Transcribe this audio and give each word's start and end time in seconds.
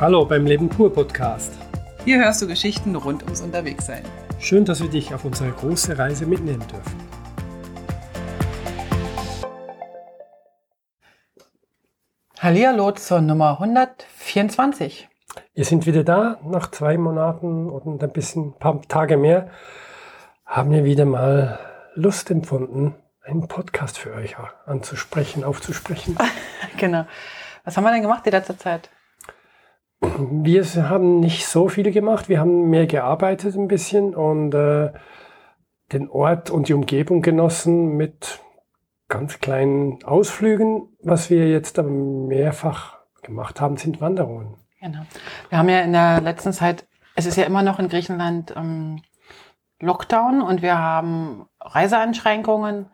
Hallo 0.00 0.24
beim 0.24 0.46
Leben 0.46 0.68
pur 0.68 0.92
Podcast. 0.92 1.52
Hier 2.04 2.18
hörst 2.18 2.40
du 2.40 2.46
Geschichten 2.46 2.94
rund 2.94 3.24
ums 3.24 3.40
Unterwegssein. 3.40 4.04
Schön, 4.38 4.64
dass 4.64 4.80
wir 4.80 4.88
dich 4.88 5.12
auf 5.12 5.24
unsere 5.24 5.50
große 5.50 5.98
Reise 5.98 6.24
mitnehmen 6.24 6.64
dürfen. 6.68 7.00
Hallihallo 12.38 12.92
zur 12.92 13.22
Nummer 13.22 13.60
124. 13.60 15.08
Wir 15.54 15.64
sind 15.64 15.84
wieder 15.84 16.04
da, 16.04 16.38
nach 16.44 16.70
zwei 16.70 16.96
Monaten 16.96 17.68
und 17.68 18.00
ein 18.00 18.12
bisschen, 18.12 18.50
ein 18.50 18.58
paar 18.60 18.80
Tage 18.82 19.16
mehr, 19.16 19.50
haben 20.46 20.70
wir 20.70 20.84
wieder 20.84 21.06
mal 21.06 21.58
Lust 21.94 22.30
empfunden, 22.30 22.94
einen 23.22 23.48
Podcast 23.48 23.98
für 23.98 24.14
euch 24.14 24.36
anzusprechen, 24.64 25.42
aufzusprechen. 25.42 26.16
genau. 26.76 27.04
Was 27.64 27.76
haben 27.76 27.82
wir 27.82 27.90
denn 27.90 28.02
gemacht 28.02 28.24
die 28.24 28.30
letzte 28.30 28.56
Zeit? 28.56 28.90
Wir 30.00 30.64
haben 30.88 31.20
nicht 31.20 31.46
so 31.46 31.68
viel 31.68 31.90
gemacht, 31.90 32.28
wir 32.28 32.40
haben 32.40 32.70
mehr 32.70 32.86
gearbeitet 32.86 33.56
ein 33.56 33.68
bisschen 33.68 34.14
und 34.14 34.54
äh, 34.54 34.92
den 35.92 36.08
Ort 36.08 36.50
und 36.50 36.68
die 36.68 36.74
Umgebung 36.74 37.22
genossen 37.22 37.96
mit 37.96 38.40
ganz 39.08 39.40
kleinen 39.40 40.02
Ausflügen. 40.04 40.88
Was 41.02 41.30
wir 41.30 41.48
jetzt 41.48 41.78
aber 41.78 41.88
mehrfach 41.88 42.98
gemacht 43.22 43.60
haben, 43.60 43.76
sind 43.76 44.00
Wanderungen. 44.00 44.54
Genau. 44.80 45.00
Wir 45.48 45.58
haben 45.58 45.68
ja 45.68 45.80
in 45.80 45.92
der 45.92 46.20
letzten 46.20 46.52
Zeit, 46.52 46.86
es 47.16 47.26
ist 47.26 47.36
ja 47.36 47.44
immer 47.44 47.62
noch 47.62 47.78
in 47.78 47.88
Griechenland 47.88 48.54
ähm, 48.56 49.02
Lockdown 49.80 50.42
und 50.42 50.62
wir 50.62 50.78
haben 50.78 51.46
Reiseeinschränkungen. 51.60 52.86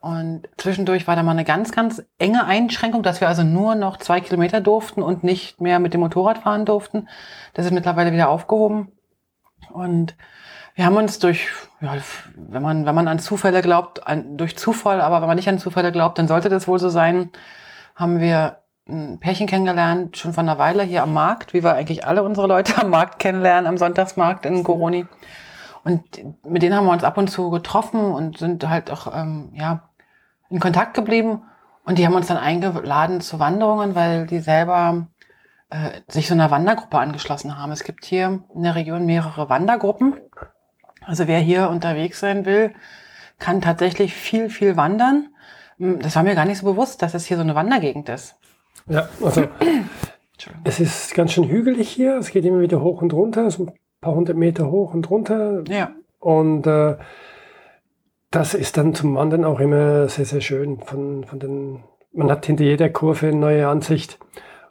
Und 0.00 0.48
zwischendurch 0.56 1.06
war 1.06 1.14
da 1.14 1.22
mal 1.22 1.32
eine 1.32 1.44
ganz, 1.44 1.72
ganz 1.72 2.02
enge 2.18 2.46
Einschränkung, 2.46 3.02
dass 3.02 3.20
wir 3.20 3.28
also 3.28 3.42
nur 3.42 3.74
noch 3.74 3.98
zwei 3.98 4.20
Kilometer 4.22 4.62
durften 4.62 5.02
und 5.02 5.24
nicht 5.24 5.60
mehr 5.60 5.78
mit 5.78 5.92
dem 5.92 6.00
Motorrad 6.00 6.38
fahren 6.38 6.64
durften. 6.64 7.06
Das 7.52 7.66
ist 7.66 7.72
mittlerweile 7.72 8.10
wieder 8.12 8.30
aufgehoben. 8.30 8.92
Und 9.70 10.16
wir 10.74 10.86
haben 10.86 10.96
uns 10.96 11.18
durch, 11.18 11.48
ja, 11.82 11.96
wenn 12.34 12.62
man, 12.62 12.86
wenn 12.86 12.94
man 12.94 13.08
an 13.08 13.18
Zufälle 13.18 13.60
glaubt, 13.60 14.06
an, 14.06 14.38
durch 14.38 14.56
Zufall, 14.56 15.02
aber 15.02 15.20
wenn 15.20 15.28
man 15.28 15.36
nicht 15.36 15.50
an 15.50 15.58
Zufälle 15.58 15.92
glaubt, 15.92 16.18
dann 16.18 16.28
sollte 16.28 16.48
das 16.48 16.66
wohl 16.66 16.78
so 16.78 16.88
sein, 16.88 17.30
haben 17.94 18.20
wir 18.20 18.62
ein 18.88 19.20
Pärchen 19.20 19.46
kennengelernt, 19.46 20.16
schon 20.16 20.32
von 20.32 20.48
einer 20.48 20.58
Weile 20.58 20.82
hier 20.82 21.02
am 21.02 21.12
Markt, 21.12 21.52
wie 21.52 21.62
wir 21.62 21.74
eigentlich 21.74 22.06
alle 22.06 22.22
unsere 22.22 22.46
Leute 22.46 22.80
am 22.80 22.88
Markt 22.88 23.18
kennenlernen, 23.18 23.66
am 23.66 23.76
Sonntagsmarkt 23.76 24.46
in 24.46 24.64
Goroni. 24.64 25.06
Und 25.84 26.02
mit 26.46 26.62
denen 26.62 26.74
haben 26.74 26.86
wir 26.86 26.92
uns 26.92 27.04
ab 27.04 27.18
und 27.18 27.28
zu 27.28 27.50
getroffen 27.50 28.00
und 28.00 28.38
sind 28.38 28.66
halt 28.66 28.90
auch, 28.90 29.14
ähm, 29.14 29.50
ja, 29.54 29.89
in 30.50 30.60
Kontakt 30.60 30.94
geblieben 30.94 31.42
und 31.84 31.98
die 31.98 32.06
haben 32.06 32.14
uns 32.14 32.26
dann 32.26 32.36
eingeladen 32.36 33.20
zu 33.20 33.38
Wanderungen, 33.38 33.94
weil 33.94 34.26
die 34.26 34.40
selber 34.40 35.08
äh, 35.70 36.00
sich 36.08 36.28
so 36.28 36.34
einer 36.34 36.50
Wandergruppe 36.50 36.98
angeschlossen 36.98 37.56
haben. 37.56 37.72
Es 37.72 37.84
gibt 37.84 38.04
hier 38.04 38.42
in 38.54 38.62
der 38.62 38.74
Region 38.74 39.06
mehrere 39.06 39.48
Wandergruppen. 39.48 40.16
Also 41.02 41.26
wer 41.26 41.38
hier 41.38 41.70
unterwegs 41.70 42.20
sein 42.20 42.44
will, 42.44 42.74
kann 43.38 43.60
tatsächlich 43.60 44.14
viel, 44.14 44.50
viel 44.50 44.76
wandern. 44.76 45.28
Hm, 45.78 46.00
das 46.00 46.16
war 46.16 46.22
mir 46.22 46.34
gar 46.34 46.44
nicht 46.44 46.58
so 46.58 46.66
bewusst, 46.66 47.02
dass 47.02 47.14
es 47.14 47.26
hier 47.26 47.36
so 47.36 47.42
eine 47.42 47.54
Wandergegend 47.54 48.08
ist. 48.08 48.36
Ja, 48.86 49.08
also 49.22 49.48
es 50.64 50.80
ist 50.80 51.14
ganz 51.14 51.32
schön 51.32 51.48
hügelig 51.48 51.88
hier. 51.88 52.16
Es 52.16 52.30
geht 52.30 52.44
immer 52.44 52.60
wieder 52.60 52.80
hoch 52.80 53.00
und 53.00 53.12
runter, 53.12 53.50
so 53.50 53.66
ein 53.66 53.72
paar 54.00 54.14
hundert 54.14 54.36
Meter 54.36 54.70
hoch 54.70 54.92
und 54.92 55.08
runter. 55.08 55.64
Ja. 55.68 55.92
Und 56.18 56.66
äh, 56.66 56.96
das 58.30 58.54
ist 58.54 58.76
dann 58.76 58.94
zum 58.94 59.16
Wandern 59.16 59.44
auch 59.44 59.60
immer 59.60 60.08
sehr, 60.08 60.24
sehr 60.24 60.40
schön. 60.40 60.80
Von, 60.80 61.24
von 61.24 61.38
den, 61.38 61.82
man 62.12 62.30
hat 62.30 62.46
hinter 62.46 62.64
jeder 62.64 62.88
Kurve 62.88 63.28
eine 63.28 63.36
neue 63.36 63.68
Ansicht. 63.68 64.18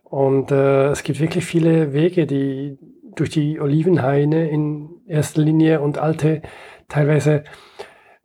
Und 0.04 0.52
äh, 0.52 0.88
es 0.88 1.04
gibt 1.04 1.20
wirklich 1.20 1.46
viele 1.46 1.94
Wege, 1.94 2.26
die 2.26 2.78
durch 3.16 3.30
die 3.30 3.60
Olivenhaine 3.60 4.50
in 4.50 5.02
erster 5.06 5.42
Linie 5.42 5.82
und 5.82 5.98
alte, 5.98 6.42
teilweise 6.88 7.44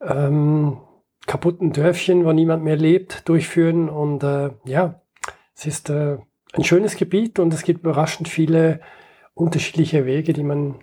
ähm, 0.01 0.79
kaputten 1.27 1.73
Dörfchen, 1.73 2.25
wo 2.25 2.33
niemand 2.33 2.63
mehr 2.63 2.77
lebt, 2.77 3.29
durchführen. 3.29 3.89
Und 3.89 4.23
äh, 4.23 4.51
ja, 4.65 5.03
es 5.57 5.67
ist 5.67 5.91
äh, 5.91 6.19
ein 6.53 6.65
schönes 6.65 6.97
Gebiet 6.97 7.41
und 7.41 7.53
es 7.53 7.65
gibt 7.65 7.81
überraschend 7.81 8.29
viele 8.29 8.81
unterschiedliche 9.35 10.07
Wege, 10.07 10.33
die 10.33 10.45
man 10.45 10.77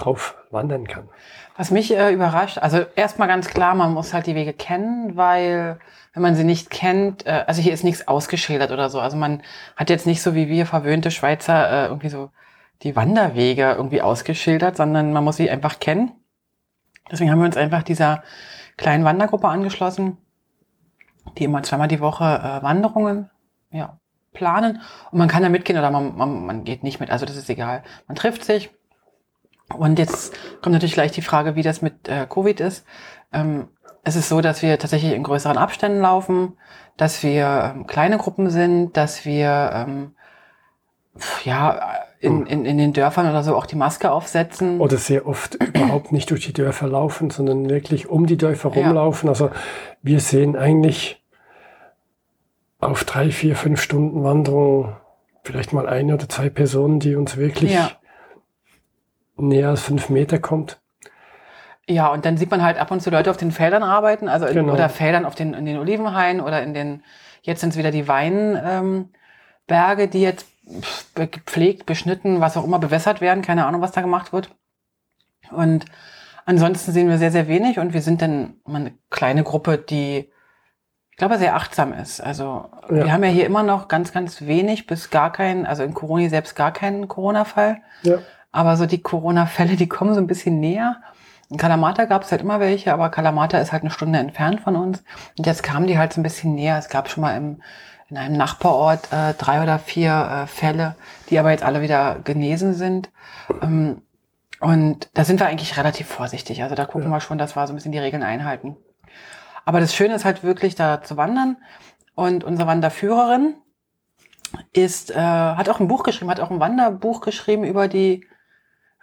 drauf 0.00 0.36
wandern 0.50 0.86
kann. 0.86 1.08
Was 1.56 1.70
mich 1.70 1.94
äh, 1.94 2.12
überrascht, 2.12 2.58
also 2.58 2.84
erstmal 2.96 3.28
ganz 3.28 3.48
klar, 3.48 3.74
man 3.74 3.92
muss 3.92 4.14
halt 4.14 4.26
die 4.26 4.34
Wege 4.34 4.52
kennen, 4.52 5.16
weil 5.16 5.78
wenn 6.14 6.22
man 6.22 6.34
sie 6.34 6.44
nicht 6.44 6.70
kennt, 6.70 7.26
äh, 7.26 7.44
also 7.46 7.60
hier 7.60 7.72
ist 7.72 7.84
nichts 7.84 8.08
ausgeschildert 8.08 8.70
oder 8.70 8.88
so. 8.88 9.00
Also 9.00 9.16
man 9.16 9.42
hat 9.76 9.90
jetzt 9.90 10.06
nicht 10.06 10.22
so 10.22 10.34
wie 10.34 10.48
wir 10.48 10.66
verwöhnte 10.66 11.10
Schweizer 11.10 11.70
äh, 11.70 11.86
irgendwie 11.86 12.08
so 12.08 12.30
die 12.82 12.96
Wanderwege 12.96 13.74
irgendwie 13.76 14.02
ausgeschildert, 14.02 14.76
sondern 14.76 15.12
man 15.12 15.22
muss 15.22 15.36
sie 15.36 15.50
einfach 15.50 15.80
kennen. 15.80 16.12
Deswegen 17.10 17.30
haben 17.30 17.40
wir 17.40 17.46
uns 17.46 17.56
einfach 17.56 17.82
dieser 17.82 18.22
kleinen 18.76 19.04
Wandergruppe 19.04 19.48
angeschlossen, 19.48 20.16
die 21.36 21.44
immer 21.44 21.62
zweimal 21.62 21.88
die 21.88 22.00
Woche 22.00 22.24
äh, 22.24 22.62
Wanderungen 22.62 23.30
ja, 23.70 23.98
planen. 24.32 24.80
Und 25.10 25.18
man 25.18 25.28
kann 25.28 25.42
da 25.42 25.48
mitgehen 25.48 25.78
oder 25.78 25.90
man, 25.90 26.16
man, 26.16 26.46
man 26.46 26.64
geht 26.64 26.82
nicht 26.82 27.00
mit. 27.00 27.10
Also 27.10 27.26
das 27.26 27.36
ist 27.36 27.50
egal. 27.50 27.82
Man 28.06 28.16
trifft 28.16 28.44
sich, 28.44 28.70
und 29.76 29.98
jetzt 29.98 30.34
kommt 30.62 30.72
natürlich 30.72 30.94
gleich 30.94 31.12
die 31.12 31.22
Frage, 31.22 31.54
wie 31.54 31.62
das 31.62 31.82
mit 31.82 32.08
äh, 32.08 32.26
Covid 32.26 32.60
ist. 32.60 32.84
Ähm, 33.32 33.68
es 34.02 34.16
ist 34.16 34.28
so, 34.28 34.40
dass 34.40 34.62
wir 34.62 34.78
tatsächlich 34.78 35.12
in 35.12 35.22
größeren 35.22 35.58
Abständen 35.58 36.00
laufen, 36.00 36.54
dass 36.96 37.22
wir 37.22 37.72
ähm, 37.74 37.86
kleine 37.86 38.18
Gruppen 38.18 38.50
sind, 38.50 38.96
dass 38.96 39.24
wir 39.24 39.70
ähm, 39.74 40.14
ja 41.44 41.80
in, 42.20 42.46
in, 42.46 42.64
in 42.64 42.78
den 42.78 42.92
Dörfern 42.92 43.28
oder 43.28 43.42
so 43.42 43.56
auch 43.56 43.66
die 43.66 43.76
Maske 43.76 44.10
aufsetzen. 44.10 44.80
Oder 44.80 44.96
sehr 44.96 45.26
oft 45.26 45.54
überhaupt 45.74 46.12
nicht 46.12 46.30
durch 46.30 46.46
die 46.46 46.52
Dörfer 46.52 46.88
laufen, 46.88 47.30
sondern 47.30 47.68
wirklich 47.68 48.08
um 48.08 48.26
die 48.26 48.36
Dörfer 48.36 48.70
rumlaufen. 48.70 49.26
Ja. 49.28 49.32
Also 49.32 49.50
wir 50.02 50.20
sehen 50.20 50.56
eigentlich 50.56 51.22
auf 52.78 53.04
drei, 53.04 53.30
vier, 53.30 53.56
fünf 53.56 53.80
Stunden 53.80 54.24
Wanderung 54.24 54.96
vielleicht 55.44 55.72
mal 55.72 55.88
eine 55.88 56.14
oder 56.14 56.28
zwei 56.28 56.48
Personen, 56.48 57.00
die 57.00 57.14
uns 57.14 57.36
wirklich 57.36 57.72
ja 57.72 57.90
näher 59.48 59.70
als 59.70 59.82
fünf 59.82 60.08
Meter 60.08 60.38
kommt. 60.38 60.80
Ja, 61.88 62.08
und 62.08 62.24
dann 62.24 62.36
sieht 62.36 62.50
man 62.50 62.62
halt 62.62 62.78
ab 62.78 62.90
und 62.90 63.00
zu 63.00 63.10
Leute 63.10 63.30
auf 63.30 63.36
den 63.36 63.50
Feldern 63.50 63.82
arbeiten, 63.82 64.28
also 64.28 64.46
in, 64.46 64.54
genau. 64.54 64.74
oder 64.74 64.88
Feldern 64.88 65.24
auf 65.24 65.34
den, 65.34 65.54
in 65.54 65.64
den 65.64 65.78
Olivenhainen 65.78 66.40
oder 66.40 66.62
in 66.62 66.72
den, 66.72 67.02
jetzt 67.42 67.60
sind 67.60 67.70
es 67.70 67.76
wieder 67.76 67.90
die 67.90 68.06
Weinberge, 68.06 69.08
ähm, 70.04 70.10
die 70.12 70.20
jetzt 70.20 70.46
gepflegt, 71.14 71.86
beschnitten, 71.86 72.40
was 72.40 72.56
auch 72.56 72.64
immer, 72.64 72.78
bewässert 72.78 73.20
werden. 73.20 73.42
Keine 73.42 73.66
Ahnung, 73.66 73.80
was 73.80 73.92
da 73.92 74.02
gemacht 74.02 74.32
wird. 74.32 74.50
Und 75.50 75.84
ansonsten 76.44 76.92
sehen 76.92 77.08
wir 77.08 77.18
sehr, 77.18 77.32
sehr 77.32 77.48
wenig 77.48 77.78
und 77.78 77.92
wir 77.92 78.02
sind 78.02 78.22
dann 78.22 78.54
eine 78.64 78.92
kleine 79.10 79.42
Gruppe, 79.42 79.78
die, 79.78 80.30
ich 81.10 81.16
glaube, 81.16 81.38
sehr 81.38 81.56
achtsam 81.56 81.92
ist. 81.92 82.20
Also 82.20 82.70
ja. 82.88 83.04
wir 83.04 83.12
haben 83.12 83.24
ja 83.24 83.30
hier 83.30 83.46
immer 83.46 83.62
noch 83.62 83.88
ganz, 83.88 84.12
ganz 84.12 84.42
wenig 84.42 84.86
bis 84.86 85.10
gar 85.10 85.32
keinen, 85.32 85.66
also 85.66 85.82
in 85.82 85.94
Corona 85.94 86.28
selbst 86.28 86.54
gar 86.54 86.72
keinen 86.72 87.08
Corona-Fall. 87.08 87.78
Ja. 88.02 88.18
Aber 88.52 88.76
so 88.76 88.86
die 88.86 89.02
Corona-Fälle, 89.02 89.76
die 89.76 89.88
kommen 89.88 90.14
so 90.14 90.20
ein 90.20 90.26
bisschen 90.26 90.60
näher. 90.60 90.96
In 91.50 91.56
Kalamata 91.56 92.04
gab 92.04 92.22
es 92.22 92.30
halt 92.30 92.42
immer 92.42 92.60
welche, 92.60 92.92
aber 92.92 93.10
Kalamata 93.10 93.58
ist 93.58 93.72
halt 93.72 93.82
eine 93.82 93.90
Stunde 93.90 94.18
entfernt 94.18 94.60
von 94.60 94.76
uns. 94.76 95.02
Und 95.36 95.46
jetzt 95.46 95.62
kamen 95.62 95.86
die 95.86 95.98
halt 95.98 96.12
so 96.12 96.20
ein 96.20 96.24
bisschen 96.24 96.54
näher. 96.54 96.78
Es 96.78 96.88
gab 96.88 97.08
schon 97.08 97.22
mal 97.22 97.36
im, 97.36 97.60
in 98.08 98.16
einem 98.16 98.36
Nachbarort 98.36 99.12
äh, 99.12 99.34
drei 99.34 99.62
oder 99.62 99.78
vier 99.78 100.12
äh, 100.12 100.46
Fälle, 100.46 100.96
die 101.28 101.38
aber 101.38 101.50
jetzt 101.50 101.64
alle 101.64 101.82
wieder 101.82 102.18
genesen 102.22 102.74
sind. 102.74 103.10
Ähm, 103.62 104.02
und 104.60 105.08
da 105.14 105.24
sind 105.24 105.40
wir 105.40 105.46
eigentlich 105.46 105.76
relativ 105.76 106.06
vorsichtig. 106.06 106.62
Also 106.62 106.74
da 106.74 106.84
gucken 106.84 107.10
ja. 107.10 107.16
wir 107.16 107.20
schon, 107.20 107.38
dass 107.38 107.56
wir 107.56 107.66
so 107.66 107.72
ein 107.72 107.76
bisschen 107.76 107.92
die 107.92 107.98
Regeln 107.98 108.22
einhalten. 108.22 108.76
Aber 109.64 109.80
das 109.80 109.94
Schöne 109.94 110.14
ist 110.14 110.24
halt 110.24 110.42
wirklich 110.42 110.74
da 110.74 111.02
zu 111.02 111.16
wandern. 111.16 111.56
Und 112.14 112.44
unsere 112.44 112.68
Wanderführerin 112.68 113.54
ist, 114.72 115.10
äh, 115.10 115.14
hat 115.16 115.68
auch 115.68 115.80
ein 115.80 115.88
Buch 115.88 116.02
geschrieben, 116.02 116.30
hat 116.30 116.40
auch 116.40 116.50
ein 116.50 116.60
Wanderbuch 116.60 117.22
geschrieben 117.22 117.64
über 117.64 117.88
die 117.88 118.26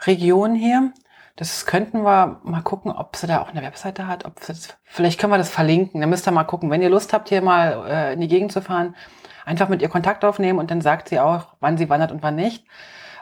Region 0.05 0.55
hier. 0.55 0.91
Das 1.35 1.67
könnten 1.67 2.01
wir 2.01 2.39
mal 2.43 2.61
gucken, 2.61 2.91
ob 2.91 3.15
sie 3.15 3.27
da 3.27 3.41
auch 3.41 3.49
eine 3.49 3.61
Webseite 3.61 4.07
hat. 4.07 4.25
Ob 4.25 4.43
das, 4.45 4.77
vielleicht 4.83 5.19
können 5.19 5.31
wir 5.31 5.37
das 5.37 5.49
verlinken. 5.49 6.01
Dann 6.01 6.09
müsst 6.09 6.27
ihr 6.27 6.31
mal 6.31 6.43
gucken. 6.43 6.71
Wenn 6.71 6.81
ihr 6.81 6.89
Lust 6.89 7.13
habt, 7.13 7.29
hier 7.29 7.41
mal 7.41 7.85
äh, 7.87 8.13
in 8.13 8.21
die 8.21 8.27
Gegend 8.27 8.51
zu 8.51 8.61
fahren, 8.61 8.95
einfach 9.45 9.69
mit 9.69 9.81
ihr 9.81 9.89
Kontakt 9.89 10.25
aufnehmen 10.25 10.59
und 10.59 10.71
dann 10.71 10.81
sagt 10.81 11.09
sie 11.09 11.19
auch, 11.19 11.53
wann 11.59 11.77
sie 11.77 11.89
wandert 11.89 12.11
und 12.11 12.23
wann 12.23 12.35
nicht. 12.35 12.65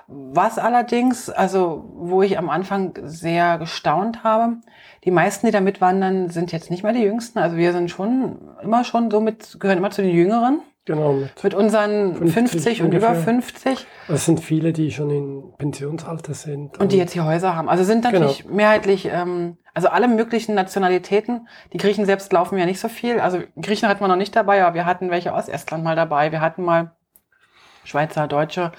Was 0.08 0.60
allerdings, 0.60 1.30
also 1.30 1.90
wo 1.94 2.22
ich 2.22 2.38
am 2.38 2.50
Anfang 2.50 2.98
sehr 3.04 3.58
gestaunt 3.58 4.24
habe, 4.24 4.58
die 5.04 5.12
meisten, 5.12 5.48
die 5.48 5.52
da 5.52 5.62
mitwandern, 5.62 6.30
sind 6.30 6.52
jetzt 6.52 6.70
nicht 6.72 6.84
mehr 6.84 6.94
die 6.94 7.02
Jüngsten. 7.02 7.40
Also 7.40 7.58
wir 7.58 7.74
sind 7.74 7.90
schon 7.90 8.40
immer 8.62 8.84
schon 8.84 9.12
so 9.12 9.20
mit, 9.20 9.60
gehören 9.60 9.80
immer 9.80 9.92
zu 9.92 10.04
den 10.04 10.16
Jüngeren. 10.16 10.62
Genau. 10.86 11.14
Mit, 11.14 11.44
mit 11.44 11.54
unseren 11.56 12.16
50, 12.16 12.34
50 12.34 12.82
und 12.84 12.94
über 12.94 13.16
50. 13.16 13.88
Es 14.08 14.26
sind 14.26 14.40
viele, 14.40 14.72
die 14.72 14.92
schon 14.92 15.10
in 15.10 15.54
Pensionsalter 15.58 16.36
sind. 16.36 16.80
Und 16.80 16.92
die 16.92 16.98
jetzt 16.98 17.14
hier 17.14 17.26
Häuser 17.26 17.56
haben. 17.56 17.70
Also 17.70 17.84
sind 17.84 18.04
natürlich 18.04 18.44
genau. 18.44 18.56
mehrheitlich, 18.56 19.10
ähm, 19.12 19.58
also 19.74 19.88
alle 19.88 20.08
möglichen 20.08 20.54
Nationalitäten. 20.54 21.48
Die 21.74 21.78
Griechen 21.78 22.06
selbst 22.06 22.32
laufen 22.32 22.60
ja 22.60 22.68
nicht 22.68 22.80
so 22.80 22.88
viel. 22.88 23.20
Also 23.20 23.40
Griechen 23.60 23.90
hatten 23.90 24.02
wir 24.02 24.08
noch 24.08 24.16
nicht 24.16 24.36
dabei, 24.36 24.64
aber 24.64 24.76
wir 24.76 24.86
hatten 24.86 25.10
welche 25.10 25.34
aus 25.34 25.48
Estland 25.48 25.84
mal 25.84 25.96
dabei. 25.96 26.32
Wir 26.32 26.40
hatten 26.40 26.64
mal 26.64 26.92
Schweizer, 27.84 28.28
Deutsche, 28.28 28.72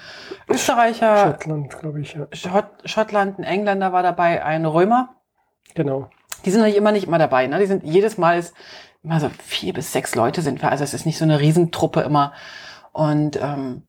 Österreicher. 0.48 1.32
Schottland, 1.32 1.78
glaube 1.78 2.00
ich, 2.00 2.14
ja. 2.14 2.28
Schott, 2.32 2.66
Schottland, 2.84 3.38
ein 3.38 3.44
Engländer 3.44 3.92
war 3.92 4.02
dabei, 4.04 4.44
ein 4.44 4.64
Römer. 4.64 5.16
Genau. 5.74 6.08
Die 6.44 6.50
sind 6.50 6.60
natürlich 6.60 6.78
immer 6.78 6.92
nicht 6.92 7.06
immer 7.06 7.18
dabei, 7.18 7.46
ne? 7.48 7.58
Die 7.58 7.66
sind 7.66 7.84
jedes 7.84 8.18
Mal 8.18 8.38
ist 8.38 8.54
immer 9.06 9.20
so 9.20 9.30
vier 9.38 9.72
bis 9.72 9.92
sechs 9.92 10.16
Leute 10.16 10.42
sind 10.42 10.60
wir. 10.60 10.70
Also 10.70 10.82
es 10.82 10.92
ist 10.92 11.06
nicht 11.06 11.16
so 11.16 11.24
eine 11.24 11.38
Riesentruppe 11.38 12.00
immer. 12.00 12.32
Und 12.92 13.40
ähm, 13.40 13.82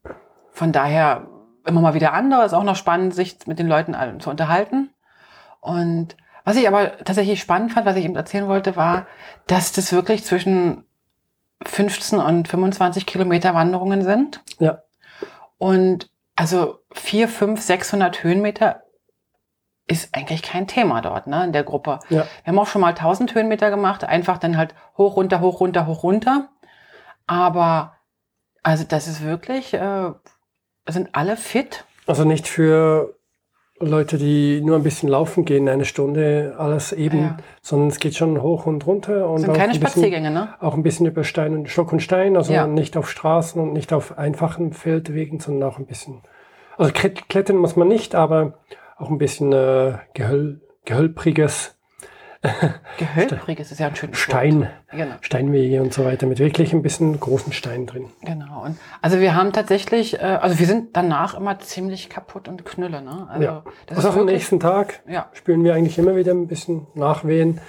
von 0.51 0.71
daher 0.71 1.27
immer 1.65 1.81
mal 1.81 1.95
wieder 1.95 2.13
andere. 2.13 2.45
Ist 2.45 2.53
auch 2.53 2.63
noch 2.63 2.75
spannend, 2.75 3.15
sich 3.15 3.39
mit 3.47 3.57
den 3.57 3.67
Leuten 3.67 3.95
zu 4.19 4.29
unterhalten. 4.29 4.91
Und 5.59 6.15
was 6.43 6.55
ich 6.55 6.67
aber 6.67 6.97
tatsächlich 6.99 7.41
spannend 7.41 7.73
fand, 7.73 7.87
was 7.87 7.95
ich 7.95 8.05
eben 8.05 8.15
erzählen 8.15 8.47
wollte, 8.47 8.75
war, 8.75 9.07
dass 9.47 9.71
das 9.71 9.91
wirklich 9.91 10.23
zwischen 10.23 10.85
15 11.65 12.19
und 12.19 12.47
25 12.47 13.07
Kilometer 13.07 13.55
Wanderungen 13.55 14.03
sind. 14.03 14.43
Ja. 14.59 14.83
Und 15.57 16.11
also 16.35 16.77
vier, 16.91 17.27
fünf, 17.27 17.61
600 17.61 18.23
Höhenmeter 18.23 18.83
ist 19.87 20.13
eigentlich 20.13 20.43
kein 20.43 20.67
Thema 20.67 21.01
dort, 21.01 21.27
ne, 21.27 21.45
in 21.45 21.53
der 21.53 21.63
Gruppe. 21.63 21.99
Ja. 22.09 22.27
Wir 22.43 22.51
haben 22.51 22.59
auch 22.59 22.67
schon 22.67 22.81
mal 22.81 22.89
1000 22.89 23.33
Höhenmeter 23.33 23.69
gemacht, 23.69 24.03
einfach 24.03 24.37
dann 24.37 24.57
halt 24.57 24.75
hoch, 24.97 25.15
runter, 25.15 25.39
hoch, 25.39 25.61
runter, 25.61 25.87
hoch, 25.87 26.03
runter. 26.03 26.49
Aber, 27.25 27.95
also 28.63 28.83
das 28.87 29.07
ist 29.07 29.23
wirklich, 29.23 29.73
äh, 29.73 30.11
sind 30.87 31.09
alle 31.13 31.37
fit. 31.37 31.85
Also 32.05 32.25
nicht 32.25 32.47
für 32.47 33.17
Leute, 33.79 34.17
die 34.17 34.61
nur 34.61 34.75
ein 34.75 34.83
bisschen 34.83 35.07
laufen 35.07 35.45
gehen, 35.45 35.69
eine 35.69 35.85
Stunde, 35.85 36.55
alles 36.57 36.91
eben, 36.91 37.19
ja. 37.19 37.37
sondern 37.61 37.89
es 37.89 37.99
geht 37.99 38.15
schon 38.15 38.41
hoch 38.41 38.65
und 38.65 38.85
runter. 38.87 39.29
Und 39.29 39.41
sind 39.41 39.53
keine 39.53 39.75
Spaziergänge, 39.75 40.31
ne? 40.31 40.49
Auch 40.59 40.73
ein 40.73 40.83
bisschen 40.83 41.05
über 41.05 41.23
Stein 41.23 41.53
und 41.53 41.69
Stock 41.69 41.93
und 41.93 42.01
Stein, 42.01 42.35
also 42.35 42.51
ja. 42.53 42.65
nicht 42.65 42.97
auf 42.97 43.09
Straßen 43.09 43.61
und 43.61 43.73
nicht 43.73 43.93
auf 43.93 44.17
einfachen 44.17 44.73
Feldwegen, 44.73 45.39
sondern 45.39 45.69
auch 45.69 45.77
ein 45.77 45.85
bisschen. 45.85 46.21
Also 46.77 46.91
klettern 46.91 47.57
muss 47.57 47.75
man 47.75 47.87
nicht, 47.87 48.15
aber 48.15 48.53
auch 48.97 49.09
ein 49.09 49.17
bisschen 49.17 49.53
äh, 49.53 49.97
Gehöl, 50.13 50.61
gehölpriges. 50.85 51.75
Gehölpriges 52.97 53.71
ist 53.71 53.79
ja 53.79 53.87
ein 53.87 53.95
schönes 53.95 54.17
Stein, 54.17 54.69
genau. 54.91 55.15
Steinwege 55.21 55.81
und 55.81 55.93
so 55.93 56.05
weiter 56.05 56.27
mit 56.27 56.39
wirklich 56.39 56.71
ein 56.71 56.81
bisschen 56.81 57.19
großen 57.19 57.51
Steinen 57.51 57.87
drin. 57.87 58.09
Genau. 58.21 58.63
Und 58.63 58.77
also 59.01 59.19
wir 59.19 59.35
haben 59.35 59.53
tatsächlich, 59.53 60.19
äh, 60.19 60.37
also 60.41 60.59
wir 60.59 60.67
sind 60.67 60.95
danach 60.95 61.35
immer 61.35 61.59
ziemlich 61.59 62.09
kaputt 62.09 62.47
und 62.47 62.63
knülle. 62.63 63.01
Ne? 63.01 63.27
Also 63.29 63.43
ja. 63.43 63.63
das 63.87 63.97
also 63.97 64.09
auch 64.09 64.17
am 64.17 64.25
nächsten 64.25 64.59
Tag 64.59 65.01
ja. 65.07 65.29
spüren 65.33 65.63
wir 65.63 65.73
eigentlich 65.73 65.97
immer 65.97 66.15
wieder 66.15 66.31
ein 66.31 66.47
bisschen 66.47 66.87
Nachwehen. 66.93 67.59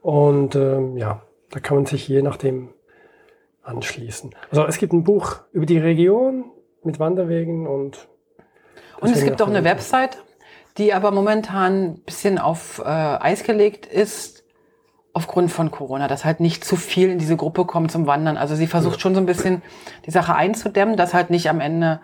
Und 0.00 0.54
ähm, 0.56 0.96
ja, 0.96 1.22
da 1.50 1.60
kann 1.60 1.76
man 1.76 1.86
sich 1.86 2.08
je 2.08 2.22
nachdem 2.22 2.70
anschließen. 3.62 4.34
Also 4.50 4.64
es 4.66 4.78
gibt 4.78 4.92
ein 4.92 5.04
Buch 5.04 5.40
über 5.52 5.66
die 5.66 5.78
Region 5.78 6.50
mit 6.82 6.98
Wanderwegen 6.98 7.66
und 7.66 8.08
und 8.98 9.14
es 9.14 9.24
gibt 9.24 9.42
auch 9.42 9.48
eine 9.48 9.62
Website, 9.62 10.22
die 10.78 10.92
aber 10.92 11.10
momentan 11.10 11.84
ein 11.84 11.98
bisschen 12.00 12.38
auf 12.38 12.80
äh, 12.84 12.88
Eis 12.88 13.44
gelegt 13.44 13.86
ist, 13.86 14.44
aufgrund 15.16 15.50
von 15.50 15.70
Corona, 15.70 16.08
dass 16.08 16.26
halt 16.26 16.40
nicht 16.40 16.62
zu 16.62 16.76
viel 16.76 17.08
in 17.08 17.18
diese 17.18 17.36
Gruppe 17.36 17.64
kommt 17.64 17.90
zum 17.90 18.06
Wandern. 18.06 18.36
Also 18.36 18.54
sie 18.54 18.66
versucht 18.66 19.00
schon 19.00 19.14
so 19.14 19.20
ein 19.20 19.26
bisschen 19.26 19.62
die 20.04 20.10
Sache 20.10 20.34
einzudämmen, 20.34 20.98
dass 20.98 21.14
halt 21.14 21.30
nicht 21.30 21.48
am 21.48 21.60
Ende 21.60 22.00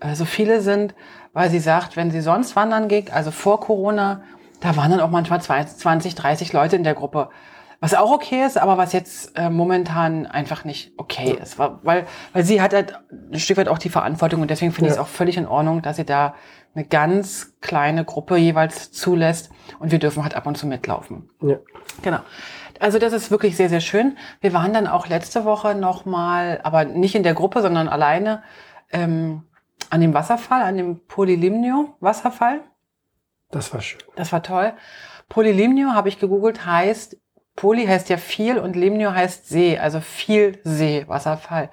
äh, 0.00 0.14
so 0.14 0.26
viele 0.26 0.60
sind, 0.60 0.94
weil 1.32 1.48
sie 1.48 1.58
sagt, 1.58 1.96
wenn 1.96 2.10
sie 2.10 2.20
sonst 2.20 2.56
wandern 2.56 2.88
geht, 2.88 3.12
also 3.12 3.30
vor 3.30 3.60
Corona, 3.60 4.22
da 4.60 4.76
waren 4.76 4.90
dann 4.90 5.00
auch 5.00 5.10
manchmal 5.10 5.40
20, 5.40 6.14
30 6.14 6.52
Leute 6.52 6.76
in 6.76 6.84
der 6.84 6.94
Gruppe. 6.94 7.30
Was 7.80 7.94
auch 7.94 8.12
okay 8.12 8.44
ist, 8.44 8.58
aber 8.58 8.76
was 8.76 8.92
jetzt 8.92 9.36
äh, 9.38 9.48
momentan 9.48 10.26
einfach 10.26 10.64
nicht 10.64 10.92
okay 10.98 11.38
ist. 11.40 11.58
Weil, 11.58 12.06
weil 12.34 12.44
sie 12.44 12.60
hat 12.60 12.74
halt 12.74 13.00
ein 13.10 13.40
Stück 13.40 13.56
weit 13.56 13.68
auch 13.68 13.78
die 13.78 13.88
Verantwortung 13.88 14.42
und 14.42 14.50
deswegen 14.50 14.72
finde 14.72 14.88
ja. 14.88 14.94
ich 14.94 14.98
es 14.98 15.02
auch 15.02 15.08
völlig 15.08 15.38
in 15.38 15.46
Ordnung, 15.46 15.80
dass 15.80 15.96
sie 15.96 16.04
da 16.04 16.34
eine 16.74 16.84
ganz 16.84 17.54
kleine 17.60 18.04
Gruppe 18.04 18.36
jeweils 18.36 18.92
zulässt 18.92 19.50
und 19.78 19.92
wir 19.92 19.98
dürfen 19.98 20.22
halt 20.22 20.34
ab 20.34 20.46
und 20.46 20.58
zu 20.58 20.66
mitlaufen. 20.66 21.30
Ja. 21.40 21.56
Genau. 22.02 22.20
Also 22.78 22.98
das 22.98 23.12
ist 23.12 23.30
wirklich 23.30 23.56
sehr, 23.56 23.68
sehr 23.68 23.80
schön. 23.80 24.16
Wir 24.40 24.52
waren 24.52 24.72
dann 24.72 24.86
auch 24.86 25.06
letzte 25.08 25.44
Woche 25.44 25.74
nochmal, 25.74 26.60
aber 26.62 26.84
nicht 26.84 27.14
in 27.14 27.22
der 27.22 27.34
Gruppe, 27.34 27.62
sondern 27.62 27.88
alleine 27.88 28.42
ähm, 28.92 29.42
an 29.88 30.00
dem 30.00 30.14
Wasserfall, 30.14 30.62
an 30.62 30.76
dem 30.76 31.00
Polylimnio-Wasserfall. 31.06 32.60
Das 33.50 33.72
war 33.74 33.80
schön. 33.80 34.00
Das 34.16 34.32
war 34.32 34.42
toll. 34.42 34.72
Polylimnio, 35.28 35.90
habe 35.90 36.08
ich 36.08 36.18
gegoogelt, 36.18 36.64
heißt, 36.64 37.16
Poly 37.56 37.86
heißt 37.86 38.08
ja 38.08 38.16
viel 38.16 38.58
und 38.58 38.76
Limnio 38.76 39.12
heißt 39.12 39.48
See, 39.48 39.78
also 39.78 40.00
viel 40.00 40.58
See, 40.64 41.04
Wasserfall. 41.08 41.70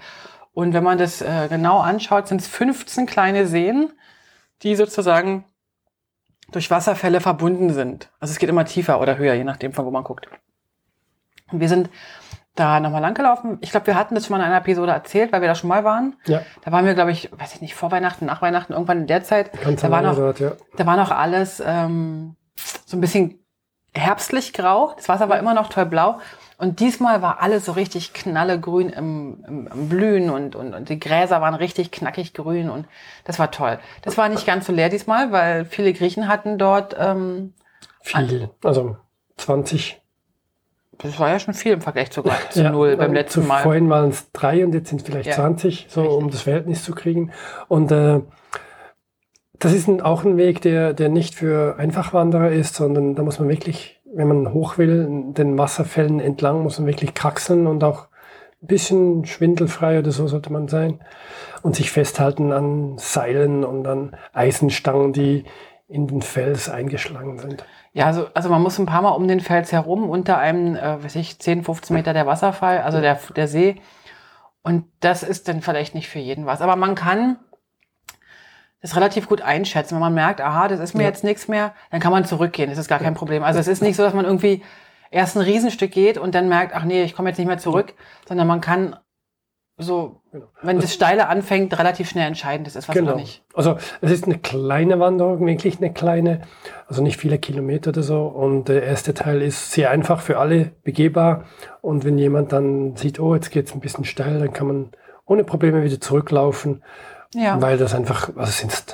Und 0.54 0.74
wenn 0.74 0.84
man 0.84 0.98
das 0.98 1.22
äh, 1.22 1.48
genau 1.50 1.80
anschaut, 1.80 2.28
sind 2.28 2.42
es 2.42 2.48
15 2.48 3.06
kleine 3.06 3.48
Seen 3.48 3.92
die 4.64 4.76
sozusagen 4.76 5.46
durch 6.52 6.72
Wasserfälle 6.72 7.22
verbunden 7.22 7.74
sind. 7.74 8.10
Also 8.20 8.32
es 8.32 8.40
geht 8.40 8.50
immer 8.50 8.66
tiefer 8.66 9.02
oder 9.02 9.18
höher, 9.18 9.34
je 9.34 9.44
nachdem, 9.44 9.74
von 9.74 9.86
wo 9.86 9.92
man 9.92 10.04
guckt. 10.04 10.28
Und 11.52 11.60
wir 11.60 11.70
sind 11.70 11.90
da 12.56 12.80
nochmal 12.80 13.02
langgelaufen. 13.02 13.58
Ich 13.62 13.72
glaube, 13.72 13.88
wir 13.88 13.96
hatten 13.96 14.16
das 14.16 14.26
schon 14.26 14.36
mal 14.36 14.44
in 14.44 14.50
einer 14.50 14.62
Episode 14.62 14.92
erzählt, 14.92 15.32
weil 15.32 15.42
wir 15.42 15.48
da 15.48 15.56
schon 15.56 15.68
mal 15.68 15.84
waren. 15.84 16.16
Ja. 16.26 16.42
Da 16.64 16.72
waren 16.72 16.86
wir, 16.86 16.96
glaube 16.96 17.12
ich, 17.12 17.30
weiß 17.38 17.54
ich 17.54 17.62
nicht, 17.62 17.76
vor 17.76 17.92
Weihnachten, 17.92 18.26
nach 18.26 18.42
Weihnachten, 18.42 18.74
irgendwann 18.74 19.02
in 19.02 19.08
der 19.08 19.24
Zeit. 19.24 19.52
Ganz 19.62 19.82
da 19.82 19.92
war 19.92 20.02
noch, 20.02 20.40
ja. 20.40 20.54
da 20.76 20.86
war 20.86 20.98
noch 20.98 21.12
alles 21.12 21.62
ähm, 21.64 22.36
so 22.86 22.98
ein 22.98 23.02
bisschen 23.02 23.40
herbstlich 23.98 24.54
grau. 24.54 24.94
Das 24.96 25.10
Wasser 25.10 25.30
war 25.30 25.40
immer 25.40 25.54
noch 25.54 25.70
toll 25.70 25.86
blau. 25.86 26.20
Und 26.60 26.80
diesmal 26.80 27.22
war 27.22 27.42
alles 27.42 27.66
so 27.66 27.74
richtig 27.74 28.14
knallegrün 28.14 28.90
im, 28.90 29.44
im, 29.48 29.68
im 29.68 29.90
Blühen 29.90 30.32
und, 30.32 30.56
und, 30.56 30.74
und 30.74 30.90
die 30.90 31.00
Gräser 31.00 31.40
waren 31.40 31.54
richtig 31.54 31.92
knackig 31.92 32.34
grün 32.34 32.72
und 32.72 32.88
das 33.26 33.38
war 33.38 33.52
toll. 33.52 33.78
Das 34.02 34.18
war 34.18 34.28
nicht 34.28 34.48
ganz 34.48 34.66
so 34.66 34.74
leer 34.74 34.90
diesmal, 34.90 35.32
weil 35.32 35.66
viele 35.66 35.94
Griechen 35.94 36.28
hatten 36.28 36.58
dort 36.58 36.96
ähm, 36.98 37.54
viel, 38.02 38.50
also 38.64 38.98
20. 39.38 40.02
Das 40.98 41.20
war 41.20 41.30
ja 41.30 41.40
schon 41.40 41.54
viel 41.54 41.74
im 41.74 41.82
Vergleich 41.82 42.10
zu, 42.10 42.24
zu 42.50 42.64
ja, 42.64 42.72
null 42.72 42.98
beim 42.98 43.14
letzten 43.14 43.46
Mal. 43.46 43.62
Vorhin 43.62 43.88
waren 43.88 44.10
es 44.10 44.32
drei 44.32 44.66
und 44.66 44.74
jetzt 44.74 44.90
sind 44.90 45.02
es 45.02 45.08
vielleicht 45.08 45.28
ja, 45.28 45.36
20, 45.36 45.86
so 45.90 46.02
richtig. 46.02 46.18
um 46.18 46.32
das 46.32 46.42
Verhältnis 46.42 46.84
zu 46.84 46.96
kriegen. 46.96 47.32
Und 47.68 47.92
äh, 47.92 48.22
das 49.60 49.74
ist 49.74 49.88
ein, 49.88 50.02
auch 50.02 50.24
ein 50.24 50.38
Weg, 50.38 50.62
der, 50.62 50.94
der 50.94 51.10
nicht 51.10 51.36
für 51.36 51.78
Einfachwanderer 51.78 52.52
ist, 52.52 52.76
sondern 52.76 53.16
da 53.16 53.24
muss 53.24 53.40
man 53.40 53.50
wirklich 53.50 53.98
wenn 54.14 54.28
man 54.28 54.54
hoch 54.54 54.78
will, 54.78 55.34
den 55.34 55.58
Wasserfällen 55.58 56.20
entlang, 56.20 56.64
muss 56.64 56.80
man 56.80 56.88
wirklich 56.88 57.14
kraxeln 57.14 57.68
und 57.68 57.84
auch 57.84 58.08
ein 58.62 58.68
bisschen 58.68 59.26
schwindelfrei 59.26 60.00
oder 60.00 60.12
so 60.12 60.28
sollte 60.28 60.52
man 60.52 60.68
sein 60.68 61.00
und 61.62 61.76
sich 61.76 61.92
festhalten 61.92 62.52
an 62.52 62.98
Seilen 62.98 63.64
und 63.64 63.88
an 63.88 64.16
Eisenstangen, 64.34 65.14
die 65.14 65.46
in 65.88 66.08
den 66.08 66.22
Fels 66.22 66.70
eingeschlagen 66.70 67.38
sind. 67.38 67.64
Ja, 67.94 68.06
also, 68.06 68.28
also 68.34 68.50
man 68.50 68.62
muss 68.62 68.80
ein 68.80 68.88
paar 68.88 69.02
Mal 69.02 69.12
um 69.12 69.28
den 69.28 69.40
Fels 69.40 69.72
herum, 69.72 70.10
unter 70.10 70.38
einem, 70.38 70.76
äh, 70.76 71.04
weiß 71.04 71.16
ich, 71.16 71.40
10, 71.40 71.64
15 71.64 71.96
Meter 71.96 72.14
der 72.14 72.26
Wasserfall, 72.26 72.80
also 72.80 73.00
der, 73.00 73.20
der 73.36 73.48
See. 73.48 73.76
Und 74.64 74.86
das 75.00 75.24
ist 75.24 75.48
dann 75.48 75.62
vielleicht 75.62 75.96
nicht 75.96 76.10
für 76.10 76.20
jeden 76.20 76.46
was. 76.46 76.62
Aber 76.62 76.76
man 76.76 76.96
kann 76.96 77.38
das 78.82 78.96
relativ 78.96 79.28
gut 79.28 79.42
einschätzen. 79.42 79.96
Wenn 79.96 80.02
man 80.02 80.14
merkt, 80.14 80.42
aha, 80.42 80.68
das 80.68 80.80
ist 80.80 80.94
mir 80.94 81.04
ja. 81.04 81.10
jetzt 81.10 81.24
nichts 81.24 81.48
mehr, 81.48 81.74
dann 81.92 82.00
kann 82.00 82.12
man 82.12 82.26
zurückgehen. 82.26 82.70
Das 82.70 82.78
ist 82.78 82.88
gar 82.88 83.00
kein 83.00 83.16
Problem. 83.16 83.44
Also 83.44 83.60
es 83.60 83.68
ist 83.68 83.82
nicht 83.82 83.96
so, 83.96 84.04
dass 84.04 84.14
man 84.14 84.26
irgendwie 84.26 84.64
erst 85.10 85.36
ein 85.36 85.44
Riesenstück 85.44 85.92
geht 85.92 86.18
und 86.18 86.36
dann 86.36 86.50
merkt, 86.50 86.76
ach 86.76 86.84
nee, 86.84 87.04
ich 87.04 87.16
komme 87.16 87.30
jetzt 87.30 87.38
nicht 87.38 87.48
mehr 87.48 87.58
zurück, 87.58 87.94
sondern 88.28 88.48
man 88.48 88.62
kann 88.62 88.96
so, 89.80 90.22
wenn 90.64 90.80
das 90.80 90.92
Steile 90.92 91.28
anfängt, 91.28 91.78
relativ 91.78 92.10
schnell 92.10 92.28
entscheiden, 92.28 92.64
das 92.64 92.76
ist 92.76 92.88
was 92.88 92.96
genau. 92.96 93.12
oder 93.12 93.20
nicht. 93.20 93.44
Also 93.54 93.78
es 94.02 94.12
ist 94.12 94.26
eine 94.26 94.40
kleine 94.40 95.00
Wanderung, 95.00 95.46
wirklich 95.46 95.78
eine 95.78 95.94
kleine, 95.94 96.42
also 96.88 97.04
nicht 97.04 97.18
viele 97.18 97.38
Kilometer 97.38 97.90
oder 97.90 98.02
so. 98.02 98.26
Und 98.26 98.70
der 98.70 98.82
erste 98.82 99.14
Teil 99.14 99.42
ist 99.44 99.72
sehr 99.72 99.92
einfach 99.92 100.22
für 100.22 100.40
alle 100.40 100.72
begehbar. 100.84 101.46
Und 101.82 102.06
wenn 102.06 102.18
jemand 102.18 102.54
dann 102.54 102.96
sieht, 102.96 103.20
oh, 103.20 103.36
jetzt 103.36 103.52
geht 103.52 103.68
es 103.68 103.74
ein 103.76 103.80
bisschen 103.80 104.04
steil, 104.04 104.40
dann 104.40 104.52
kann 104.52 104.66
man 104.66 104.90
ohne 105.26 105.44
Probleme 105.44 105.84
wieder 105.84 106.02
zurücklaufen. 106.02 106.84
Ja. 107.34 107.62
Weil 107.62 107.78
das 107.78 107.94
einfach, 107.94 108.30
also 108.36 108.52
sind 108.52 108.72
es 108.72 108.86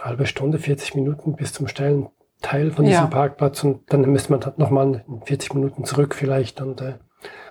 halbe 0.00 0.26
Stunde, 0.26 0.58
40 0.58 0.94
Minuten 0.94 1.36
bis 1.36 1.52
zum 1.52 1.68
steilen 1.68 2.08
Teil 2.42 2.70
von 2.70 2.84
diesem 2.84 3.04
ja. 3.04 3.06
Parkplatz 3.08 3.64
und 3.64 3.90
dann 3.92 4.02
müsste 4.02 4.32
man 4.32 4.44
halt 4.44 4.58
nochmal 4.58 5.04
40 5.24 5.54
Minuten 5.54 5.84
zurück 5.84 6.14
vielleicht 6.14 6.60
und 6.60 6.80
äh, 6.80 6.94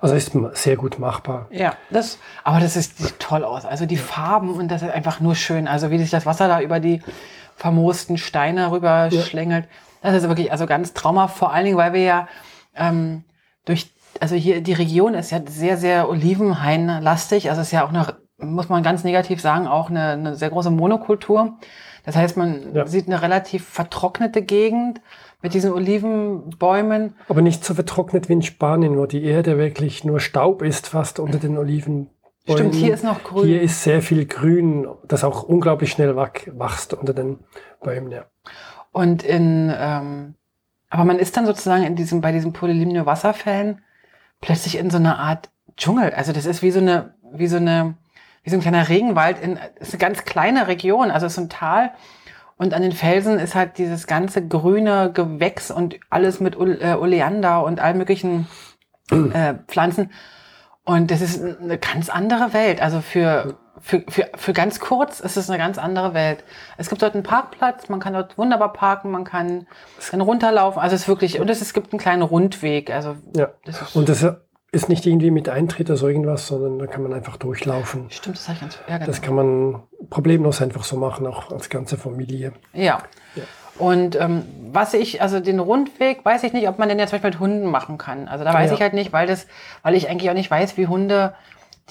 also 0.02 0.14
ist 0.14 0.34
sehr 0.54 0.76
gut 0.76 1.00
machbar. 1.00 1.48
Ja, 1.50 1.76
das, 1.90 2.20
aber 2.44 2.60
das 2.60 2.76
ist, 2.76 3.00
sieht 3.00 3.20
toll 3.20 3.44
aus. 3.44 3.66
Also 3.66 3.86
die 3.86 3.98
Farben 3.98 4.54
und 4.54 4.70
das 4.70 4.84
ist 4.84 4.92
einfach 4.92 5.20
nur 5.20 5.34
schön. 5.36 5.68
Also 5.68 5.90
wie 5.90 5.98
sich 5.98 6.12
das 6.12 6.26
Wasser 6.26 6.48
da 6.48 6.62
über 6.62 6.80
die 6.80 7.02
vermoosten 7.56 8.18
Steine 8.18 8.72
rüber 8.72 9.08
ja. 9.12 9.22
schlängelt. 9.22 9.68
Das 10.02 10.14
ist 10.14 10.28
wirklich 10.28 10.52
also 10.52 10.68
ganz 10.68 10.94
traumhaft. 10.94 11.38
Vor 11.38 11.54
allen 11.54 11.66
Dingen, 11.66 11.78
weil 11.78 11.94
wir 11.94 12.02
ja 12.02 12.28
ähm, 12.76 13.24
durch, 13.66 13.94
also 14.20 14.36
hier 14.36 14.62
die 14.62 14.74
Region 14.74 15.14
ist 15.14 15.32
ja 15.32 15.40
sehr, 15.48 15.78
sehr 15.78 16.10
Olivenhain-lastig. 16.10 17.50
Also 17.50 17.62
es 17.62 17.68
ist 17.68 17.72
ja 17.72 17.86
auch 17.86 17.90
eine 17.90 18.16
muss 18.44 18.70
man 18.70 18.84
ganz 18.84 19.04
negativ 19.04 19.42
sagen, 19.42 19.68
auch 19.68 19.90
eine, 19.90 20.10
eine 20.10 20.36
sehr 20.36 20.50
große 20.50 20.70
Monokultur. 20.70 21.58
Das 22.06 22.16
heißt, 22.16 22.38
man 22.38 22.74
ja. 22.74 22.86
sieht 22.86 23.08
eine 23.08 23.22
relativ 23.22 23.66
vertrocknete 23.66 24.42
Gegend 24.42 25.02
mit 25.42 25.54
diesen 25.54 25.72
Olivenbäumen. 25.72 27.16
Aber 27.30 27.42
nicht 27.42 27.64
so 27.64 27.74
vertrocknet 27.74 28.30
wie 28.30 28.34
in 28.34 28.42
Spanien, 28.42 28.98
wo 28.98 29.06
die 29.06 29.24
Erde 29.24 29.58
wirklich 29.58 30.04
nur 30.04 30.20
Staub 30.20 30.62
ist, 30.62 30.88
fast 30.88 31.20
unter 31.20 31.38
den 31.38 31.58
Oliven. 31.58 32.10
Bäumen. 32.46 32.58
Stimmt, 32.58 32.76
hier 32.76 32.94
ist 32.94 33.04
noch 33.06 33.24
grün. 33.24 33.46
Hier 33.46 33.62
ist 33.62 33.84
sehr 33.84 34.02
viel 34.02 34.26
Grün, 34.26 34.88
das 35.08 35.24
auch 35.24 35.44
unglaublich 35.44 35.92
schnell 35.92 36.16
wächst 36.18 36.94
unter 36.94 37.14
den 37.14 37.40
Bäumen, 37.82 38.12
ja. 38.12 38.26
Und 38.92 39.24
in, 39.24 39.74
ähm, 39.76 40.36
aber 40.90 41.06
man 41.06 41.20
ist 41.20 41.38
dann 41.38 41.46
sozusagen 41.46 41.84
in 41.84 41.96
diesem, 41.96 42.20
bei 42.20 42.34
diesen 42.34 42.52
Polylimno-Wasserfällen 42.52 43.82
plötzlich 44.42 44.78
in 44.78 44.90
so 44.90 44.98
einer 44.98 45.20
Art 45.20 45.50
Dschungel. 45.78 46.12
Also 46.12 46.34
das 46.34 46.46
ist 46.46 46.62
wie 46.62 46.72
so 46.72 46.80
eine, 46.80 47.14
wie 47.32 47.48
so 47.48 47.58
eine, 47.58 47.96
wie 48.44 48.50
so 48.50 48.58
ein 48.58 48.62
kleiner 48.62 48.90
Regenwald 48.90 49.42
in, 49.42 49.58
ist 49.80 49.94
eine 49.94 50.00
ganz 50.00 50.26
kleine 50.26 50.68
Region, 50.68 51.12
also 51.12 51.26
es 51.26 51.34
ist 51.34 51.40
ein 51.40 51.50
Tal. 51.50 51.92
Und 52.58 52.74
an 52.74 52.82
den 52.82 52.92
Felsen 52.92 53.40
ist 53.40 53.56
halt 53.56 53.78
dieses 53.78 54.06
ganze 54.06 54.48
grüne 54.48 55.12
Gewächs 55.12 55.72
und 55.72 56.00
alles 56.10 56.40
mit 56.40 56.56
äh, 56.56 56.94
Oleander 56.94 57.64
und 57.64 57.80
allen 57.80 57.98
möglichen 57.98 58.48
äh, 59.12 59.56
Pflanzen. 59.68 60.12
Und 60.86 61.12
das 61.12 61.22
ist 61.22 61.42
eine 61.42 61.78
ganz 61.78 62.10
andere 62.10 62.54
Welt. 62.54 62.82
Also 62.82 63.02
für, 63.02 63.58
für, 63.82 64.04
für, 64.08 64.30
für 64.36 64.54
ganz 64.54 64.80
kurz 64.80 65.20
ist 65.20 65.38
es 65.38 65.50
eine 65.50 65.58
ganz 65.58 65.78
andere 65.78 66.14
Welt. 66.14 66.44
Es 66.78 66.90
gibt 66.90 67.02
dort 67.02 67.16
einen 67.16 67.24
Parkplatz, 67.24 67.90
man 67.90 68.00
kann 68.00 68.14
dort 68.14 68.38
wunderbar 68.38 68.74
parken, 68.74 69.10
man 69.10 69.24
kann, 69.24 69.66
kann 70.10 70.22
runterlaufen. 70.22 70.82
Also 70.82 70.96
es 70.96 71.04
ist 71.04 71.08
wirklich, 71.08 71.40
und 71.40 71.50
es, 71.50 71.62
es 71.62 71.74
gibt 71.74 71.92
einen 71.92 72.00
kleinen 72.00 72.22
Rundweg. 72.22 72.92
Also 72.92 73.16
ja. 73.36 73.50
Das 73.66 73.96
und 73.96 74.10
das 74.10 74.26
ist 74.74 74.90
nicht 74.90 75.06
irgendwie 75.06 75.30
mit 75.30 75.50
Eintritt 75.50 75.88
oder 75.90 75.98
so 75.98 76.08
irgendwas, 76.08 76.48
sondern 76.48 76.80
da 76.80 76.88
kann 76.88 77.04
man 77.04 77.14
einfach 77.14 77.38
durchlaufen. 77.38 78.08
Stimmt, 78.10 78.38
das 78.38 78.50
habe 78.50 78.56
ich 78.56 78.62
ganz 78.62 78.80
genau. 78.88 79.06
Das 79.06 79.22
kann 79.22 79.36
man 79.36 79.84
problemlos 80.10 80.62
einfach 80.64 80.84
so 80.84 80.98
machen, 80.98 81.28
auch 81.28 81.52
als 81.52 81.70
ganze 81.70 81.96
Familie. 81.96 82.54
Ja. 82.74 83.04
ja. 83.36 83.44
Und 83.78 84.20
ähm, 84.20 84.46
was 84.72 84.96
ich, 84.96 85.22
also 85.22 85.40
den 85.40 85.60
Rundweg, 85.60 86.26
weiß 86.26 86.44
ich 86.44 86.54
nicht, 86.54 86.68
ob 86.68 86.80
man 86.80 86.90
den 86.90 86.98
jetzt 86.98 87.12
zum 87.12 87.18
Beispiel 87.18 87.30
mit 87.30 87.40
Hunden 87.40 87.70
machen 87.70 88.00
kann. 88.00 88.28
Also 88.28 88.44
da 88.44 88.52
weiß 88.52 88.72
ja. 88.72 88.76
ich 88.76 88.82
halt 88.82 88.94
nicht, 88.96 89.14
weil 89.14 89.28
das, 89.28 89.46
weil 89.84 89.94
ich 89.94 90.10
eigentlich 90.10 90.32
auch 90.32 90.36
nicht 90.36 90.50
weiß, 90.50 90.76
wie 90.76 90.88
Hunde 90.88 91.36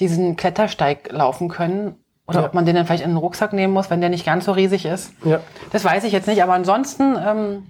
diesen 0.01 0.35
Klettersteig 0.35 1.13
laufen 1.13 1.49
können. 1.49 1.95
Oder 2.27 2.41
ja. 2.41 2.47
ob 2.47 2.55
man 2.55 2.67
den 2.67 2.75
dann 2.75 2.87
vielleicht 2.87 3.05
in 3.05 3.11
den 3.11 3.17
Rucksack 3.17 3.53
nehmen 3.53 3.73
muss, 3.73 3.91
wenn 3.91 4.01
der 4.01 4.11
nicht 4.11 4.27
ganz 4.27 4.45
so 4.47 4.53
riesig 4.53 4.87
ist. 4.87 5.13
Ja. 5.25 5.41
Das 5.71 5.85
weiß 5.85 6.03
ich 6.03 6.13
jetzt 6.13 6.27
nicht, 6.27 6.43
aber 6.43 6.55
ansonsten 6.55 7.17
ähm, 7.17 7.63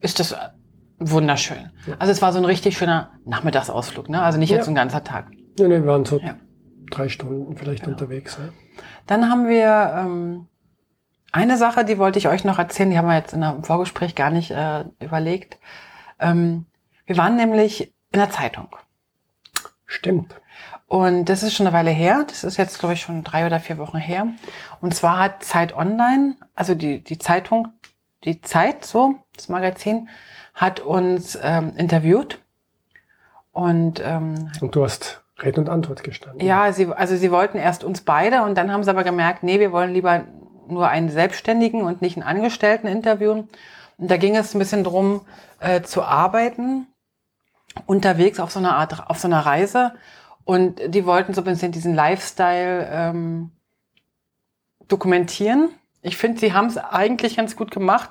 ist 0.00 0.18
das 0.18 0.34
wunderschön. 0.98 1.70
Ja. 1.86 1.94
Also 1.98 2.12
es 2.12 2.22
war 2.22 2.32
so 2.32 2.38
ein 2.38 2.44
richtig 2.44 2.76
schöner 2.76 3.10
Nachmittagsausflug, 3.24 4.08
ne? 4.08 4.22
Also 4.22 4.38
nicht 4.38 4.50
jetzt 4.50 4.68
ein 4.68 4.74
ganzer 4.74 5.04
Tag. 5.04 5.30
Ja, 5.58 5.68
nee, 5.68 5.74
wir 5.74 5.86
waren 5.86 6.04
so 6.04 6.20
drei 6.90 7.08
Stunden 7.08 7.56
vielleicht 7.56 7.84
genau. 7.84 7.94
unterwegs. 7.94 8.38
Ja. 8.40 8.48
Dann 9.06 9.30
haben 9.30 9.48
wir 9.48 9.94
ähm, 9.96 10.46
eine 11.32 11.56
Sache, 11.56 11.84
die 11.84 11.98
wollte 11.98 12.18
ich 12.18 12.28
euch 12.28 12.44
noch 12.44 12.58
erzählen, 12.58 12.90
die 12.90 12.98
haben 12.98 13.08
wir 13.08 13.16
jetzt 13.16 13.34
in 13.34 13.42
einem 13.42 13.64
Vorgespräch 13.64 14.14
gar 14.14 14.30
nicht 14.30 14.50
äh, 14.50 14.84
überlegt. 15.00 15.58
Ähm, 16.18 16.66
wir 17.06 17.16
waren 17.16 17.36
nämlich 17.36 17.92
in 18.12 18.20
der 18.20 18.30
Zeitung. 18.30 18.68
Stimmt. 19.84 20.34
Und 20.88 21.26
das 21.26 21.42
ist 21.42 21.54
schon 21.54 21.66
eine 21.66 21.76
Weile 21.76 21.90
her. 21.90 22.24
Das 22.26 22.44
ist 22.44 22.56
jetzt, 22.56 22.78
glaube 22.78 22.94
ich, 22.94 23.00
schon 23.00 23.24
drei 23.24 23.46
oder 23.46 23.60
vier 23.60 23.78
Wochen 23.78 23.98
her. 23.98 24.28
Und 24.80 24.94
zwar 24.94 25.18
hat 25.18 25.42
Zeit 25.42 25.76
Online, 25.76 26.36
also 26.54 26.74
die, 26.74 27.02
die 27.02 27.18
Zeitung, 27.18 27.68
die 28.24 28.40
Zeit, 28.40 28.84
so, 28.84 29.16
das 29.34 29.48
Magazin, 29.48 30.08
hat 30.56 30.80
uns 30.80 31.38
ähm, 31.40 31.74
interviewt. 31.76 32.40
Und, 33.52 34.02
ähm, 34.04 34.50
und 34.60 34.74
du 34.74 34.84
hast 34.84 35.22
Rede 35.40 35.60
und 35.60 35.68
Antwort 35.68 36.02
gestanden. 36.02 36.44
Ja, 36.44 36.72
sie, 36.72 36.86
also 36.86 37.14
sie 37.14 37.30
wollten 37.30 37.58
erst 37.58 37.84
uns 37.84 38.00
beide 38.00 38.42
und 38.42 38.56
dann 38.56 38.72
haben 38.72 38.82
sie 38.82 38.90
aber 38.90 39.04
gemerkt, 39.04 39.42
nee, 39.42 39.60
wir 39.60 39.70
wollen 39.70 39.92
lieber 39.92 40.24
nur 40.66 40.88
einen 40.88 41.10
Selbstständigen 41.10 41.82
und 41.82 42.02
nicht 42.02 42.16
einen 42.16 42.26
Angestellten 42.26 42.86
interviewen. 42.86 43.48
Und 43.98 44.10
da 44.10 44.16
ging 44.16 44.34
es 44.34 44.54
ein 44.54 44.58
bisschen 44.58 44.82
drum, 44.82 45.20
äh, 45.60 45.82
zu 45.82 46.02
arbeiten, 46.02 46.86
unterwegs 47.84 48.40
auf 48.40 48.50
so 48.50 48.58
einer 48.58 48.76
Art, 48.76 49.08
auf 49.10 49.18
so 49.18 49.28
einer 49.28 49.40
Reise. 49.40 49.92
Und 50.44 50.80
die 50.86 51.04
wollten 51.04 51.34
so 51.34 51.42
ein 51.42 51.44
bisschen 51.44 51.72
diesen 51.72 51.94
Lifestyle 51.94 52.88
ähm, 52.90 53.50
dokumentieren. 54.88 55.70
Ich 56.00 56.16
finde, 56.16 56.40
sie 56.40 56.52
haben 56.54 56.66
es 56.66 56.78
eigentlich 56.78 57.36
ganz 57.36 57.56
gut 57.56 57.70
gemacht. 57.70 58.10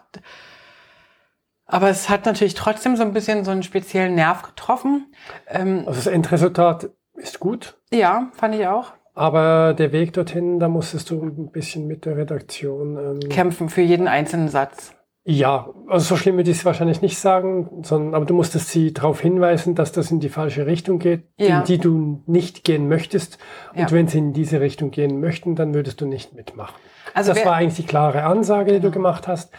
Aber 1.66 1.90
es 1.90 2.10
hat 2.10 2.26
natürlich 2.26 2.54
trotzdem 2.54 2.96
so 2.96 3.04
ein 3.04 3.14
bisschen 3.14 3.44
so 3.44 3.52
einen 3.52 3.64
speziellen 3.64 4.16
Nerv 4.16 4.44
getroffen. 4.44 5.14
Ähm, 5.48 5.80
also 5.86 5.94
das 5.94 6.08
Endresultat 6.08 6.90
ist 7.16 7.40
gut. 7.40 7.78
Ja, 7.92 8.32
fand 8.34 8.56
ich 8.56 8.68
auch. 8.68 8.94
Aber 9.14 9.74
der 9.74 9.92
Weg 9.94 10.14
dorthin, 10.14 10.60
da 10.60 10.68
musstest 10.68 11.10
du 11.10 11.24
ein 11.24 11.52
bisschen 11.52 11.88
mit 11.88 12.06
der 12.06 12.18
Redaktion 12.18 12.98
ähm, 12.98 13.30
kämpfen 13.30 13.70
für 13.70 13.82
jeden 13.82 14.08
einzelnen 14.08 14.50
Satz. 14.50 14.94
Ja, 15.28 15.70
also 15.88 16.06
so 16.06 16.18
schlimm 16.18 16.36
würde 16.38 16.52
ich 16.52 16.58
es 16.58 16.66
wahrscheinlich 16.66 17.02
nicht 17.02 17.18
sagen, 17.18 17.82
sondern 17.82 18.14
aber 18.14 18.26
du 18.26 18.36
musstest 18.36 18.70
sie 18.70 18.94
darauf 18.94 19.22
hinweisen, 19.22 19.74
dass 19.74 19.92
das 19.92 20.12
in 20.12 20.20
die 20.20 20.30
falsche 20.30 20.68
Richtung 20.68 21.00
geht, 21.00 21.24
ja. 21.40 21.60
in 21.60 21.66
die 21.66 21.80
du 21.80 22.22
nicht 22.28 22.64
gehen 22.64 22.88
möchtest. 22.88 23.40
Und 23.74 23.80
ja. 23.80 23.92
wenn 23.92 24.08
sie 24.08 24.20
in 24.20 24.34
diese 24.34 24.62
Richtung 24.62 24.92
gehen 24.92 25.20
möchten, 25.20 25.56
dann 25.56 25.74
würdest 25.74 26.00
du 26.00 26.06
nicht 26.06 26.34
mitmachen. 26.34 26.76
Also 27.16 27.34
das 27.34 27.44
war 27.44 27.56
eigentlich 27.56 27.78
die 27.78 27.90
klare 27.90 28.24
Ansage, 28.24 28.74
die 28.74 28.80
du 28.80 28.92
gemacht 28.92 29.28
hast. 29.28 29.52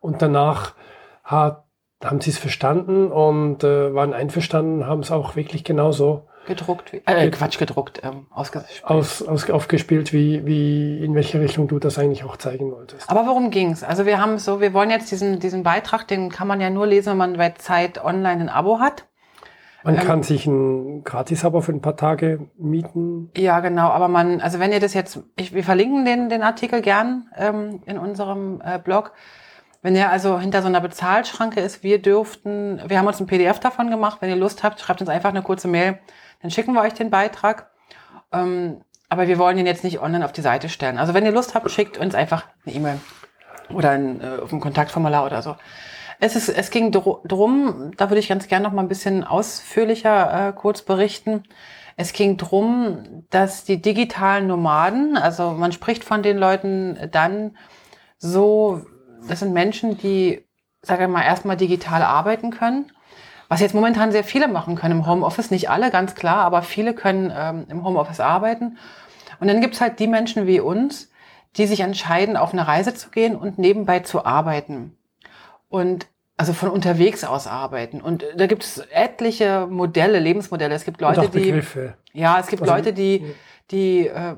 Und 0.00 0.22
danach 0.22 0.74
hat, 1.22 1.64
haben 2.02 2.20
sie 2.20 2.30
es 2.30 2.38
verstanden 2.38 3.10
und 3.12 3.64
äh, 3.64 3.94
waren 3.94 4.12
einverstanden, 4.12 4.86
haben 4.86 5.00
es 5.00 5.10
auch 5.10 5.36
wirklich 5.36 5.64
genauso 5.64 6.26
gedruckt, 6.46 6.92
äh, 6.92 7.30
Quatsch, 7.30 7.58
gedruckt, 7.58 8.02
ähm, 8.02 8.26
ausgespielt. 8.30 8.84
Aus, 8.84 9.22
aus, 9.22 9.48
aufgespielt, 9.48 10.12
wie, 10.12 10.44
wie, 10.44 11.04
in 11.04 11.14
welche 11.14 11.40
Richtung 11.40 11.68
du 11.68 11.78
das 11.78 11.98
eigentlich 11.98 12.24
auch 12.24 12.36
zeigen 12.36 12.72
wolltest. 12.72 13.08
Aber 13.08 13.26
worum 13.26 13.50
ging's? 13.50 13.84
Also 13.84 14.06
wir 14.06 14.20
haben 14.20 14.38
so, 14.38 14.60
wir 14.60 14.72
wollen 14.72 14.90
jetzt 14.90 15.10
diesen, 15.10 15.38
diesen 15.38 15.62
Beitrag, 15.62 16.08
den 16.08 16.30
kann 16.30 16.48
man 16.48 16.60
ja 16.60 16.70
nur 16.70 16.86
lesen, 16.86 17.10
wenn 17.10 17.18
man 17.18 17.36
bei 17.36 17.50
Zeit 17.50 18.04
online 18.04 18.42
ein 18.42 18.48
Abo 18.48 18.80
hat. 18.80 19.06
Man 19.84 19.96
ähm, 19.96 20.00
kann 20.02 20.22
sich 20.22 20.46
ein 20.46 21.04
Gratis-Abo 21.04 21.60
für 21.60 21.72
ein 21.72 21.80
paar 21.80 21.96
Tage 21.96 22.48
mieten. 22.56 23.30
Ja, 23.36 23.60
genau. 23.60 23.88
Aber 23.88 24.08
man, 24.08 24.40
also 24.40 24.58
wenn 24.58 24.72
ihr 24.72 24.80
das 24.80 24.94
jetzt, 24.94 25.20
ich, 25.36 25.54
wir 25.54 25.64
verlinken 25.64 26.04
den, 26.04 26.28
den 26.28 26.42
Artikel 26.42 26.82
gern 26.82 27.28
ähm, 27.36 27.82
in 27.86 27.98
unserem 27.98 28.60
äh, 28.64 28.78
Blog. 28.78 29.12
Wenn 29.82 29.96
er 29.96 30.10
also 30.10 30.38
hinter 30.38 30.62
so 30.62 30.68
einer 30.68 30.80
Bezahlschranke 30.80 31.60
ist, 31.60 31.82
wir 31.82 32.00
dürften, 32.00 32.80
wir 32.86 32.98
haben 32.98 33.06
uns 33.06 33.20
ein 33.20 33.26
PDF 33.26 33.58
davon 33.58 33.90
gemacht. 33.90 34.18
Wenn 34.20 34.30
ihr 34.30 34.36
Lust 34.36 34.62
habt, 34.62 34.80
schreibt 34.80 35.00
uns 35.00 35.10
einfach 35.10 35.30
eine 35.30 35.42
kurze 35.42 35.68
Mail 35.68 35.98
dann 36.42 36.50
schicken 36.50 36.74
wir 36.74 36.82
euch 36.82 36.92
den 36.92 37.10
Beitrag. 37.10 37.70
Ähm, 38.32 38.82
aber 39.08 39.28
wir 39.28 39.38
wollen 39.38 39.58
ihn 39.58 39.66
jetzt 39.66 39.84
nicht 39.84 40.00
online 40.00 40.24
auf 40.24 40.32
die 40.32 40.40
Seite 40.40 40.68
stellen. 40.68 40.98
Also 40.98 41.14
wenn 41.14 41.24
ihr 41.24 41.32
Lust 41.32 41.54
habt, 41.54 41.70
schickt 41.70 41.98
uns 41.98 42.14
einfach 42.14 42.44
eine 42.66 42.74
E-Mail 42.74 43.00
oder 43.72 43.90
ein, 43.90 44.20
äh, 44.20 44.42
auf 44.42 44.52
ein 44.52 44.60
Kontaktformular 44.60 45.24
oder 45.24 45.42
so. 45.42 45.56
Es, 46.18 46.36
ist, 46.36 46.48
es 46.48 46.70
ging 46.70 46.92
drum, 46.92 47.92
da 47.96 48.10
würde 48.10 48.20
ich 48.20 48.28
ganz 48.28 48.48
gerne 48.48 48.64
noch 48.64 48.72
mal 48.72 48.82
ein 48.82 48.88
bisschen 48.88 49.24
ausführlicher 49.24 50.48
äh, 50.48 50.52
kurz 50.52 50.82
berichten. 50.82 51.44
Es 51.96 52.12
ging 52.12 52.36
drum, 52.36 53.24
dass 53.30 53.64
die 53.64 53.82
digitalen 53.82 54.46
Nomaden, 54.46 55.16
also 55.16 55.50
man 55.50 55.72
spricht 55.72 56.04
von 56.04 56.22
den 56.22 56.38
Leuten 56.38 57.08
dann 57.10 57.56
so, 58.18 58.82
das 59.28 59.40
sind 59.40 59.52
Menschen, 59.52 59.98
die, 59.98 60.44
sage 60.82 61.04
ich 61.04 61.08
mal, 61.08 61.22
erstmal 61.22 61.56
digital 61.56 62.02
arbeiten 62.02 62.50
können 62.50 62.90
was 63.52 63.60
jetzt 63.60 63.74
momentan 63.74 64.12
sehr 64.12 64.24
viele 64.24 64.48
machen 64.48 64.76
können 64.76 65.00
im 65.00 65.06
Homeoffice, 65.06 65.50
nicht 65.50 65.68
alle, 65.68 65.90
ganz 65.90 66.14
klar, 66.14 66.38
aber 66.38 66.62
viele 66.62 66.94
können 66.94 67.30
ähm, 67.36 67.66
im 67.68 67.84
Homeoffice 67.84 68.18
arbeiten. 68.18 68.78
Und 69.40 69.48
dann 69.48 69.60
gibt's 69.60 69.82
halt 69.82 69.98
die 69.98 70.06
Menschen 70.06 70.46
wie 70.46 70.58
uns, 70.58 71.10
die 71.58 71.66
sich 71.66 71.80
entscheiden, 71.80 72.38
auf 72.38 72.54
eine 72.54 72.66
Reise 72.66 72.94
zu 72.94 73.10
gehen 73.10 73.36
und 73.36 73.58
nebenbei 73.58 74.00
zu 74.00 74.24
arbeiten. 74.24 74.96
Und 75.68 76.06
also 76.38 76.54
von 76.54 76.70
unterwegs 76.70 77.24
aus 77.24 77.46
arbeiten. 77.46 78.00
Und 78.00 78.24
da 78.34 78.46
gibt 78.46 78.64
es 78.64 78.78
etliche 78.90 79.66
Modelle, 79.68 80.18
Lebensmodelle. 80.18 80.74
Es 80.74 80.86
gibt 80.86 81.02
Leute, 81.02 81.28
die. 81.28 81.60
Ja, 82.14 82.40
es 82.40 82.46
gibt 82.46 82.62
also, 82.62 82.72
Leute, 82.72 82.94
die, 82.94 83.34
die 83.70 84.06
äh, 84.06 84.36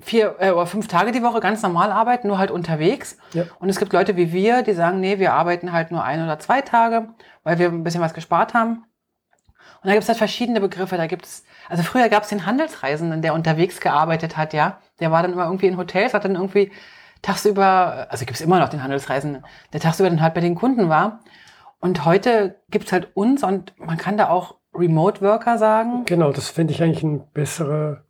vier 0.00 0.36
äh, 0.38 0.50
oder 0.50 0.66
fünf 0.66 0.88
Tage 0.88 1.12
die 1.12 1.22
Woche 1.22 1.40
ganz 1.40 1.62
normal 1.62 1.92
arbeiten, 1.92 2.28
nur 2.28 2.38
halt 2.38 2.50
unterwegs. 2.50 3.16
Ja. 3.32 3.44
Und 3.58 3.68
es 3.68 3.78
gibt 3.78 3.92
Leute 3.92 4.16
wie 4.16 4.32
wir, 4.32 4.62
die 4.62 4.72
sagen, 4.72 5.00
nee, 5.00 5.18
wir 5.18 5.32
arbeiten 5.32 5.72
halt 5.72 5.90
nur 5.90 6.02
ein 6.02 6.22
oder 6.22 6.38
zwei 6.38 6.60
Tage, 6.60 7.08
weil 7.42 7.58
wir 7.58 7.68
ein 7.68 7.84
bisschen 7.84 8.00
was 8.00 8.14
gespart 8.14 8.54
haben. 8.54 8.84
Und 9.82 9.88
da 9.88 9.92
gibt 9.92 10.02
es 10.02 10.08
halt 10.08 10.18
verschiedene 10.18 10.60
Begriffe. 10.60 10.96
Da 10.96 11.06
gibt's, 11.06 11.44
also 11.68 11.82
früher 11.82 12.08
gab 12.08 12.22
es 12.22 12.30
den 12.30 12.46
Handelsreisenden, 12.46 13.22
der 13.22 13.34
unterwegs 13.34 13.80
gearbeitet 13.80 14.36
hat, 14.36 14.52
ja. 14.52 14.78
Der 15.00 15.10
war 15.10 15.22
dann 15.22 15.32
immer 15.32 15.44
irgendwie 15.44 15.66
in 15.66 15.76
Hotels, 15.76 16.14
hat 16.14 16.24
dann 16.24 16.36
irgendwie 16.36 16.72
tagsüber, 17.22 18.06
also 18.10 18.24
gibt 18.24 18.38
es 18.38 18.44
immer 18.44 18.58
noch 18.58 18.68
den 18.68 18.82
Handelsreisenden, 18.82 19.44
der 19.72 19.80
tagsüber 19.80 20.08
dann 20.08 20.22
halt 20.22 20.34
bei 20.34 20.40
den 20.40 20.54
Kunden 20.54 20.88
war. 20.88 21.20
Und 21.80 22.04
heute 22.06 22.60
gibt's 22.70 22.92
halt 22.92 23.14
uns 23.14 23.44
und 23.44 23.78
man 23.78 23.98
kann 23.98 24.16
da 24.16 24.30
auch 24.30 24.56
Remote 24.74 25.20
Worker 25.20 25.58
sagen. 25.58 26.04
Genau, 26.06 26.32
das 26.32 26.48
finde 26.48 26.72
ich 26.72 26.82
eigentlich 26.82 27.02
ein 27.02 27.30
besserer 27.32 28.03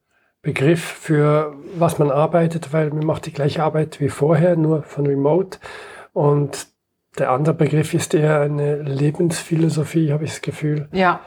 Begriff 0.45 0.85
für 0.85 1.57
was 1.77 1.99
man 1.99 2.11
arbeitet, 2.11 2.73
weil 2.73 2.91
man 2.91 3.05
macht 3.05 3.27
die 3.27 3.33
gleiche 3.33 3.65
Arbeit 3.65 3.99
wie 4.01 4.11
vorher, 4.11 4.57
nur 4.57 4.83
von 4.83 5.07
Remote. 5.07 5.59
Und 6.13 6.69
der 7.19 7.31
andere 7.31 7.55
Begriff 7.55 7.95
ist 7.95 8.15
eher 8.15 8.41
eine 8.41 8.83
Lebensphilosophie, 8.83 10.13
habe 10.13 10.25
ich 10.25 10.31
das 10.31 10.43
Gefühl. 10.43 10.89
Ja, 10.93 11.21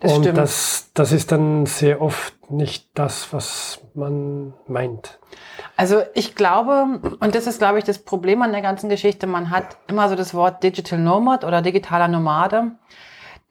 das 0.00 0.12
und 0.12 0.22
stimmt. 0.22 0.38
Das, 0.38 0.90
das 0.94 1.12
ist 1.12 1.32
dann 1.32 1.66
sehr 1.66 2.02
oft 2.02 2.50
nicht 2.50 2.88
das, 2.94 3.32
was 3.32 3.80
man 3.94 4.54
meint. 4.66 5.18
Also 5.76 6.02
ich 6.14 6.34
glaube, 6.34 7.00
und 7.20 7.34
das 7.34 7.46
ist, 7.46 7.58
glaube 7.58 7.78
ich, 7.78 7.84
das 7.84 7.98
Problem 7.98 8.42
an 8.42 8.52
der 8.52 8.62
ganzen 8.62 8.88
Geschichte, 8.88 9.26
man 9.26 9.50
hat 9.50 9.76
immer 9.86 10.08
so 10.08 10.16
das 10.16 10.34
Wort 10.34 10.62
Digital 10.62 10.98
Nomad 10.98 11.44
oder 11.44 11.62
digitaler 11.62 12.08
Nomade. 12.08 12.72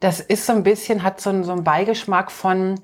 Das 0.00 0.20
ist 0.20 0.46
so 0.46 0.52
ein 0.52 0.64
bisschen, 0.64 1.02
hat 1.02 1.20
so, 1.20 1.42
so 1.42 1.52
einen 1.52 1.64
Beigeschmack 1.64 2.30
von, 2.30 2.80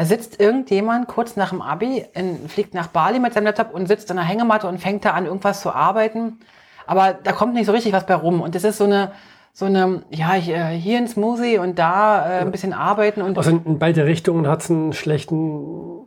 Da 0.00 0.06
sitzt 0.06 0.40
irgendjemand 0.40 1.08
kurz 1.08 1.36
nach 1.36 1.50
dem 1.50 1.60
Abi, 1.60 2.06
in, 2.14 2.48
fliegt 2.48 2.72
nach 2.72 2.86
Bali 2.86 3.18
mit 3.18 3.34
seinem 3.34 3.44
Laptop 3.44 3.74
und 3.74 3.86
sitzt 3.86 4.10
an 4.10 4.16
der 4.16 4.24
Hängematte 4.24 4.66
und 4.66 4.78
fängt 4.78 5.04
da 5.04 5.10
an, 5.10 5.26
irgendwas 5.26 5.60
zu 5.60 5.74
arbeiten. 5.74 6.38
Aber 6.86 7.12
da 7.12 7.32
kommt 7.32 7.52
nicht 7.52 7.66
so 7.66 7.72
richtig 7.72 7.92
was 7.92 8.06
bei 8.06 8.14
rum. 8.14 8.40
Und 8.40 8.54
das 8.54 8.64
ist 8.64 8.78
so 8.78 8.84
eine, 8.84 9.12
so 9.52 9.66
eine, 9.66 10.02
ja, 10.08 10.36
äh, 10.36 10.74
hier 10.74 10.96
ein 10.96 11.06
Smoothie 11.06 11.58
und 11.58 11.78
da 11.78 12.24
äh, 12.24 12.40
ein 12.40 12.50
bisschen 12.50 12.72
arbeiten. 12.72 13.20
Und 13.20 13.36
also 13.36 13.50
in 13.50 13.78
beide 13.78 14.06
Richtungen 14.06 14.48
hat 14.48 14.62
es 14.62 14.70
einen 14.70 14.94
schlechten 14.94 16.06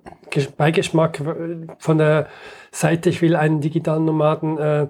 Beigeschmack 0.58 1.22
von 1.78 1.98
der 2.00 2.26
Seite, 2.72 3.12
ich 3.12 3.22
will 3.22 3.36
einen 3.36 3.62
digitalen 3.62 4.06
Nomaden 4.06 4.58
äh, 4.58 4.88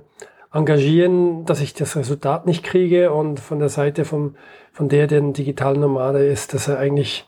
engagieren, 0.53 1.43
dass 1.43 1.59
ich 1.59 1.73
das 1.73 1.97
Resultat 1.97 2.45
nicht 2.45 2.63
kriege 2.63 3.11
und 3.11 3.41
von 3.41 3.59
der 3.59 3.67
Seite 3.67 4.05
vom, 4.05 4.37
von 4.71 4.87
der, 4.87 5.07
der 5.07 5.19
ein 5.19 5.33
digitaler 5.33 5.79
Nomade 5.79 6.25
ist, 6.25 6.53
dass 6.53 6.69
er 6.69 6.79
eigentlich 6.79 7.27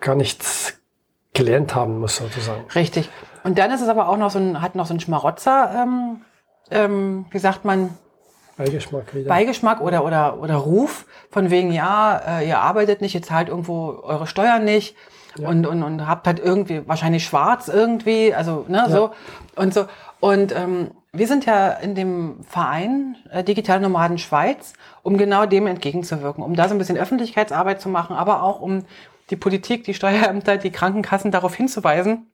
gar 0.00 0.14
nichts 0.14 0.79
gelernt 1.34 1.74
haben 1.74 2.00
muss, 2.00 2.16
sozusagen. 2.16 2.64
Richtig. 2.74 3.08
Und 3.44 3.58
dann 3.58 3.70
ist 3.70 3.80
es 3.80 3.88
aber 3.88 4.08
auch 4.08 4.16
noch 4.16 4.30
so 4.30 4.38
ein, 4.38 4.60
hat 4.60 4.74
noch 4.74 4.86
so 4.86 4.94
ein 4.94 5.00
Schmarotzer, 5.00 5.70
ähm, 5.74 6.20
ähm, 6.70 7.26
wie 7.30 7.38
sagt 7.38 7.64
man, 7.64 7.90
Beigeschmack 8.56 9.14
wieder. 9.14 9.28
Beigeschmack 9.28 9.80
oder, 9.80 10.04
oder, 10.04 10.38
oder 10.38 10.56
Ruf 10.56 11.06
von 11.30 11.50
wegen, 11.50 11.72
ja, 11.72 12.40
äh, 12.40 12.48
ihr 12.48 12.58
arbeitet 12.58 13.00
nicht, 13.00 13.14
ihr 13.14 13.22
zahlt 13.22 13.48
irgendwo 13.48 14.00
eure 14.02 14.26
Steuern 14.26 14.64
nicht 14.64 14.94
ja. 15.38 15.48
und, 15.48 15.66
und, 15.66 15.82
und 15.82 16.06
habt 16.06 16.26
halt 16.26 16.38
irgendwie 16.40 16.86
wahrscheinlich 16.86 17.24
schwarz 17.24 17.68
irgendwie, 17.68 18.34
also 18.34 18.66
ne, 18.68 18.78
ja. 18.78 18.90
so 18.90 19.12
und 19.56 19.72
so. 19.72 19.86
Und 20.20 20.54
ähm, 20.54 20.90
wir 21.12 21.26
sind 21.26 21.46
ja 21.46 21.70
in 21.70 21.94
dem 21.94 22.44
Verein 22.46 23.16
äh, 23.32 23.42
Digitale 23.42 23.80
Nomaden 23.80 24.18
Schweiz, 24.18 24.74
um 25.02 25.16
genau 25.16 25.46
dem 25.46 25.66
entgegenzuwirken, 25.66 26.44
um 26.44 26.54
da 26.54 26.68
so 26.68 26.74
ein 26.74 26.78
bisschen 26.78 26.98
Öffentlichkeitsarbeit 26.98 27.80
zu 27.80 27.88
machen, 27.88 28.14
aber 28.14 28.42
auch 28.42 28.60
um 28.60 28.84
die 29.30 29.36
Politik, 29.36 29.84
die 29.84 29.94
Steuerämter, 29.94 30.56
die 30.56 30.70
Krankenkassen 30.70 31.30
darauf 31.30 31.54
hinzuweisen, 31.54 32.30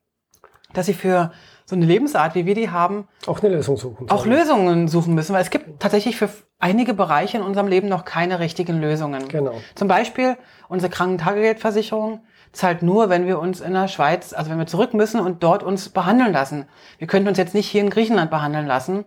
dass 0.72 0.86
sie 0.86 0.94
für 0.94 1.32
so 1.64 1.74
eine 1.74 1.84
Lebensart, 1.84 2.34
wie 2.34 2.46
wir 2.46 2.54
die 2.54 2.70
haben, 2.70 3.08
auch 3.26 3.42
eine 3.42 3.54
Lösung 3.54 3.76
suchen. 3.76 4.08
Auch 4.08 4.24
Lösungen 4.24 4.88
suchen 4.88 5.14
müssen, 5.14 5.34
weil 5.34 5.42
es 5.42 5.50
gibt 5.50 5.80
tatsächlich 5.80 6.16
für 6.16 6.28
einige 6.58 6.94
Bereiche 6.94 7.38
in 7.38 7.42
unserem 7.42 7.66
Leben 7.66 7.88
noch 7.88 8.04
keine 8.04 8.38
richtigen 8.38 8.80
Lösungen. 8.80 9.28
Genau. 9.28 9.54
Zum 9.74 9.88
Beispiel 9.88 10.36
unsere 10.68 10.90
Krankentagegeldversicherung 10.90 12.20
zahlt 12.52 12.82
nur, 12.82 13.10
wenn 13.10 13.26
wir 13.26 13.38
uns 13.38 13.60
in 13.60 13.74
der 13.74 13.88
Schweiz, 13.88 14.32
also 14.32 14.50
wenn 14.50 14.58
wir 14.58 14.66
zurück 14.66 14.94
müssen 14.94 15.20
und 15.20 15.42
dort 15.42 15.62
uns 15.62 15.88
behandeln 15.88 16.32
lassen. 16.32 16.66
Wir 16.98 17.06
könnten 17.06 17.28
uns 17.28 17.38
jetzt 17.38 17.54
nicht 17.54 17.68
hier 17.68 17.82
in 17.82 17.90
Griechenland 17.90 18.30
behandeln 18.30 18.66
lassen. 18.66 19.04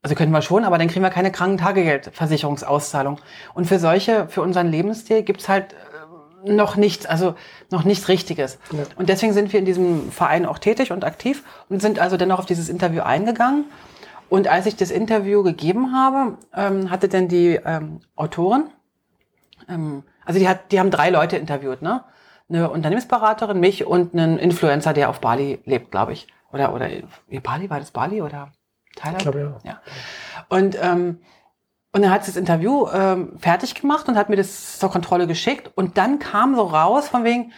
Also 0.00 0.14
könnten 0.14 0.32
wir 0.32 0.42
schon, 0.42 0.64
aber 0.64 0.78
dann 0.78 0.88
kriegen 0.88 1.02
wir 1.02 1.10
keine 1.10 1.32
Krankentagegeldversicherungsauszahlung. 1.32 3.18
Und 3.54 3.66
für 3.66 3.78
solche, 3.78 4.28
für 4.28 4.42
unseren 4.42 4.68
Lebensstil 4.68 5.22
gibt's 5.22 5.48
halt 5.48 5.74
noch 6.44 6.76
nichts, 6.76 7.06
also 7.06 7.34
noch 7.70 7.84
nichts 7.84 8.08
Richtiges. 8.08 8.58
Ja. 8.72 8.84
Und 8.96 9.08
deswegen 9.08 9.32
sind 9.32 9.52
wir 9.52 9.58
in 9.58 9.64
diesem 9.64 10.10
Verein 10.10 10.46
auch 10.46 10.58
tätig 10.58 10.92
und 10.92 11.04
aktiv 11.04 11.42
und 11.68 11.80
sind 11.80 11.98
also 11.98 12.16
dennoch 12.16 12.40
auf 12.40 12.46
dieses 12.46 12.68
Interview 12.68 13.02
eingegangen. 13.02 13.64
Und 14.28 14.48
als 14.48 14.66
ich 14.66 14.76
das 14.76 14.90
Interview 14.90 15.42
gegeben 15.42 15.94
habe, 15.94 16.38
ähm, 16.54 16.90
hatte 16.90 17.08
dann 17.08 17.28
die 17.28 17.60
ähm, 17.64 18.00
Autorin, 18.16 18.64
ähm, 19.68 20.02
also 20.24 20.40
die, 20.40 20.48
hat, 20.48 20.72
die 20.72 20.80
haben 20.80 20.90
drei 20.90 21.10
Leute 21.10 21.36
interviewt, 21.36 21.82
ne? 21.82 22.04
Eine 22.48 22.70
Unternehmensberaterin, 22.70 23.58
mich 23.58 23.86
und 23.86 24.12
einen 24.12 24.38
Influencer, 24.38 24.92
der 24.92 25.08
auf 25.08 25.20
Bali 25.20 25.60
lebt, 25.64 25.90
glaube 25.90 26.12
ich. 26.12 26.26
Oder, 26.52 26.74
oder 26.74 26.88
wie 27.26 27.40
Bali, 27.40 27.70
war 27.70 27.78
das 27.78 27.90
Bali 27.90 28.20
oder 28.20 28.52
Thailand? 28.96 29.22
Ich 29.22 29.30
glaube 29.30 29.60
ja. 29.64 29.70
ja. 29.70 29.80
Und 30.48 30.76
ähm, 30.80 31.20
und 31.94 32.02
dann 32.02 32.10
hat 32.10 32.24
sie 32.24 32.32
das 32.32 32.36
Interview 32.36 32.88
ähm, 32.92 33.38
fertig 33.38 33.76
gemacht 33.76 34.08
und 34.08 34.16
hat 34.16 34.28
mir 34.28 34.34
das 34.34 34.80
zur 34.80 34.90
Kontrolle 34.90 35.28
geschickt. 35.28 35.70
Und 35.76 35.96
dann 35.96 36.18
kam 36.18 36.56
so 36.56 36.62
raus 36.62 37.08
von 37.08 37.22
wegen, 37.22 37.52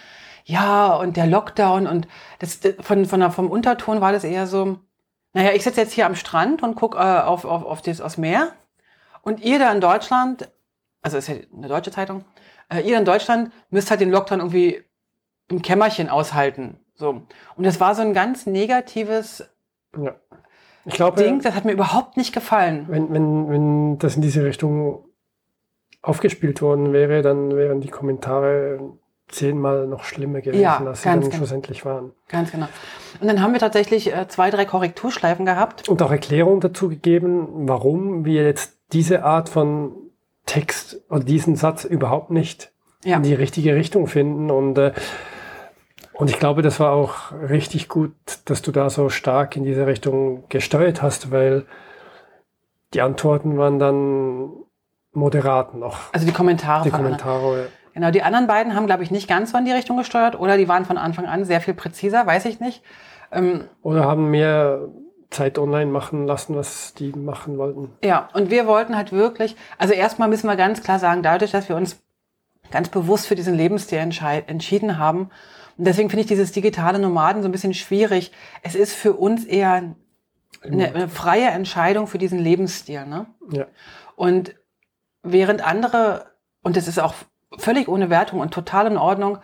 ja, 0.45 0.95
und 0.95 1.17
der 1.17 1.27
Lockdown 1.27 1.87
und 1.87 2.07
das, 2.39 2.61
von, 2.81 3.07
von 3.07 3.21
der, 3.21 3.31
vom 3.31 3.51
Unterton 3.51 4.03
war 4.03 4.13
das 4.13 4.25
eher 4.25 4.47
so, 4.47 4.79
naja, 5.33 5.53
ich 5.55 5.65
sitze 5.65 5.81
jetzt 5.81 5.95
hier 5.95 6.05
am 6.05 6.15
Strand 6.15 6.63
und 6.63 6.75
guck 6.75 6.97
äh, 6.97 6.99
auf, 6.99 7.47
auf, 7.47 7.65
auf 7.65 7.81
das 7.81 8.03
aufs 8.03 8.19
Meer. 8.19 8.53
Und 9.23 9.41
ihr 9.41 9.59
da 9.59 9.73
in 9.73 9.81
Deutschland, 9.81 10.51
also 11.01 11.17
ist 11.17 11.29
ja 11.29 11.37
eine 11.57 11.69
deutsche 11.69 11.91
Zeitung, 11.91 12.27
äh, 12.69 12.83
ihr 12.83 12.99
in 12.99 13.07
Deutschland 13.07 13.51
müsst 13.71 13.91
halt 13.91 14.03
den 14.03 14.11
Lockdown 14.11 14.41
irgendwie 14.41 14.85
im 15.49 15.63
Kämmerchen 15.63 16.11
aushalten. 16.11 16.79
So. 16.95 17.23
Und 17.57 17.65
das 17.65 17.81
war 17.81 17.95
so 17.95 18.03
ein 18.03 18.13
ganz 18.13 18.45
negatives 18.45 19.49
ja. 19.97 20.15
Ich 20.87 20.95
glaube, 20.95 21.23
Ding, 21.23 21.41
das 21.41 21.55
hat 21.55 21.65
mir 21.65 21.73
überhaupt 21.73 22.17
nicht 22.17 22.33
gefallen. 22.33 22.87
Wenn, 22.89 23.13
wenn, 23.13 23.51
wenn 23.51 23.99
das 23.99 24.17
in 24.17 24.23
diese 24.23 24.45
Richtung 24.45 25.05
aufgespielt 26.01 26.63
worden 26.63 26.93
wäre, 26.93 27.23
dann 27.23 27.57
wären 27.57 27.81
die 27.81 27.89
Kommentare 27.89 28.79
zehnmal 29.29 29.89
noch 29.89 30.05
schlimmer 30.05 30.41
gewesen, 30.41 30.63
ja, 30.63 30.79
als 30.79 31.03
sie 31.03 31.09
dann 31.09 31.21
genau. 31.21 31.35
schlussendlich 31.35 31.85
waren. 31.85 32.13
Ganz 32.29 32.53
genau. 32.53 32.69
Und 33.21 33.27
dann 33.27 33.43
haben 33.43 33.53
wir 33.53 33.61
tatsächlich 33.61 34.15
äh, 34.15 34.29
zwei, 34.29 34.51
drei 34.51 34.65
Korrekturschleifen 34.65 35.45
gehabt. 35.45 35.89
Und 35.89 36.01
auch 36.01 36.13
Erklärungen 36.13 36.61
dazu 36.61 36.89
gegeben, 36.89 37.69
warum 37.69 38.25
wir 38.25 38.45
jetzt 38.45 38.79
diese 38.93 39.25
Art 39.25 39.49
von 39.49 39.93
Text 40.47 41.03
und 41.09 41.29
diesen 41.29 41.57
Satz 41.57 41.85
überhaupt 41.85 42.31
nicht 42.31 42.73
ja. 43.05 43.17
in 43.17 43.25
die 43.25 43.35
richtige 43.35 43.75
Richtung 43.75 44.07
finden. 44.07 44.53
Und 44.53 44.79
äh, 44.79 44.93
und 46.19 46.31
ich 46.31 46.39
glaube, 46.39 46.63
das 46.63 46.81
war 46.81 46.93
auch 46.93 47.33
richtig 47.33 47.89
gut, 47.89 48.13
dass 48.47 48.63
du 48.63 48.73
da 48.73 48.91
so 48.91 49.09
stark 49.09 49.57
in 49.57 49.65
diese 49.65 49.87
Richtung 49.87 50.45
gesteuert 50.49 51.03
hast, 51.03 51.31
weil 51.31 51.67
die 52.95 53.03
Antworten 53.03 53.59
waren 53.59 53.79
dann 53.79 54.51
moderat 55.13 55.75
noch. 55.75 55.99
Also 56.13 56.27
die 56.27 56.33
Kommentare. 56.33 56.85
Die 56.85 56.91
Kommentare. 56.91 57.63
Ja. 57.63 57.67
Genau, 57.95 58.11
die 58.11 58.23
anderen 58.23 58.47
beiden 58.47 58.75
haben, 58.75 58.87
glaube 58.87 59.03
ich, 59.03 59.11
nicht 59.11 59.29
ganz 59.29 59.53
so 59.53 59.59
in 59.59 59.65
die 59.65 59.73
Richtung 59.73 59.97
gesteuert 59.97 60.39
oder 60.39 60.57
die 60.57 60.69
waren 60.69 60.85
von 60.85 60.99
Anfang 60.99 61.27
an 61.27 61.45
sehr 61.45 61.61
viel 61.61 61.75
präziser, 61.75 62.27
weiß 62.27 62.45
ich 62.45 62.61
nicht. 62.61 62.83
Ähm, 63.33 63.65
oder 63.83 64.05
haben 64.05 64.31
mehr 64.31 64.89
Zeit 65.31 65.59
online 65.59 65.91
machen 65.91 66.27
lassen, 66.27 66.55
was 66.55 66.95
die 66.95 67.13
machen 67.13 67.59
wollten. 67.59 67.91
Ja, 68.05 68.29
und 68.35 68.51
wir 68.51 68.67
wollten 68.67 68.97
halt 68.97 69.13
wirklich, 69.13 69.57
also 69.79 69.93
erstmal 69.93 70.29
müssen 70.29 70.47
wir 70.47 70.57
ganz 70.57 70.83
klar 70.83 70.99
sagen, 70.99 71.23
dadurch, 71.23 71.51
dass 71.51 71.69
wir 71.69 71.77
uns 71.77 72.03
ganz 72.71 72.89
bewusst 72.89 73.27
für 73.27 73.35
diesen 73.35 73.55
Lebensstil 73.55 73.99
entschieden 73.99 74.99
haben, 74.99 75.31
und 75.79 75.85
deswegen 75.85 76.09
finde 76.09 76.23
ich 76.23 76.27
dieses 76.27 76.53
digitale 76.53 76.99
Nomaden 76.99 77.43
so 77.43 77.49
ein 77.49 77.53
bisschen 77.53 77.75
schwierig. 77.75 78.33
Es 78.63 78.75
ist 78.75 78.95
für 78.95 79.13
uns 79.13 79.45
eher 79.45 79.95
eine, 80.63 80.95
eine 80.95 81.09
freie 81.09 81.49
Entscheidung 81.49 82.07
für 82.07 82.19
diesen 82.19 82.39
Lebensstil. 82.39 83.05
Ne? 83.05 83.27
Ja. 83.51 83.67
Und 84.15 84.55
während 85.23 85.67
andere, 85.67 86.27
und 86.63 86.77
das 86.77 86.89
ist 86.89 86.99
auch 86.99 87.15
völlig 87.59 87.89
ohne 87.89 88.11
Wertung 88.11 88.41
und 88.41 88.55
total 88.55 88.87
in 88.87 88.97
Ordnung, 88.97 89.39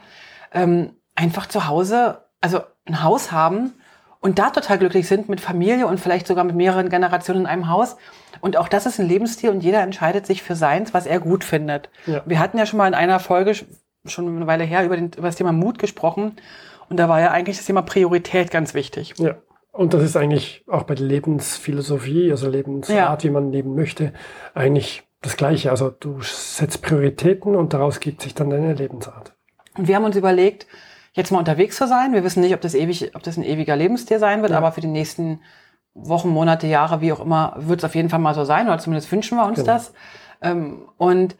ähm, 0.52 0.96
einfach 1.14 1.46
zu 1.46 1.66
Hause, 1.66 2.24
also 2.40 2.60
ein 2.86 3.02
Haus 3.02 3.30
haben 3.30 3.74
und 4.22 4.38
da 4.38 4.50
total 4.50 4.78
glücklich 4.78 5.08
sind 5.08 5.28
mit 5.28 5.40
Familie 5.40 5.86
und 5.86 5.98
vielleicht 5.98 6.28
sogar 6.28 6.44
mit 6.44 6.54
mehreren 6.54 6.88
Generationen 6.88 7.42
in 7.42 7.46
einem 7.46 7.68
Haus. 7.68 7.96
Und 8.40 8.56
auch 8.56 8.68
das 8.68 8.86
ist 8.86 9.00
ein 9.00 9.08
Lebensstil 9.08 9.50
und 9.50 9.62
jeder 9.62 9.82
entscheidet 9.82 10.26
sich 10.26 10.42
für 10.42 10.54
seins, 10.54 10.94
was 10.94 11.06
er 11.06 11.18
gut 11.18 11.42
findet. 11.42 11.90
Ja. 12.06 12.22
Wir 12.24 12.38
hatten 12.38 12.56
ja 12.56 12.64
schon 12.64 12.78
mal 12.78 12.86
in 12.86 12.94
einer 12.94 13.18
Folge 13.18 13.54
schon 14.06 14.28
eine 14.28 14.46
Weile 14.46 14.64
her 14.64 14.84
über, 14.84 14.96
den, 14.96 15.06
über 15.06 15.26
das 15.26 15.36
Thema 15.36 15.52
Mut 15.52 15.80
gesprochen. 15.80 16.36
Und 16.88 16.98
da 16.98 17.08
war 17.08 17.20
ja 17.20 17.32
eigentlich 17.32 17.56
das 17.56 17.66
Thema 17.66 17.82
Priorität 17.82 18.52
ganz 18.52 18.74
wichtig. 18.74 19.14
Ja. 19.18 19.36
Und 19.72 19.92
das 19.92 20.02
ist 20.04 20.16
eigentlich 20.16 20.64
auch 20.68 20.84
bei 20.84 20.94
der 20.94 21.06
Lebensphilosophie, 21.06 22.30
also 22.30 22.48
Lebensart, 22.48 23.24
ja. 23.24 23.28
wie 23.28 23.32
man 23.32 23.50
leben 23.50 23.74
möchte, 23.74 24.12
eigentlich 24.54 25.02
das 25.20 25.36
Gleiche. 25.36 25.70
Also 25.70 25.90
du 25.90 26.20
setzt 26.20 26.82
Prioritäten 26.82 27.56
und 27.56 27.72
daraus 27.72 27.98
gibt 27.98 28.22
sich 28.22 28.34
dann 28.34 28.50
deine 28.50 28.74
Lebensart. 28.74 29.34
Und 29.76 29.88
wir 29.88 29.96
haben 29.96 30.04
uns 30.04 30.16
überlegt, 30.16 30.66
jetzt 31.12 31.30
mal 31.30 31.38
unterwegs 31.38 31.76
zu 31.76 31.86
sein. 31.86 32.12
Wir 32.12 32.24
wissen 32.24 32.40
nicht, 32.40 32.54
ob 32.54 32.60
das 32.60 32.74
ewig, 32.74 33.14
ob 33.14 33.22
das 33.22 33.36
ein 33.36 33.44
ewiger 33.44 33.76
Lebensstil 33.76 34.18
sein 34.18 34.42
wird, 34.42 34.52
ja. 34.52 34.58
aber 34.58 34.72
für 34.72 34.80
die 34.80 34.86
nächsten 34.86 35.40
Wochen, 35.94 36.30
Monate, 36.30 36.66
Jahre, 36.66 37.00
wie 37.00 37.12
auch 37.12 37.20
immer, 37.20 37.54
wird 37.56 37.80
es 37.80 37.84
auf 37.84 37.94
jeden 37.94 38.08
Fall 38.08 38.18
mal 38.18 38.34
so 38.34 38.44
sein, 38.44 38.66
oder 38.66 38.78
zumindest 38.78 39.12
wünschen 39.12 39.36
wir 39.36 39.44
uns 39.44 39.60
genau. 39.60 39.72
das. 39.72 39.92
Ähm, 40.40 40.88
und 40.96 41.36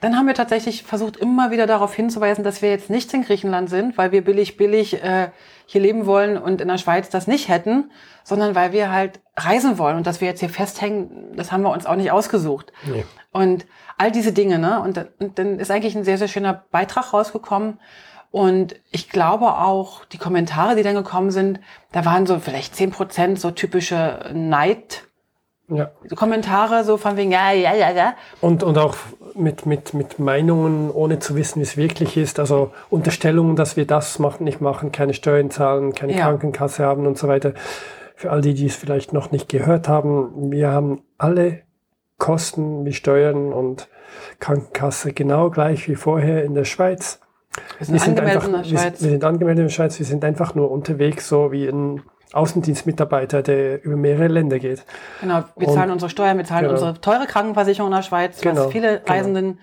dann 0.00 0.16
haben 0.16 0.26
wir 0.26 0.34
tatsächlich 0.34 0.82
versucht, 0.82 1.16
immer 1.16 1.50
wieder 1.50 1.66
darauf 1.66 1.94
hinzuweisen, 1.94 2.44
dass 2.44 2.60
wir 2.60 2.70
jetzt 2.70 2.90
nicht 2.90 3.12
in 3.14 3.22
Griechenland 3.22 3.70
sind, 3.70 3.96
weil 3.96 4.12
wir 4.12 4.22
billig, 4.22 4.56
billig 4.56 5.02
äh, 5.02 5.30
hier 5.66 5.80
leben 5.80 6.04
wollen 6.04 6.36
und 6.36 6.60
in 6.60 6.68
der 6.68 6.78
Schweiz 6.78 7.08
das 7.08 7.26
nicht 7.26 7.48
hätten, 7.48 7.90
sondern 8.22 8.54
weil 8.54 8.72
wir 8.72 8.92
halt 8.92 9.20
reisen 9.36 9.78
wollen 9.78 9.96
und 9.96 10.06
dass 10.06 10.20
wir 10.20 10.28
jetzt 10.28 10.40
hier 10.40 10.50
festhängen, 10.50 11.34
das 11.36 11.52
haben 11.52 11.62
wir 11.62 11.70
uns 11.70 11.86
auch 11.86 11.96
nicht 11.96 12.10
ausgesucht. 12.10 12.72
Nee. 12.86 13.04
Und 13.32 13.66
all 13.96 14.10
diese 14.10 14.32
Dinge, 14.32 14.58
ne? 14.58 14.80
Und, 14.80 15.06
und 15.18 15.38
dann 15.38 15.58
ist 15.58 15.70
eigentlich 15.70 15.94
ein 15.96 16.04
sehr, 16.04 16.18
sehr 16.18 16.28
schöner 16.28 16.64
Beitrag 16.70 17.12
rausgekommen. 17.12 17.80
Und 18.34 18.74
ich 18.90 19.10
glaube 19.10 19.58
auch, 19.58 20.04
die 20.06 20.18
Kommentare, 20.18 20.74
die 20.74 20.82
dann 20.82 20.96
gekommen 20.96 21.30
sind, 21.30 21.60
da 21.92 22.04
waren 22.04 22.26
so 22.26 22.40
vielleicht 22.40 22.74
zehn 22.74 22.90
Prozent 22.90 23.38
so 23.38 23.52
typische 23.52 24.28
Neid- 24.34 25.04
ja. 25.68 25.92
Kommentare 26.16 26.82
so 26.82 26.96
von 26.96 27.16
wegen, 27.16 27.30
ja, 27.30 27.52
ja, 27.52 27.74
ja, 27.76 27.92
ja. 27.92 28.14
Und, 28.40 28.64
und 28.64 28.76
auch 28.76 28.96
mit, 29.36 29.66
mit, 29.66 29.94
mit 29.94 30.18
Meinungen, 30.18 30.90
ohne 30.90 31.20
zu 31.20 31.36
wissen, 31.36 31.60
wie 31.60 31.62
es 31.62 31.76
wirklich 31.76 32.16
ist. 32.16 32.40
Also 32.40 32.72
Unterstellungen, 32.90 33.54
dass 33.54 33.76
wir 33.76 33.86
das 33.86 34.18
machen, 34.18 34.42
nicht 34.42 34.60
machen, 34.60 34.90
keine 34.90 35.14
Steuern 35.14 35.52
zahlen, 35.52 35.92
keine 35.92 36.16
ja. 36.16 36.24
Krankenkasse 36.24 36.84
haben 36.84 37.06
und 37.06 37.16
so 37.16 37.28
weiter. 37.28 37.54
Für 38.16 38.32
all 38.32 38.40
die, 38.40 38.54
die 38.54 38.66
es 38.66 38.74
vielleicht 38.74 39.12
noch 39.12 39.30
nicht 39.30 39.48
gehört 39.48 39.86
haben, 39.86 40.50
wir 40.50 40.72
haben 40.72 41.04
alle 41.18 41.60
Kosten 42.18 42.84
wie 42.84 42.94
Steuern 42.94 43.52
und 43.52 43.88
Krankenkasse 44.40 45.12
genau 45.12 45.50
gleich 45.50 45.88
wie 45.88 45.94
vorher 45.94 46.42
in 46.42 46.54
der 46.54 46.64
Schweiz. 46.64 47.20
Wir 47.78 47.86
sind, 47.86 47.94
wir 47.94 48.00
sind 48.00 48.18
angemeldet 48.18 48.36
einfach, 48.36 48.46
in 48.48 48.52
der 48.52 48.64
Schweiz. 48.64 49.00
Wir, 49.00 49.06
wir 49.06 49.10
sind 49.10 49.24
angemeldet 49.24 49.60
in 49.60 49.66
der 49.66 49.72
Schweiz. 49.72 49.98
Wir 49.98 50.06
sind 50.06 50.24
einfach 50.24 50.54
nur 50.54 50.70
unterwegs, 50.70 51.28
so 51.28 51.52
wie 51.52 51.66
ein 51.66 52.02
Außendienstmitarbeiter, 52.32 53.42
der 53.42 53.84
über 53.84 53.96
mehrere 53.96 54.28
Länder 54.28 54.58
geht. 54.58 54.84
Genau, 55.20 55.44
wir 55.56 55.68
zahlen 55.68 55.90
unsere 55.90 56.10
Steuern, 56.10 56.36
wir 56.36 56.44
zahlen 56.44 56.64
genau. 56.64 56.74
unsere 56.74 57.00
teure 57.00 57.26
Krankenversicherung 57.26 57.90
in 57.90 57.96
der 57.96 58.02
Schweiz, 58.02 58.40
genau. 58.40 58.66
was 58.66 58.72
viele 58.72 58.98
genau. 58.98 59.12
Reisenden 59.12 59.44
genau. 59.44 59.58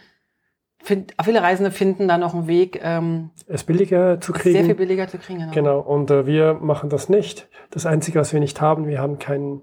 Find, 0.83 1.13
viele 1.23 1.43
Reisende 1.43 1.69
finden 1.69 2.07
da 2.07 2.17
noch 2.17 2.33
einen 2.33 2.47
Weg, 2.47 2.79
ähm, 2.81 3.29
es 3.45 3.63
billiger 3.63 4.19
zu 4.19 4.33
kriegen. 4.33 4.55
Sehr 4.55 4.65
viel 4.65 4.75
billiger 4.75 5.07
zu 5.07 5.19
kriegen. 5.19 5.39
Genau, 5.39 5.51
genau. 5.51 5.79
und 5.81 6.09
äh, 6.09 6.25
wir 6.25 6.55
machen 6.55 6.89
das 6.89 7.07
nicht. 7.07 7.49
Das 7.69 7.85
Einzige, 7.85 8.19
was 8.19 8.33
wir 8.33 8.39
nicht 8.39 8.61
haben, 8.61 8.87
wir 8.87 8.99
haben 8.99 9.19
kein 9.19 9.61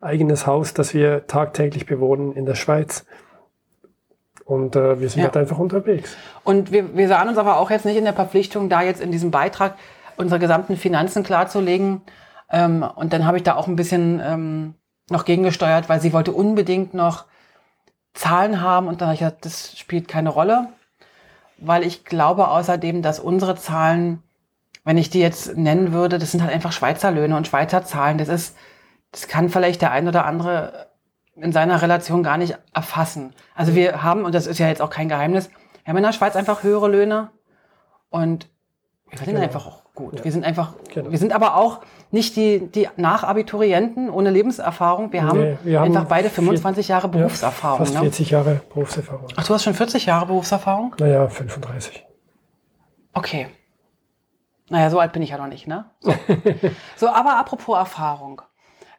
eigenes 0.00 0.46
Haus, 0.46 0.72
das 0.72 0.94
wir 0.94 1.26
tagtäglich 1.26 1.86
bewohnen 1.86 2.34
in 2.34 2.46
der 2.46 2.54
Schweiz. 2.54 3.04
Und 4.50 4.74
äh, 4.74 4.98
wir 5.00 5.08
sind 5.08 5.20
ja. 5.20 5.26
halt 5.26 5.36
einfach 5.36 5.58
unterwegs. 5.58 6.16
Und 6.42 6.72
wir, 6.72 6.96
wir 6.96 7.06
sahen 7.06 7.28
uns 7.28 7.38
aber 7.38 7.58
auch 7.58 7.70
jetzt 7.70 7.84
nicht 7.84 7.96
in 7.96 8.04
der 8.04 8.14
Verpflichtung, 8.14 8.68
da 8.68 8.82
jetzt 8.82 9.00
in 9.00 9.12
diesem 9.12 9.30
Beitrag 9.30 9.76
unsere 10.16 10.40
gesamten 10.40 10.76
Finanzen 10.76 11.22
klarzulegen. 11.22 12.02
Ähm, 12.50 12.84
und 12.96 13.12
dann 13.12 13.26
habe 13.26 13.36
ich 13.36 13.44
da 13.44 13.54
auch 13.54 13.68
ein 13.68 13.76
bisschen 13.76 14.20
ähm, 14.24 14.74
noch 15.08 15.24
gegengesteuert, 15.24 15.88
weil 15.88 16.00
sie 16.00 16.12
wollte 16.12 16.32
unbedingt 16.32 16.94
noch 16.94 17.26
Zahlen 18.12 18.60
haben 18.60 18.88
und 18.88 19.00
dann 19.00 19.06
habe 19.06 19.14
ich 19.14 19.20
gesagt, 19.20 19.44
das 19.44 19.78
spielt 19.78 20.08
keine 20.08 20.30
Rolle, 20.30 20.66
weil 21.58 21.84
ich 21.84 22.04
glaube 22.04 22.48
außerdem, 22.48 23.02
dass 23.02 23.20
unsere 23.20 23.54
Zahlen, 23.54 24.20
wenn 24.84 24.98
ich 24.98 25.10
die 25.10 25.20
jetzt 25.20 25.56
nennen 25.56 25.92
würde, 25.92 26.18
das 26.18 26.32
sind 26.32 26.42
halt 26.42 26.52
einfach 26.52 26.72
Schweizer 26.72 27.12
Löhne 27.12 27.36
und 27.36 27.46
Schweizer 27.46 27.84
Zahlen. 27.84 28.18
Das 28.18 28.28
ist, 28.28 28.56
das 29.12 29.28
kann 29.28 29.48
vielleicht 29.48 29.80
der 29.80 29.92
ein 29.92 30.08
oder 30.08 30.24
andere 30.24 30.89
in 31.42 31.52
seiner 31.52 31.80
Relation 31.82 32.22
gar 32.22 32.36
nicht 32.36 32.58
erfassen. 32.74 33.32
Also 33.54 33.74
wir 33.74 34.02
haben, 34.02 34.24
und 34.24 34.34
das 34.34 34.46
ist 34.46 34.58
ja 34.58 34.68
jetzt 34.68 34.82
auch 34.82 34.90
kein 34.90 35.08
Geheimnis, 35.08 35.50
wir 35.84 35.90
haben 35.90 35.96
in 35.96 36.02
der 36.02 36.12
Schweiz 36.12 36.36
einfach 36.36 36.62
höhere 36.62 36.88
Löhne 36.88 37.30
und 38.10 38.48
wir 39.08 39.18
verdienen 39.18 39.40
genau. 39.40 39.46
einfach 39.46 39.66
auch 39.66 39.82
gut. 39.94 40.18
Ja. 40.18 40.24
Wir 40.24 40.32
sind 40.32 40.44
einfach, 40.44 40.74
genau. 40.92 41.10
wir 41.10 41.18
sind 41.18 41.32
aber 41.32 41.56
auch 41.56 41.80
nicht 42.10 42.36
die, 42.36 42.68
die 42.68 42.88
Nachabiturienten 42.96 44.10
ohne 44.10 44.30
Lebenserfahrung. 44.30 45.12
Wir 45.12 45.24
haben, 45.24 45.40
nee, 45.40 45.58
wir 45.62 45.82
einfach 45.82 46.04
beide 46.04 46.30
25 46.30 46.86
vier, 46.86 46.94
Jahre 46.94 47.08
Berufserfahrung. 47.08 47.80
Ja, 47.80 47.84
fast 47.84 47.98
40 47.98 48.30
ne? 48.30 48.32
Jahre 48.32 48.60
Berufserfahrung. 48.72 49.28
Ach, 49.36 49.46
du 49.46 49.54
hast 49.54 49.64
schon 49.64 49.74
40 49.74 50.06
Jahre 50.06 50.26
Berufserfahrung? 50.26 50.94
Naja, 50.98 51.28
35. 51.28 52.06
Okay. 53.12 53.48
Naja, 54.68 54.90
so 54.90 55.00
alt 55.00 55.12
bin 55.12 55.22
ich 55.22 55.30
ja 55.30 55.38
noch 55.38 55.48
nicht, 55.48 55.66
ne? 55.66 55.86
So, 56.00 56.14
so 56.96 57.08
aber 57.08 57.36
apropos 57.38 57.76
Erfahrung. 57.76 58.42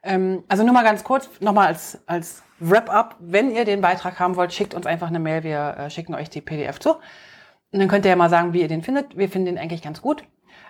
Ähm, 0.03 0.43
also 0.47 0.63
nur 0.63 0.73
mal 0.73 0.83
ganz 0.83 1.03
kurz, 1.03 1.29
nochmal 1.39 1.67
als, 1.67 1.99
als 2.05 2.43
Wrap-up. 2.59 3.15
Wenn 3.19 3.51
ihr 3.51 3.65
den 3.65 3.81
Beitrag 3.81 4.19
haben 4.19 4.35
wollt, 4.35 4.53
schickt 4.53 4.73
uns 4.73 4.85
einfach 4.85 5.07
eine 5.07 5.19
Mail. 5.19 5.43
Wir 5.43 5.75
äh, 5.77 5.89
schicken 5.89 6.15
euch 6.15 6.29
die 6.29 6.41
PDF 6.41 6.79
zu. 6.79 6.93
Und 6.93 7.79
dann 7.79 7.87
könnt 7.87 8.05
ihr 8.05 8.09
ja 8.09 8.15
mal 8.15 8.29
sagen, 8.29 8.53
wie 8.53 8.61
ihr 8.61 8.67
den 8.67 8.83
findet. 8.83 9.17
Wir 9.17 9.29
finden 9.29 9.45
den 9.47 9.57
eigentlich 9.57 9.81
ganz 9.81 10.01
gut. 10.01 10.23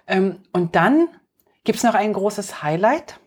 Ähm, 0.08 0.40
und 0.54 0.76
dann 0.76 1.08
gibt's 1.64 1.84
noch 1.84 1.96
ein 1.96 2.14
großes 2.14 2.64
Highlight. 2.64 3.20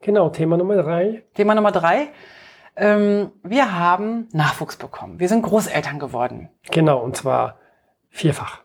Genau, 0.00 0.30
Thema 0.30 0.56
Nummer 0.56 0.76
drei. 0.82 1.22
Thema 1.34 1.54
Nummer 1.54 1.72
drei. 1.72 2.08
Ähm, 2.74 3.32
wir 3.42 3.78
haben 3.78 4.28
Nachwuchs 4.32 4.76
bekommen. 4.76 5.20
Wir 5.20 5.28
sind 5.28 5.42
Großeltern 5.42 5.98
geworden. 5.98 6.48
Genau, 6.70 7.02
und 7.02 7.16
zwar 7.16 7.58
vierfach. 8.08 8.62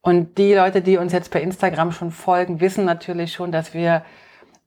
Und 0.00 0.36
die 0.38 0.54
Leute, 0.54 0.82
die 0.82 0.96
uns 0.96 1.12
jetzt 1.12 1.30
per 1.30 1.40
Instagram 1.40 1.92
schon 1.92 2.10
folgen, 2.10 2.60
wissen 2.60 2.84
natürlich 2.84 3.32
schon, 3.32 3.52
dass 3.52 3.72
wir 3.72 4.04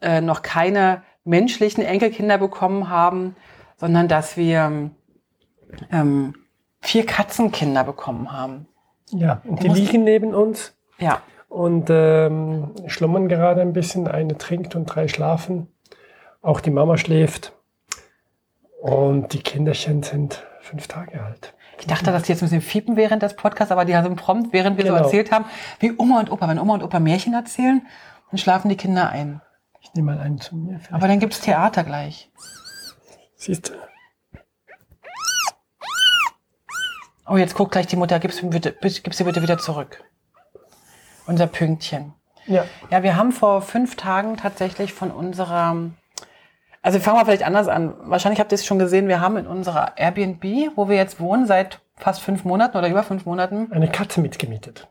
äh, 0.05 0.21
noch 0.21 0.41
keine 0.41 1.03
menschlichen 1.25 1.83
Enkelkinder 1.83 2.37
bekommen 2.37 2.89
haben, 2.89 3.35
sondern 3.77 4.07
dass 4.07 4.37
wir 4.37 4.91
ähm, 5.91 6.35
vier 6.81 7.05
Katzenkinder 7.05 7.83
bekommen 7.83 8.31
haben. 8.31 8.67
Ja, 9.11 9.41
und 9.43 9.61
die 9.63 9.67
liegen 9.67 10.03
neben 10.03 10.33
uns. 10.33 10.75
Ja. 10.99 11.21
Und 11.49 11.87
ähm, 11.89 12.71
schlummern 12.87 13.27
gerade 13.27 13.61
ein 13.61 13.73
bisschen. 13.73 14.07
Eine 14.07 14.37
trinkt 14.37 14.75
und 14.75 14.85
drei 14.85 15.07
schlafen. 15.07 15.67
Auch 16.41 16.59
die 16.59 16.71
Mama 16.71 16.97
schläft. 16.97 17.53
Und 18.81 19.33
die 19.33 19.41
Kinderchen 19.41 20.03
sind 20.03 20.45
fünf 20.61 20.87
Tage 20.87 21.23
alt. 21.23 21.53
Ich 21.79 21.87
dachte, 21.87 22.11
dass 22.11 22.23
die 22.23 22.31
jetzt 22.31 22.41
ein 22.41 22.45
bisschen 22.45 22.61
fiepen 22.61 22.95
während 22.95 23.21
des 23.21 23.35
Podcasts, 23.35 23.71
aber 23.71 23.85
die 23.85 23.95
haben 23.95 24.15
prompt, 24.15 24.53
während 24.53 24.77
wir 24.77 24.85
genau. 24.85 24.97
so 24.97 25.03
erzählt 25.03 25.31
haben, 25.31 25.45
wie 25.79 25.93
Oma 25.97 26.19
und 26.19 26.31
Opa. 26.31 26.47
Wenn 26.47 26.59
Oma 26.59 26.75
und 26.75 26.83
Opa 26.83 26.99
Märchen 26.99 27.33
erzählen, 27.33 27.85
dann 28.31 28.37
schlafen 28.37 28.69
die 28.69 28.77
Kinder 28.77 29.09
ein. 29.09 29.41
Ich 29.85 29.93
nehme 29.93 30.15
mal 30.15 30.21
einen 30.21 30.39
zu 30.39 30.55
mir. 30.55 30.79
Vielleicht. 30.79 30.93
Aber 30.93 31.07
dann 31.07 31.19
gibt's 31.19 31.39
Theater 31.39 31.83
gleich. 31.83 32.29
Siehst 33.35 33.69
du. 33.69 33.73
Oh, 37.27 37.37
jetzt 37.37 37.55
guckt 37.55 37.71
gleich 37.71 37.87
die 37.87 37.95
Mutter, 37.95 38.19
gib 38.19 38.31
sie 38.33 38.45
bitte, 38.45 38.75
gib 38.81 39.13
sie 39.13 39.23
bitte 39.23 39.41
wieder 39.41 39.57
zurück. 39.57 40.03
Unser 41.27 41.47
Pünktchen. 41.47 42.13
Ja. 42.45 42.65
Ja, 42.91 43.03
wir 43.03 43.15
haben 43.15 43.31
vor 43.31 43.61
fünf 43.61 43.95
Tagen 43.95 44.37
tatsächlich 44.37 44.93
von 44.93 45.09
unserer, 45.11 45.75
also 46.83 46.99
fangen 46.99 47.17
wir 47.17 47.25
vielleicht 47.25 47.43
anders 47.43 47.67
an. 47.67 47.95
Wahrscheinlich 48.09 48.39
habt 48.39 48.51
ihr 48.51 48.55
es 48.55 48.65
schon 48.65 48.77
gesehen, 48.77 49.07
wir 49.07 49.21
haben 49.21 49.37
in 49.37 49.47
unserer 49.47 49.97
Airbnb, 49.97 50.43
wo 50.75 50.87
wir 50.87 50.97
jetzt 50.97 51.19
wohnen, 51.19 51.47
seit 51.47 51.79
fast 51.95 52.21
fünf 52.21 52.43
Monaten 52.43 52.77
oder 52.77 52.89
über 52.89 53.03
fünf 53.03 53.25
Monaten. 53.25 53.71
Eine 53.71 53.89
Katze 53.89 54.21
mitgemietet. 54.21 54.87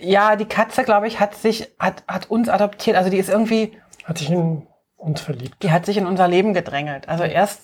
Ja, 0.00 0.36
die 0.36 0.46
Katze, 0.46 0.84
glaube 0.84 1.06
ich, 1.06 1.20
hat 1.20 1.34
sich, 1.34 1.68
hat, 1.78 2.02
hat 2.08 2.30
uns 2.30 2.48
adoptiert. 2.48 2.96
Also 2.96 3.10
die 3.10 3.18
ist 3.18 3.28
irgendwie. 3.28 3.76
Hat 4.08 4.16
sich 4.16 4.30
in 4.30 4.66
uns 4.96 5.20
verliebt. 5.20 5.62
Die 5.62 5.70
hat 5.70 5.84
sich 5.84 5.98
in 5.98 6.06
unser 6.06 6.26
Leben 6.28 6.54
gedrängelt. 6.54 7.10
Also 7.10 7.24
erst, 7.24 7.60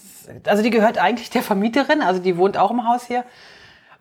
also 0.46 0.62
die 0.62 0.68
gehört 0.68 0.98
eigentlich 0.98 1.30
der 1.30 1.42
Vermieterin, 1.42 2.02
also 2.02 2.20
die 2.20 2.37
wohnt 2.37 2.59
auch 2.59 2.70
im 2.70 2.87
Haus 2.87 3.07
hier. 3.07 3.24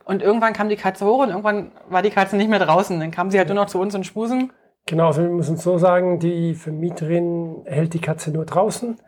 Und 0.04 0.22
irgendwann 0.22 0.52
kam 0.52 0.68
die 0.68 0.76
Katze 0.76 1.06
hoch 1.06 1.20
und 1.20 1.30
irgendwann 1.30 1.72
war 1.88 2.02
die 2.02 2.10
Katze 2.10 2.36
nicht 2.36 2.50
mehr 2.50 2.60
draußen. 2.60 3.00
Dann 3.00 3.12
kam 3.12 3.32
sie 3.32 3.38
halt 3.38 3.48
nur 3.48 3.56
noch 3.56 3.68
zu 3.68 3.80
uns 3.80 3.96
und 3.96 4.06
schmusen. 4.06 4.52
Genau, 4.86 5.08
also 5.08 5.22
wir 5.22 5.30
müssen 5.30 5.56
so 5.56 5.78
sagen, 5.78 6.20
die 6.20 6.54
Vermieterin 6.54 7.64
hält 7.66 7.94
die 7.94 8.02
Katze 8.02 8.32
nur 8.32 8.44
draußen 8.44 9.00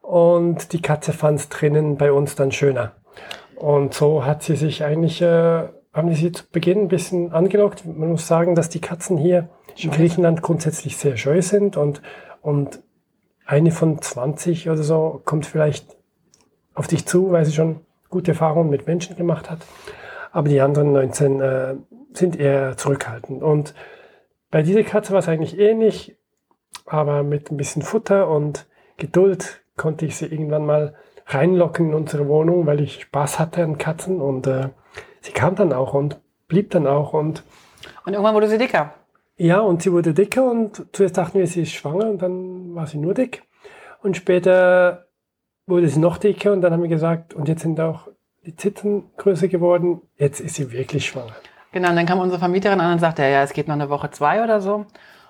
und 0.00 0.72
die 0.72 0.80
Katze 0.80 1.12
fand 1.12 1.40
es 1.40 1.48
drinnen 1.48 1.96
bei 1.96 2.12
uns 2.12 2.36
dann 2.36 2.52
schöner. 2.52 2.92
Und 3.56 3.94
so 3.94 4.24
hat 4.24 4.44
sie 4.44 4.54
sich 4.54 4.84
eigentlich, 4.84 5.20
äh, 5.20 5.68
haben 5.92 6.14
sie 6.14 6.30
zu 6.30 6.44
Beginn 6.52 6.82
ein 6.82 6.88
bisschen 6.88 7.32
angelockt. 7.32 7.84
Man 7.84 8.10
muss 8.10 8.28
sagen, 8.28 8.54
dass 8.54 8.68
die 8.68 8.80
Katzen 8.80 9.16
hier 9.18 9.48
in 9.76 9.90
Griechenland 9.90 10.40
grundsätzlich 10.40 10.96
sehr 10.96 11.16
scheu 11.16 11.42
sind 11.42 11.76
und, 11.76 12.00
und 12.42 12.80
eine 13.46 13.70
von 13.70 14.00
20 14.00 14.68
oder 14.70 14.82
so 14.82 15.20
kommt 15.24 15.46
vielleicht 15.46 15.96
auf 16.74 16.86
dich 16.86 17.06
zu, 17.06 17.32
weil 17.32 17.44
sie 17.44 17.52
schon 17.52 17.80
gute 18.08 18.32
Erfahrungen 18.32 18.70
mit 18.70 18.86
Menschen 18.86 19.16
gemacht 19.16 19.50
hat 19.50 19.60
aber 20.32 20.48
die 20.48 20.60
anderen 20.60 20.92
19 20.92 21.40
äh, 21.40 21.74
sind 22.12 22.36
eher 22.36 22.76
zurückhaltend. 22.76 23.42
Und 23.42 23.74
bei 24.50 24.62
dieser 24.62 24.82
Katze 24.82 25.12
war 25.12 25.20
es 25.20 25.28
eigentlich 25.28 25.58
ähnlich, 25.58 26.16
aber 26.86 27.22
mit 27.22 27.50
ein 27.50 27.56
bisschen 27.56 27.82
Futter 27.82 28.28
und 28.28 28.66
Geduld 28.96 29.62
konnte 29.76 30.06
ich 30.06 30.16
sie 30.16 30.26
irgendwann 30.26 30.66
mal 30.66 30.94
reinlocken 31.26 31.88
in 31.88 31.94
unsere 31.94 32.28
Wohnung, 32.28 32.66
weil 32.66 32.80
ich 32.80 33.02
Spaß 33.02 33.38
hatte 33.38 33.62
an 33.62 33.78
Katzen 33.78 34.20
und 34.20 34.46
äh, 34.46 34.70
sie 35.20 35.32
kam 35.32 35.54
dann 35.54 35.72
auch 35.72 35.94
und 35.94 36.20
blieb 36.48 36.70
dann 36.70 36.86
auch 36.86 37.12
und 37.12 37.44
und 38.04 38.12
irgendwann 38.12 38.34
wurde 38.34 38.48
sie 38.48 38.58
dicker. 38.58 38.94
Ja, 39.40 39.60
und 39.60 39.80
sie 39.80 39.90
wurde 39.90 40.12
dicker 40.12 40.50
und 40.50 40.84
zuerst 40.92 41.16
dachten 41.16 41.38
wir, 41.38 41.46
sie 41.46 41.62
ist 41.62 41.72
schwanger 41.72 42.10
und 42.10 42.20
dann 42.20 42.74
war 42.74 42.86
sie 42.86 42.98
nur 42.98 43.14
dick. 43.14 43.42
Und 44.02 44.14
später 44.18 45.06
wurde 45.66 45.88
sie 45.88 45.98
noch 45.98 46.18
dicker 46.18 46.52
und 46.52 46.60
dann 46.60 46.74
haben 46.74 46.82
wir 46.82 46.90
gesagt, 46.90 47.32
und 47.32 47.48
jetzt 47.48 47.62
sind 47.62 47.80
auch 47.80 48.08
die 48.44 48.54
Titten 48.54 49.04
größer 49.16 49.48
geworden, 49.48 50.02
jetzt 50.18 50.40
ist 50.40 50.56
sie 50.56 50.70
wirklich 50.72 51.06
schwanger. 51.06 51.34
Genau, 51.72 51.88
und 51.88 51.96
dann 51.96 52.04
kam 52.04 52.18
unsere 52.18 52.38
Vermieterin 52.38 52.80
an 52.80 52.92
und 52.92 52.98
sagte, 52.98 53.22
ja, 53.22 53.28
ja, 53.28 53.42
es 53.42 53.54
geht 53.54 53.66
noch 53.66 53.76
eine 53.76 53.88
Woche 53.88 54.10
zwei 54.10 54.44
oder 54.44 54.60
so. 54.60 54.84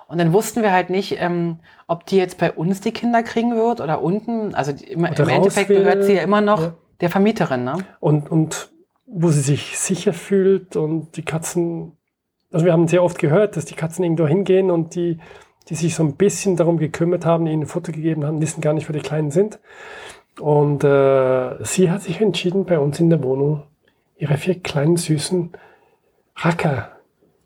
Und 0.08 0.18
dann 0.18 0.32
wussten 0.32 0.62
wir 0.62 0.72
halt 0.72 0.90
nicht, 0.90 1.14
ähm, 1.20 1.60
ob 1.86 2.04
die 2.06 2.16
jetzt 2.16 2.36
bei 2.38 2.50
uns 2.50 2.80
die 2.80 2.90
Kinder 2.90 3.22
kriegen 3.22 3.54
wird 3.54 3.80
oder 3.80 4.02
unten. 4.02 4.56
Also 4.56 4.72
im, 4.72 5.04
im 5.04 5.28
Endeffekt 5.28 5.68
gehört 5.68 6.02
sie 6.02 6.14
ja 6.14 6.22
immer 6.22 6.40
noch 6.40 6.60
ja. 6.60 6.74
der 7.00 7.10
Vermieterin. 7.10 7.62
Ne? 7.62 7.76
Und, 8.00 8.28
und 8.28 8.72
wo 9.06 9.28
sie 9.28 9.40
sich 9.40 9.78
sicher 9.78 10.12
fühlt 10.12 10.74
und 10.74 11.16
die 11.16 11.22
Katzen, 11.22 11.92
also 12.52 12.66
wir 12.66 12.72
haben 12.72 12.88
sehr 12.88 13.02
oft 13.02 13.18
gehört, 13.18 13.56
dass 13.56 13.64
die 13.64 13.74
Katzen 13.74 14.04
irgendwo 14.04 14.26
hingehen 14.26 14.70
und 14.70 14.94
die, 14.94 15.18
die 15.68 15.74
sich 15.74 15.94
so 15.94 16.02
ein 16.02 16.16
bisschen 16.16 16.56
darum 16.56 16.78
gekümmert 16.78 17.24
haben, 17.24 17.46
ihnen 17.46 17.66
Futter 17.66 17.92
gegeben 17.92 18.24
haben, 18.24 18.40
wissen 18.40 18.60
gar 18.60 18.72
nicht, 18.72 18.88
wo 18.88 18.92
die 18.92 19.00
Kleinen 19.00 19.30
sind. 19.30 19.58
Und 20.38 20.84
äh, 20.84 21.64
sie 21.64 21.90
hat 21.90 22.02
sich 22.02 22.20
entschieden, 22.20 22.64
bei 22.64 22.78
uns 22.78 22.98
in 22.98 23.10
der 23.10 23.22
Wohnung 23.22 23.62
ihre 24.16 24.36
vier 24.36 24.60
kleinen 24.60 24.96
süßen 24.96 25.52
Racker 26.36 26.90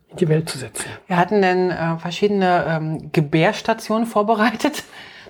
in 0.09 0.17
die 0.17 0.29
Welt 0.29 0.49
zu 0.49 0.57
setzen. 0.57 0.85
Wir 1.07 1.17
hatten 1.17 1.41
dann 1.41 1.71
äh, 1.71 1.97
verschiedene 1.99 2.65
ähm, 2.67 3.11
Gebärstationen 3.11 4.07
vorbereitet. 4.07 4.83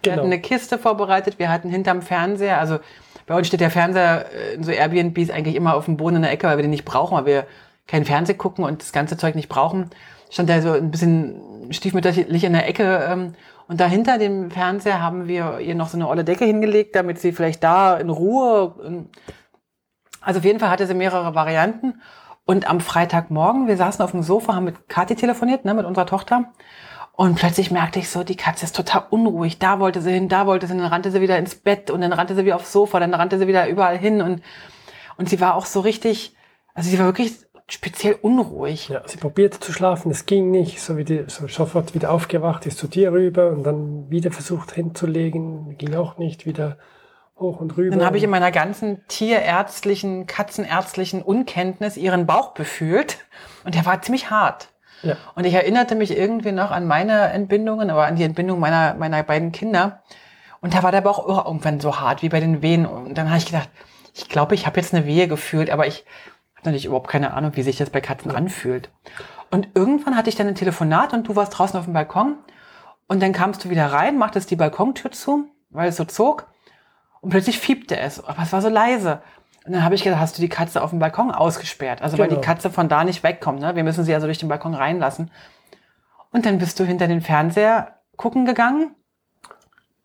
Wir 0.04 0.12
genau. 0.12 0.18
hatten 0.18 0.34
eine 0.34 0.42
Kiste 0.42 0.78
vorbereitet, 0.78 1.40
wir 1.40 1.50
hatten 1.50 1.70
hinterm 1.70 2.02
Fernseher, 2.02 2.60
also 2.60 2.80
bei 3.26 3.36
uns 3.36 3.48
steht 3.48 3.62
der 3.62 3.72
Fernseher 3.72 4.26
äh, 4.32 4.54
in 4.54 4.64
so 4.64 4.72
Airbnbs 4.72 5.32
eigentlich 5.32 5.56
immer 5.56 5.76
auf 5.76 5.86
dem 5.86 5.98
Boden 5.98 6.18
in 6.18 6.22
der 6.22 6.32
Ecke, 6.32 6.48
weil 6.48 6.58
wir 6.58 6.62
den 6.62 6.72
nicht 6.72 6.86
brauchen, 6.86 7.18
weil 7.18 7.26
wir 7.26 7.48
kein 7.88 8.06
Fernseh 8.06 8.34
gucken 8.34 8.64
und 8.64 8.82
das 8.82 8.92
ganze 8.92 9.18
Zeug 9.18 9.36
nicht 9.36 9.50
brauchen. 9.50 9.90
Stand 10.30 10.50
da 10.50 10.62
so 10.62 10.72
ein 10.72 10.92
bisschen 10.92 11.72
stiefmütterlich 11.72 12.44
in 12.44 12.54
der 12.54 12.68
Ecke 12.68 13.08
ähm, 13.10 13.36
und 13.68 13.80
dahinter 13.80 14.18
dem 14.18 14.52
Fernseher 14.52 15.02
haben 15.02 15.28
wir 15.28 15.60
ihr 15.60 15.76
noch 15.76 15.88
so 15.88 15.98
eine 15.98 16.08
olle 16.08 16.24
Decke 16.24 16.46
hingelegt, 16.46 16.96
damit 16.96 17.20
sie 17.20 17.32
vielleicht 17.32 17.64
da 17.64 17.98
in 17.98 18.10
Ruhe. 18.10 19.08
Also 20.22 20.40
auf 20.40 20.46
jeden 20.46 20.60
Fall 20.60 20.70
hatte 20.70 20.88
sie 20.88 20.94
mehrere 20.94 21.36
Varianten. 21.36 22.02
Und 22.46 22.70
am 22.70 22.80
Freitagmorgen, 22.80 23.68
wir 23.68 23.76
saßen 23.76 24.06
auf 24.06 24.12
dem 24.12 24.22
Sofa, 24.22 24.54
haben 24.54 24.66
mit 24.66 24.88
Kathi 24.88 25.16
telefoniert, 25.16 25.66
ne, 25.66 25.74
mit 25.74 25.86
unserer 25.86 26.06
Tochter. 26.06 26.54
Und 27.14 27.36
plötzlich 27.36 27.72
merkte 27.72 27.98
ich 27.98 28.10
so, 28.10 28.24
die 28.24 28.36
Katze 28.36 28.66
ist 28.66 28.76
total 28.76 29.06
unruhig. 29.10 29.58
Da 29.58 29.80
wollte 29.80 30.02
sie 30.02 30.12
hin, 30.12 30.30
da 30.30 30.46
wollte 30.46 30.68
sie 30.68 30.74
hin, 30.74 30.82
dann 30.82 30.92
rannte 30.92 31.10
sie 31.12 31.22
wieder 31.22 31.40
ins 31.40 31.56
Bett 31.56 31.90
und 31.90 32.02
dann 32.02 32.14
rannte 32.14 32.36
sie 32.36 32.46
wieder 32.46 32.58
aufs 32.58 32.72
Sofa, 32.72 33.00
dann 33.00 33.14
rannte 33.16 33.40
sie 33.40 33.48
wieder 33.48 33.68
überall 33.68 33.98
hin 33.98 34.22
und, 34.22 34.44
und 35.18 35.30
sie 35.30 35.40
war 35.40 35.56
auch 35.56 35.66
so 35.66 35.80
richtig, 35.80 36.36
also 36.76 36.90
sie 36.90 37.00
war 37.00 37.06
wirklich 37.06 37.38
speziell 37.68 38.16
unruhig. 38.22 38.90
Ja, 38.90 39.02
sie 39.06 39.18
probierte 39.18 39.60
zu 39.60 39.74
schlafen, 39.74 40.12
es 40.12 40.26
ging 40.26 40.52
nicht, 40.52 40.82
so 40.82 40.98
wie 40.98 41.04
die, 41.04 41.26
so 41.28 41.48
sofort 41.48 41.96
wieder 41.96 42.12
aufgewacht, 42.12 42.66
ist 42.66 42.78
zu 42.78 42.88
dir 42.88 43.12
rüber 43.12 43.50
und 43.50 43.64
dann 43.64 44.10
wieder 44.10 44.32
versucht 44.32 44.72
hinzulegen, 44.72 45.78
ging 45.78 45.96
auch 45.96 46.18
nicht, 46.18 46.46
wieder 46.46 46.78
hoch 47.38 47.60
und 47.60 47.76
rüber. 47.78 47.96
Dann 47.96 48.06
habe 48.06 48.18
ich 48.18 48.24
in 48.24 48.30
meiner 48.30 48.52
ganzen 48.52 49.06
tierärztlichen, 49.08 50.28
katzenärztlichen 50.28 51.22
Unkenntnis 51.22 51.98
ihren 51.98 52.26
Bauch 52.26 52.54
befühlt 52.54 53.18
und 53.64 53.76
der 53.76 53.86
war 53.86 54.02
ziemlich 54.02 54.30
hart. 54.30 54.70
Ja. 55.02 55.18
Und 55.36 55.46
ich 55.46 55.54
erinnerte 55.54 55.96
mich 55.96 56.18
irgendwie 56.18 56.52
noch 56.52 56.72
an 56.72 56.88
meine 56.88 57.30
Entbindungen, 57.30 57.90
aber 57.90 58.06
an 58.06 58.16
die 58.16 58.24
Entbindung 58.24 58.60
meiner, 58.60 58.94
meiner 58.96 59.22
beiden 59.24 59.52
Kinder. 59.52 60.04
Und 60.62 60.74
da 60.74 60.82
war 60.84 60.92
der 60.92 61.02
Bauch 61.02 61.46
irgendwann 61.46 61.80
so 61.80 62.00
hart 62.00 62.22
wie 62.22 62.30
bei 62.30 62.40
den 62.40 62.62
Wehen. 62.62 62.86
Und 62.86 63.16
dann 63.16 63.28
habe 63.28 63.38
ich 63.38 63.46
gedacht, 63.46 63.70
ich 64.14 64.30
glaube, 64.30 64.56
ich 64.56 64.66
habe 64.66 64.80
jetzt 64.80 64.94
eine 64.94 65.06
Wehe 65.06 65.28
gefühlt, 65.28 65.70
aber 65.70 65.86
ich 65.86 66.06
natürlich 66.66 66.86
überhaupt 66.86 67.08
keine 67.08 67.34
Ahnung, 67.34 67.56
wie 67.56 67.64
sich 67.64 67.78
das 67.78 67.90
bei 67.90 68.02
Katzen 68.02 68.32
ja. 68.32 68.38
anfühlt. 68.38 68.90
Und 69.52 69.70
irgendwann 69.74 70.16
hatte 70.16 70.30
ich 70.30 70.36
dann 70.36 70.48
ein 70.48 70.56
Telefonat 70.56 71.14
und 71.14 71.28
du 71.28 71.36
warst 71.36 71.58
draußen 71.58 71.80
auf 71.80 71.86
dem 71.86 71.94
Balkon. 71.94 72.38
Und 73.08 73.22
dann 73.22 73.34
kamst 73.34 73.64
du 73.64 73.70
wieder 73.70 73.92
rein, 73.92 74.18
machtest 74.18 74.50
die 74.50 74.56
Balkontür 74.56 75.12
zu, 75.12 75.46
weil 75.70 75.90
es 75.90 75.98
so 75.98 76.06
zog. 76.06 76.48
Und 77.22 77.30
plötzlich 77.30 77.60
fiebte 77.60 77.98
es, 77.98 78.24
aber 78.24 78.44
es 78.44 78.52
war 78.52 78.62
so 78.62 78.70
leise. 78.70 79.22
Und 79.66 79.74
dann 79.74 79.84
habe 79.84 79.96
ich 79.96 80.04
gedacht, 80.04 80.20
hast 80.20 80.38
du 80.38 80.42
die 80.42 80.50
Katze 80.50 80.84
auf 80.84 80.92
dem 80.92 81.00
Balkon 81.00 81.32
ausgesperrt? 81.32 82.02
Also 82.02 82.18
genau. 82.18 82.24
weil 82.24 82.30
die 82.30 82.42
genau. 82.42 82.46
Katze 82.46 82.70
von 82.70 82.88
da 82.88 83.04
nicht 83.04 83.24
wegkommt. 83.24 83.60
Ne? 83.60 83.76
Wir 83.76 83.84
müssen 83.84 84.04
sie 84.04 84.14
also 84.14 84.28
durch 84.28 84.38
den 84.38 84.50
Balkon 84.50 84.76
reinlassen. 84.76 85.32
Und 86.32 86.46
dann 86.46 86.60
bist 86.60 86.80
du 86.80 86.84
hinter 86.84 87.08
den 87.08 87.22
Fernseher 87.22 88.00
gucken 88.16 88.46
gegangen. 88.46 88.96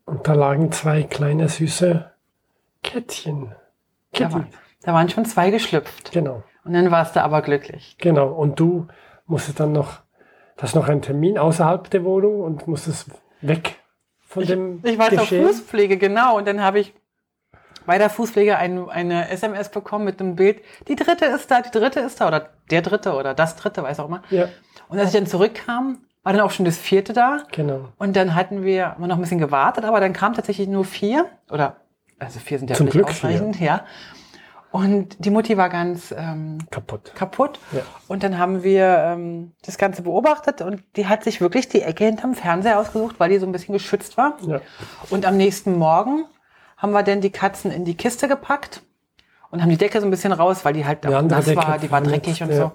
Und 0.05 0.27
da 0.27 0.33
lagen 0.33 0.71
zwei 0.71 1.03
kleine 1.03 1.47
süße 1.47 2.11
Kätzchen. 2.83 3.55
Da, 4.13 4.33
war, 4.33 4.47
da 4.81 4.93
waren 4.93 5.09
schon 5.09 5.25
zwei 5.25 5.51
geschlüpft. 5.51 6.11
Genau. 6.11 6.43
Und 6.63 6.73
dann 6.73 6.91
warst 6.91 7.15
du 7.15 7.23
aber 7.23 7.41
glücklich. 7.41 7.95
Genau. 7.99 8.29
Und 8.29 8.59
du 8.59 8.87
musstest 9.25 9.59
dann 9.59 9.71
noch, 9.71 9.99
das 10.57 10.71
ist 10.71 10.75
noch 10.75 10.87
ein 10.87 11.01
Termin 11.01 11.37
außerhalb 11.37 11.89
der 11.89 12.03
Wohnung 12.03 12.41
und 12.41 12.67
musstest 12.67 13.07
weg 13.41 13.79
von 14.19 14.45
dem. 14.45 14.79
Ich, 14.83 14.93
ich 14.93 14.99
war 14.99 15.09
zur 15.09 15.25
Fußpflege, 15.25 15.97
genau. 15.97 16.37
Und 16.37 16.47
dann 16.47 16.61
habe 16.61 16.79
ich 16.79 16.93
bei 17.85 17.97
der 17.97 18.09
Fußpflege 18.09 18.57
ein, 18.57 18.89
eine 18.89 19.29
SMS 19.29 19.69
bekommen 19.69 20.05
mit 20.05 20.19
einem 20.19 20.35
Bild, 20.35 20.61
die 20.87 20.95
dritte 20.95 21.25
ist 21.25 21.49
da, 21.49 21.61
die 21.61 21.71
dritte 21.71 21.99
ist 21.99 22.21
da 22.21 22.27
oder 22.27 22.49
der 22.69 22.81
dritte 22.81 23.13
oder 23.13 23.33
das 23.33 23.55
dritte, 23.55 23.81
weiß 23.81 23.99
auch 23.99 24.07
immer. 24.07 24.21
Ja. 24.29 24.49
Und 24.87 24.99
als 24.99 25.09
ich 25.09 25.15
dann 25.15 25.25
zurückkam, 25.27 25.99
war 26.23 26.33
dann 26.33 26.41
auch 26.41 26.51
schon 26.51 26.65
das 26.65 26.77
vierte 26.77 27.13
da. 27.13 27.39
Genau. 27.51 27.89
Und 27.97 28.15
dann 28.15 28.35
hatten 28.35 28.63
wir 28.63 28.95
noch 28.99 29.15
ein 29.15 29.21
bisschen 29.21 29.39
gewartet, 29.39 29.85
aber 29.85 29.99
dann 29.99 30.13
kam 30.13 30.33
tatsächlich 30.33 30.67
nur 30.67 30.85
vier 30.85 31.25
oder 31.49 31.77
also 32.19 32.39
vier 32.39 32.59
sind 32.59 32.69
ja 32.69 32.75
Zum 32.75 32.89
Glück 32.89 33.09
ausreichend, 33.09 33.55
vier. 33.55 33.65
ja. 33.65 33.85
Und 34.71 35.25
die 35.25 35.31
Mutti 35.31 35.57
war 35.57 35.67
ganz 35.67 36.13
ähm, 36.17 36.59
kaputt. 36.69 37.11
kaputt. 37.13 37.59
Ja. 37.73 37.81
Und 38.07 38.23
dann 38.23 38.37
haben 38.37 38.63
wir 38.63 38.99
ähm, 38.99 39.51
das 39.65 39.77
Ganze 39.77 40.01
beobachtet 40.01 40.61
und 40.61 40.81
die 40.95 41.07
hat 41.07 41.25
sich 41.25 41.41
wirklich 41.41 41.67
die 41.67 41.81
Ecke 41.81 42.05
hinterm 42.05 42.35
Fernseher 42.35 42.79
ausgesucht, 42.79 43.15
weil 43.19 43.29
die 43.29 43.37
so 43.37 43.45
ein 43.45 43.51
bisschen 43.51 43.73
geschützt 43.73 44.15
war. 44.15 44.37
Ja. 44.47 44.61
Und 45.09 45.25
am 45.25 45.35
nächsten 45.35 45.77
Morgen 45.77 46.25
haben 46.77 46.93
wir 46.93 47.03
denn 47.03 47.19
die 47.19 47.31
Katzen 47.31 47.69
in 47.69 47.83
die 47.83 47.95
Kiste 47.95 48.29
gepackt 48.29 48.81
und 49.49 49.61
haben 49.61 49.69
die 49.69 49.77
Decke 49.77 49.99
so 49.99 50.07
ein 50.07 50.11
bisschen 50.11 50.31
raus, 50.31 50.63
weil 50.63 50.73
die 50.73 50.85
halt 50.85 51.05
auch 51.05 51.21
nass 51.21 51.45
Decke 51.45 51.57
war, 51.57 51.77
die 51.77 51.91
war 51.91 52.01
dreckig 52.01 52.41
und 52.41 52.49
ja. 52.49 52.55
so. 52.55 52.71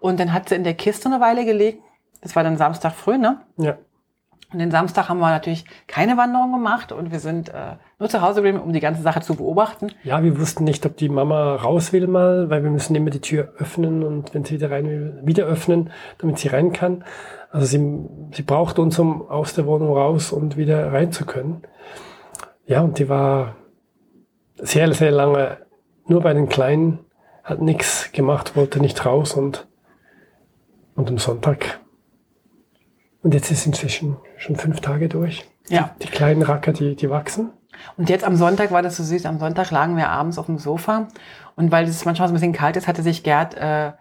Und 0.00 0.18
dann 0.18 0.32
hat 0.32 0.48
sie 0.48 0.56
in 0.56 0.64
der 0.64 0.74
Kiste 0.74 1.08
eine 1.08 1.20
Weile 1.20 1.44
gelegen. 1.44 1.78
Das 2.22 2.34
war 2.34 2.42
dann 2.42 2.56
Samstag 2.56 2.92
früh, 2.92 3.18
ne? 3.18 3.40
Ja. 3.56 3.78
Und 4.52 4.58
den 4.58 4.70
Samstag 4.70 5.08
haben 5.08 5.20
wir 5.20 5.30
natürlich 5.30 5.64
keine 5.86 6.16
Wanderung 6.16 6.52
gemacht 6.52 6.90
und 6.90 7.12
wir 7.12 7.20
sind 7.20 7.50
äh, 7.50 7.76
nur 8.00 8.08
zu 8.08 8.20
Hause 8.20 8.42
geblieben, 8.42 8.60
um 8.60 8.72
die 8.72 8.80
ganze 8.80 9.02
Sache 9.02 9.20
zu 9.20 9.36
beobachten. 9.36 9.92
Ja, 10.02 10.22
wir 10.24 10.40
wussten 10.40 10.64
nicht, 10.64 10.84
ob 10.86 10.96
die 10.96 11.08
Mama 11.08 11.54
raus 11.54 11.92
will 11.92 12.08
mal, 12.08 12.50
weil 12.50 12.64
wir 12.64 12.70
müssen 12.70 12.96
immer 12.96 13.10
die 13.10 13.20
Tür 13.20 13.52
öffnen 13.58 14.02
und 14.02 14.34
wenn 14.34 14.44
sie 14.44 14.54
wieder 14.54 14.70
rein 14.70 14.86
will, 14.86 15.20
wieder 15.22 15.44
öffnen, 15.44 15.90
damit 16.18 16.38
sie 16.38 16.48
rein 16.48 16.72
kann. 16.72 17.04
Also 17.50 17.66
sie, 17.66 18.08
sie 18.32 18.42
braucht 18.42 18.78
uns, 18.78 18.98
um 18.98 19.28
aus 19.28 19.54
der 19.54 19.66
Wohnung 19.66 19.96
raus 19.96 20.32
und 20.32 20.56
wieder 20.56 20.92
rein 20.92 21.12
zu 21.12 21.26
können. 21.26 21.62
Ja, 22.66 22.80
und 22.80 22.98
die 22.98 23.08
war 23.08 23.56
sehr, 24.56 24.92
sehr 24.92 25.10
lange 25.10 25.58
nur 26.06 26.20
bei 26.22 26.34
den 26.34 26.48
Kleinen, 26.48 27.00
hat 27.44 27.60
nichts 27.60 28.10
gemacht, 28.12 28.56
wollte 28.56 28.80
nicht 28.80 29.04
raus 29.04 29.34
und, 29.34 29.68
und 30.94 31.08
am 31.08 31.18
Sonntag. 31.18 31.79
Und 33.22 33.34
jetzt 33.34 33.50
ist 33.50 33.66
inzwischen 33.66 34.16
schon 34.36 34.56
fünf 34.56 34.80
Tage 34.80 35.08
durch. 35.08 35.46
Ja. 35.68 35.94
Die, 36.00 36.06
die 36.06 36.12
kleinen 36.12 36.42
Racker, 36.42 36.72
die, 36.72 36.96
die 36.96 37.10
wachsen. 37.10 37.50
Und 37.96 38.08
jetzt 38.08 38.24
am 38.24 38.36
Sonntag 38.36 38.70
war 38.72 38.82
das 38.82 38.96
so 38.96 39.04
süß. 39.04 39.26
Am 39.26 39.38
Sonntag 39.38 39.70
lagen 39.70 39.96
wir 39.96 40.08
abends 40.08 40.38
auf 40.38 40.46
dem 40.46 40.58
Sofa. 40.58 41.08
Und 41.56 41.70
weil 41.70 41.86
es 41.86 42.04
manchmal 42.04 42.28
so 42.28 42.32
ein 42.32 42.34
bisschen 42.34 42.52
kalt 42.52 42.76
ist, 42.76 42.88
hatte 42.88 43.02
sich 43.02 43.22
Gerd 43.22 43.54
äh, 43.54 43.92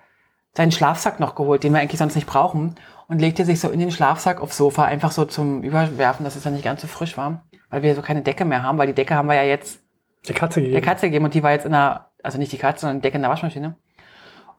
seinen 0.56 0.72
Schlafsack 0.72 1.20
noch 1.20 1.36
geholt, 1.36 1.64
den 1.64 1.74
wir 1.74 1.80
eigentlich 1.80 2.00
sonst 2.00 2.16
nicht 2.16 2.28
brauchen. 2.28 2.76
Und 3.08 3.20
legte 3.20 3.46
sich 3.46 3.60
so 3.60 3.70
in 3.70 3.80
den 3.80 3.92
Schlafsack 3.92 4.40
aufs 4.42 4.58
Sofa, 4.58 4.86
einfach 4.86 5.12
so 5.12 5.26
zum 5.26 5.64
Überwerfen, 5.64 6.24
dass 6.24 6.36
es 6.36 6.44
dann 6.44 6.54
nicht 6.54 6.64
ganz 6.64 6.82
so 6.82 6.88
frisch 6.88 7.18
war 7.18 7.44
weil 7.70 7.84
wir 7.84 7.96
so 7.96 8.02
keine 8.02 8.22
Decke 8.22 8.46
mehr 8.46 8.64
haben, 8.64 8.78
weil 8.78 8.88
die 8.88 8.94
Decke 8.94 9.16
haben 9.16 9.28
wir 9.28 9.36
ja 9.36 9.44
jetzt 9.44 9.82
der 10.28 10.36
Katze 10.36 10.62
gegeben. 10.62 10.74
Der 10.74 10.82
Katze 10.82 11.06
gegeben 11.08 11.26
und 11.26 11.34
die 11.34 11.44
war 11.44 11.52
jetzt 11.52 11.66
in 11.66 11.72
der, 11.72 12.10
also 12.24 12.38
nicht 12.38 12.52
die 12.52 12.58
Katze, 12.58 12.82
sondern 12.82 12.98
die 12.98 13.02
Decke 13.04 13.18
in 13.18 13.22
der 13.22 13.32
Waschmaschine. 13.32 13.76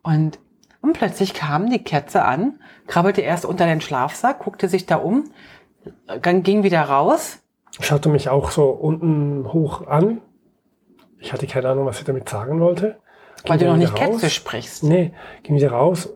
Und, 0.02 0.38
und 0.80 0.94
plötzlich 0.94 1.34
kam 1.34 1.70
die 1.70 1.82
Katze 1.82 2.24
an, 2.24 2.60
krabbelte 2.86 3.20
erst 3.20 3.44
unter 3.44 3.66
den 3.66 3.80
Schlafsack, 3.80 4.40
guckte 4.40 4.68
sich 4.68 4.86
da 4.86 4.96
um, 4.96 5.30
dann 6.22 6.42
ging 6.42 6.62
wieder 6.62 6.82
raus. 6.82 7.38
Schaute 7.80 8.08
mich 8.08 8.28
auch 8.28 8.50
so 8.50 8.70
unten 8.70 9.52
hoch 9.52 9.86
an. 9.86 10.20
Ich 11.18 11.32
hatte 11.32 11.46
keine 11.46 11.68
Ahnung, 11.68 11.86
was 11.86 11.98
sie 11.98 12.04
damit 12.04 12.28
sagen 12.28 12.60
wollte. 12.60 12.98
Ging 13.42 13.50
weil 13.50 13.58
du 13.58 13.66
noch 13.66 13.76
nicht 13.76 13.92
raus. 13.92 13.98
Kätze 13.98 14.30
sprichst. 14.30 14.82
Nee, 14.82 15.12
ging 15.42 15.56
wieder 15.56 15.72
raus 15.72 16.12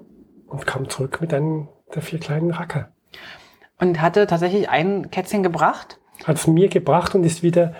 und 0.46 0.66
kam 0.66 0.88
zurück 0.88 1.20
mit 1.20 1.32
einem 1.32 1.68
der 1.94 2.02
vier 2.02 2.18
kleinen 2.18 2.50
Racker. 2.50 2.90
Und 3.78 4.00
hatte 4.00 4.26
tatsächlich 4.26 4.68
ein 4.68 5.10
Kätzchen 5.10 5.42
gebracht 5.42 5.98
hat 6.22 6.36
es 6.36 6.46
mir 6.46 6.68
gebracht 6.68 7.14
und 7.14 7.24
ist 7.24 7.42
wieder 7.42 7.74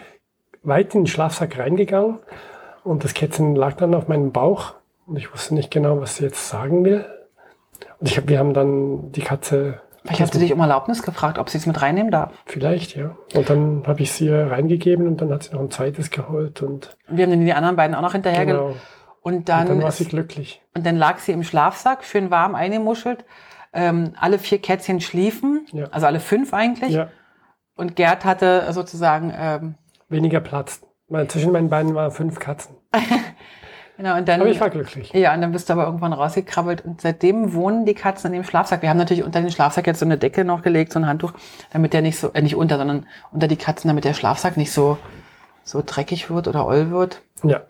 weit 0.63 0.95
in 0.95 1.03
den 1.03 1.07
Schlafsack 1.07 1.59
reingegangen. 1.59 2.19
Und 2.83 3.05
das 3.05 3.15
Kätzchen 3.15 3.55
lag 3.55 3.75
dann 3.75 3.95
auf 3.95 4.09
meinem 4.09 4.33
Bauch 4.33 4.75
und 5.07 5.17
ich 5.17 5.33
wusste 5.33 5.55
nicht 5.55 5.71
genau, 5.71 6.01
was 6.01 6.17
sie 6.17 6.25
jetzt 6.25 6.49
sagen 6.49 6.85
will. 6.85 7.05
Und 7.99 8.09
ich 8.09 8.17
hab, 8.17 8.29
wir 8.29 8.39
haben 8.39 8.55
dann 8.55 9.13
die 9.13 9.23
Katze. 9.23 9.81
Vielleicht 10.03 10.21
hast 10.21 10.35
du 10.35 10.39
dich 10.39 10.53
um 10.53 10.61
Erlaubnis 10.61 11.03
gefragt, 11.03 11.39
ob 11.39 11.49
sie 11.49 11.59
es 11.59 11.67
mit 11.67 11.81
reinnehmen 11.81 12.11
darf. 12.11 12.33
Vielleicht, 12.45 12.95
ja. 12.95 13.17
Und 13.35 13.49
dann 13.49 13.83
habe 13.87 14.03
ich 14.03 14.13
sie 14.13 14.29
reingegeben 14.29 15.07
und 15.07 15.21
dann 15.21 15.33
hat 15.33 15.45
sie 15.45 15.55
noch 15.55 15.61
ein 15.61 15.71
zweites 15.71 16.11
geholt. 16.11 16.63
Und 16.63 16.97
wir 17.09 17.25
haben 17.25 17.31
dann 17.31 17.45
die 17.45 17.53
anderen 17.55 17.77
beiden 17.77 17.95
auch 17.95 18.03
noch 18.03 18.13
hinterher 18.13 18.45
genau. 18.45 18.77
Und 19.23 19.49
dann, 19.49 19.63
und 19.63 19.69
dann 19.69 19.83
war 19.83 19.91
sie 19.91 20.05
glücklich. 20.05 20.63
Und 20.75 20.85
dann 20.85 20.97
lag 20.97 21.19
sie 21.19 21.33
im 21.33 21.43
Schlafsack, 21.43 22.05
schön 22.05 22.31
warm 22.31 22.55
eingemuschelt. 22.55 23.25
Ähm, 23.73 24.13
alle 24.21 24.39
vier 24.39 24.59
Kätzchen 24.59 25.01
schliefen, 25.01 25.67
ja. 25.73 25.87
also 25.91 26.07
alle 26.07 26.21
fünf 26.21 26.53
eigentlich. 26.53 26.93
Ja. 26.93 27.09
Und 27.75 27.97
Gerd 27.97 28.27
hatte 28.27 28.71
sozusagen 28.73 29.33
ähm, 29.37 29.75
weniger 30.11 30.41
Platz. 30.41 30.83
Weil 31.09 31.29
zwischen 31.29 31.53
meinen 31.53 31.71
Beinen 31.71 31.95
waren 31.95 32.11
fünf 32.11 32.39
Katzen. 32.39 32.77
genau, 33.97 34.17
und 34.17 34.29
dann, 34.29 34.41
aber 34.41 34.51
ich 34.51 34.61
war 34.61 34.71
glücklich. 34.71 35.13
Ja, 35.13 35.35
und 35.35 35.41
dann 35.41 35.53
bist 35.53 35.69
du 35.69 35.73
aber 35.73 35.85
irgendwann 35.85 36.13
rausgekrabbelt 36.13 36.85
und 36.85 37.01
seitdem 37.01 37.55
wohnen 37.55 37.85
die 37.85 37.95
Katzen 37.95 38.33
in 38.33 38.41
dem 38.41 38.45
Schlafsack. 38.45 38.83
Wir 38.83 38.91
haben 38.91 38.99
natürlich 38.99 39.25
unter 39.25 39.41
den 39.41 39.51
Schlafsack 39.51 39.87
jetzt 39.87 40.01
so 40.01 40.07
eine 40.07 40.19
Decke 40.19 40.45
noch 40.45 40.63
gelegt, 40.63 40.93
so 40.93 40.99
ein 40.99 41.07
Handtuch, 41.07 41.33
damit 41.73 41.93
der 41.93 42.03
nicht 42.03 42.19
so, 42.19 42.31
äh, 42.33 42.43
nicht 42.43 42.57
unter, 42.57 42.79
sondern 42.79 43.07
unter 43.33 43.49
die 43.49 43.57
Katzen, 43.57 43.89
damit 43.89 44.05
der 44.05 44.15
Schlafsack 44.15 44.57
nicht 44.57 44.73
so, 44.73 44.99
so 45.63 45.83
dreckig 45.85 46.31
wird 46.31 46.49
oder 46.49 46.67
oll 46.67 46.91
wird. 46.91 47.23
Ja. 47.43 47.63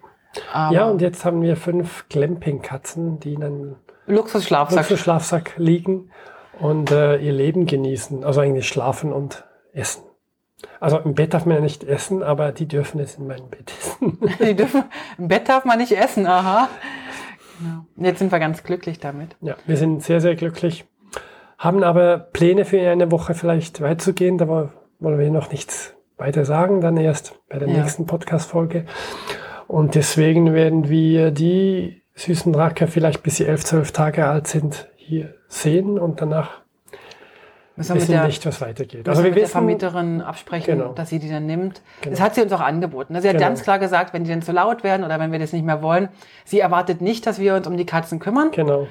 Aber 0.53 0.75
ja, 0.75 0.85
und 0.87 1.01
jetzt 1.01 1.25
haben 1.25 1.43
wir 1.43 1.57
fünf 1.57 2.09
Glamping-Katzen, 2.09 3.21
die 3.21 3.35
in 3.35 3.45
einem 3.45 3.77
Luxusschlafsack, 4.07 4.91
Luxusschlafsack 4.91 5.53
liegen 5.57 6.11
und 6.61 6.91
äh, 6.91 7.17
ihr 7.19 7.33
Leben 7.33 7.67
genießen. 7.67 8.25
Also 8.25 8.41
eigentlich 8.41 8.69
schlafen 8.69 9.13
und 9.13 9.45
essen. 9.73 10.03
Also 10.81 10.99
im 10.99 11.15
Bett 11.15 11.35
darf 11.35 11.47
man 11.47 11.57
ja 11.57 11.63
nicht 11.63 11.85
essen, 11.85 12.23
aber 12.23 12.53
die 12.53 12.67
dürfen 12.67 13.01
es 13.01 13.17
in 13.17 13.27
meinem 13.27 13.49
Bett 13.49 13.73
essen. 13.79 14.19
die 14.41 14.55
dürfen, 14.55 14.85
Im 15.19 15.29
Bett 15.29 15.49
darf 15.49 15.65
man 15.65 15.79
nicht 15.79 15.93
essen, 15.93 16.27
aha. 16.27 16.69
Genau. 17.59 17.87
Jetzt 17.97 18.19
sind 18.19 18.33
wir 18.33 18.39
ganz 18.39 18.63
glücklich 18.63 18.99
damit. 18.99 19.37
Ja, 19.41 19.57
wir 19.67 19.77
sind 19.77 20.03
sehr, 20.03 20.21
sehr 20.21 20.35
glücklich. 20.35 20.85
Haben 21.59 21.83
aber 21.83 22.19
Pläne 22.19 22.65
für 22.65 22.81
eine 22.81 23.11
Woche 23.11 23.35
vielleicht 23.35 23.81
weiterzugehen. 23.81 24.39
Da 24.39 24.49
wollen 24.49 25.19
wir 25.19 25.31
noch 25.31 25.51
nichts 25.51 25.95
weiter 26.17 26.45
sagen, 26.45 26.81
dann 26.81 26.97
erst 26.97 27.41
bei 27.49 27.59
der 27.59 27.69
ja. 27.69 27.79
nächsten 27.79 28.07
Podcast-Folge. 28.07 28.87
Und 29.67 29.95
deswegen 29.95 30.53
werden 30.53 30.89
wir 30.89 31.31
die 31.31 32.03
süßen 32.15 32.55
Racker 32.55 32.87
vielleicht 32.87 33.23
bis 33.23 33.37
sie 33.37 33.47
elf, 33.47 33.65
zwölf 33.65 33.93
Tage 33.93 34.27
alt 34.27 34.47
sind 34.47 34.89
hier 34.97 35.35
sehen 35.49 35.99
und 35.99 36.21
danach 36.21 36.64
wir 37.77 37.97
wissen 37.97 38.13
der, 38.13 38.27
nicht, 38.27 38.47
was 38.47 38.61
weitergeht. 38.61 39.09
Also 39.09 39.23
wir 39.23 39.31
mit 39.31 39.37
wissen, 39.37 39.45
der 39.45 39.51
Vermieterin 39.51 40.21
absprechen, 40.21 40.79
genau. 40.79 40.93
dass 40.93 41.09
sie 41.09 41.19
die 41.19 41.29
dann 41.29 41.47
nimmt. 41.47 41.83
Genau. 42.03 42.13
Das 42.13 42.21
hat 42.21 42.35
sie 42.37 42.43
uns 42.43 42.53
auch 42.53 42.61
angeboten. 42.61 43.21
Sie 43.21 43.29
hat 43.29 43.37
genau. 43.37 43.49
ganz 43.49 43.63
klar 43.63 43.79
gesagt, 43.81 44.13
wenn 44.13 44.25
die 44.25 44.31
dann 44.31 44.43
zu 44.43 44.53
laut 44.53 44.85
werden 44.85 45.05
oder 45.05 45.19
wenn 45.19 45.33
wir 45.33 45.41
das 45.41 45.53
nicht 45.53 45.65
mehr 45.65 45.83
wollen, 45.83 46.09
sie 46.45 46.61
erwartet 46.61 47.01
nicht, 47.01 47.27
dass 47.27 47.39
wir 47.41 47.57
uns 47.57 47.67
um 47.67 47.77
die 47.77 47.87
Katzen 47.87 48.21
kümmern. 48.21 48.53
Genau. 48.53 48.87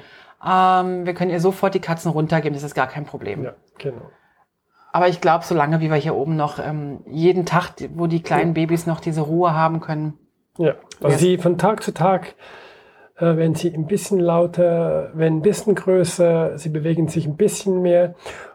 Ähm, 0.46 1.06
wir 1.06 1.14
können 1.14 1.30
ihr 1.30 1.40
sofort 1.40 1.74
die 1.74 1.80
Katzen 1.80 2.10
runtergeben, 2.10 2.54
das 2.54 2.62
ist 2.62 2.74
gar 2.74 2.86
kein 2.86 3.06
Problem. 3.06 3.44
Ja, 3.44 3.54
genau. 3.78 4.10
Aber 4.92 5.08
ich 5.08 5.20
glaube, 5.20 5.44
solange 5.44 5.80
wie 5.80 5.90
wir 5.90 5.96
hier 5.96 6.14
oben 6.14 6.36
noch 6.36 6.58
ähm, 6.58 7.00
jeden 7.06 7.46
Tag, 7.46 7.72
wo 7.94 8.06
die 8.06 8.22
kleinen 8.22 8.54
ja. 8.54 8.66
Babys 8.66 8.86
noch 8.86 9.00
diese 9.00 9.22
Ruhe 9.22 9.54
haben 9.54 9.80
können. 9.80 10.18
Ja, 10.58 10.74
also 11.02 11.18
sie 11.18 11.38
von 11.38 11.58
Tag 11.58 11.82
zu 11.82 11.92
Tag 11.92 12.34
äh, 13.16 13.36
werden 13.36 13.54
sie 13.54 13.72
ein 13.72 13.86
bisschen 13.86 14.18
lauter, 14.18 15.10
werden 15.14 15.38
ein 15.38 15.42
bisschen 15.42 15.74
größer, 15.74 16.58
sie 16.58 16.68
bewegen 16.68 17.08
sich 17.08 17.26
ein 17.26 17.36
bisschen 17.36 17.82
mehr. 17.82 18.14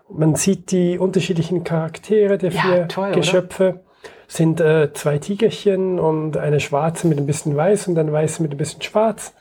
Man 0.10 0.36
sieht 0.36 0.72
die 0.72 0.98
unterschiedlichen 0.98 1.64
Charaktere 1.64 2.38
der 2.38 2.52
vier 2.52 2.78
ja, 2.78 2.86
toll, 2.86 3.12
Geschöpfe. 3.12 3.70
Oder? 3.70 3.80
Sind 4.28 4.62
äh, 4.62 4.94
zwei 4.94 5.18
Tigerchen 5.18 6.00
und 6.00 6.38
eine 6.38 6.60
schwarze 6.60 7.08
mit 7.08 7.18
ein 7.18 7.26
bisschen 7.26 7.56
weiß 7.56 7.88
und 7.88 7.98
eine 7.98 8.12
weiße 8.12 8.44
mit 8.44 8.52
ein 8.52 8.58
bisschen 8.58 8.82
schwarz. 8.82 9.34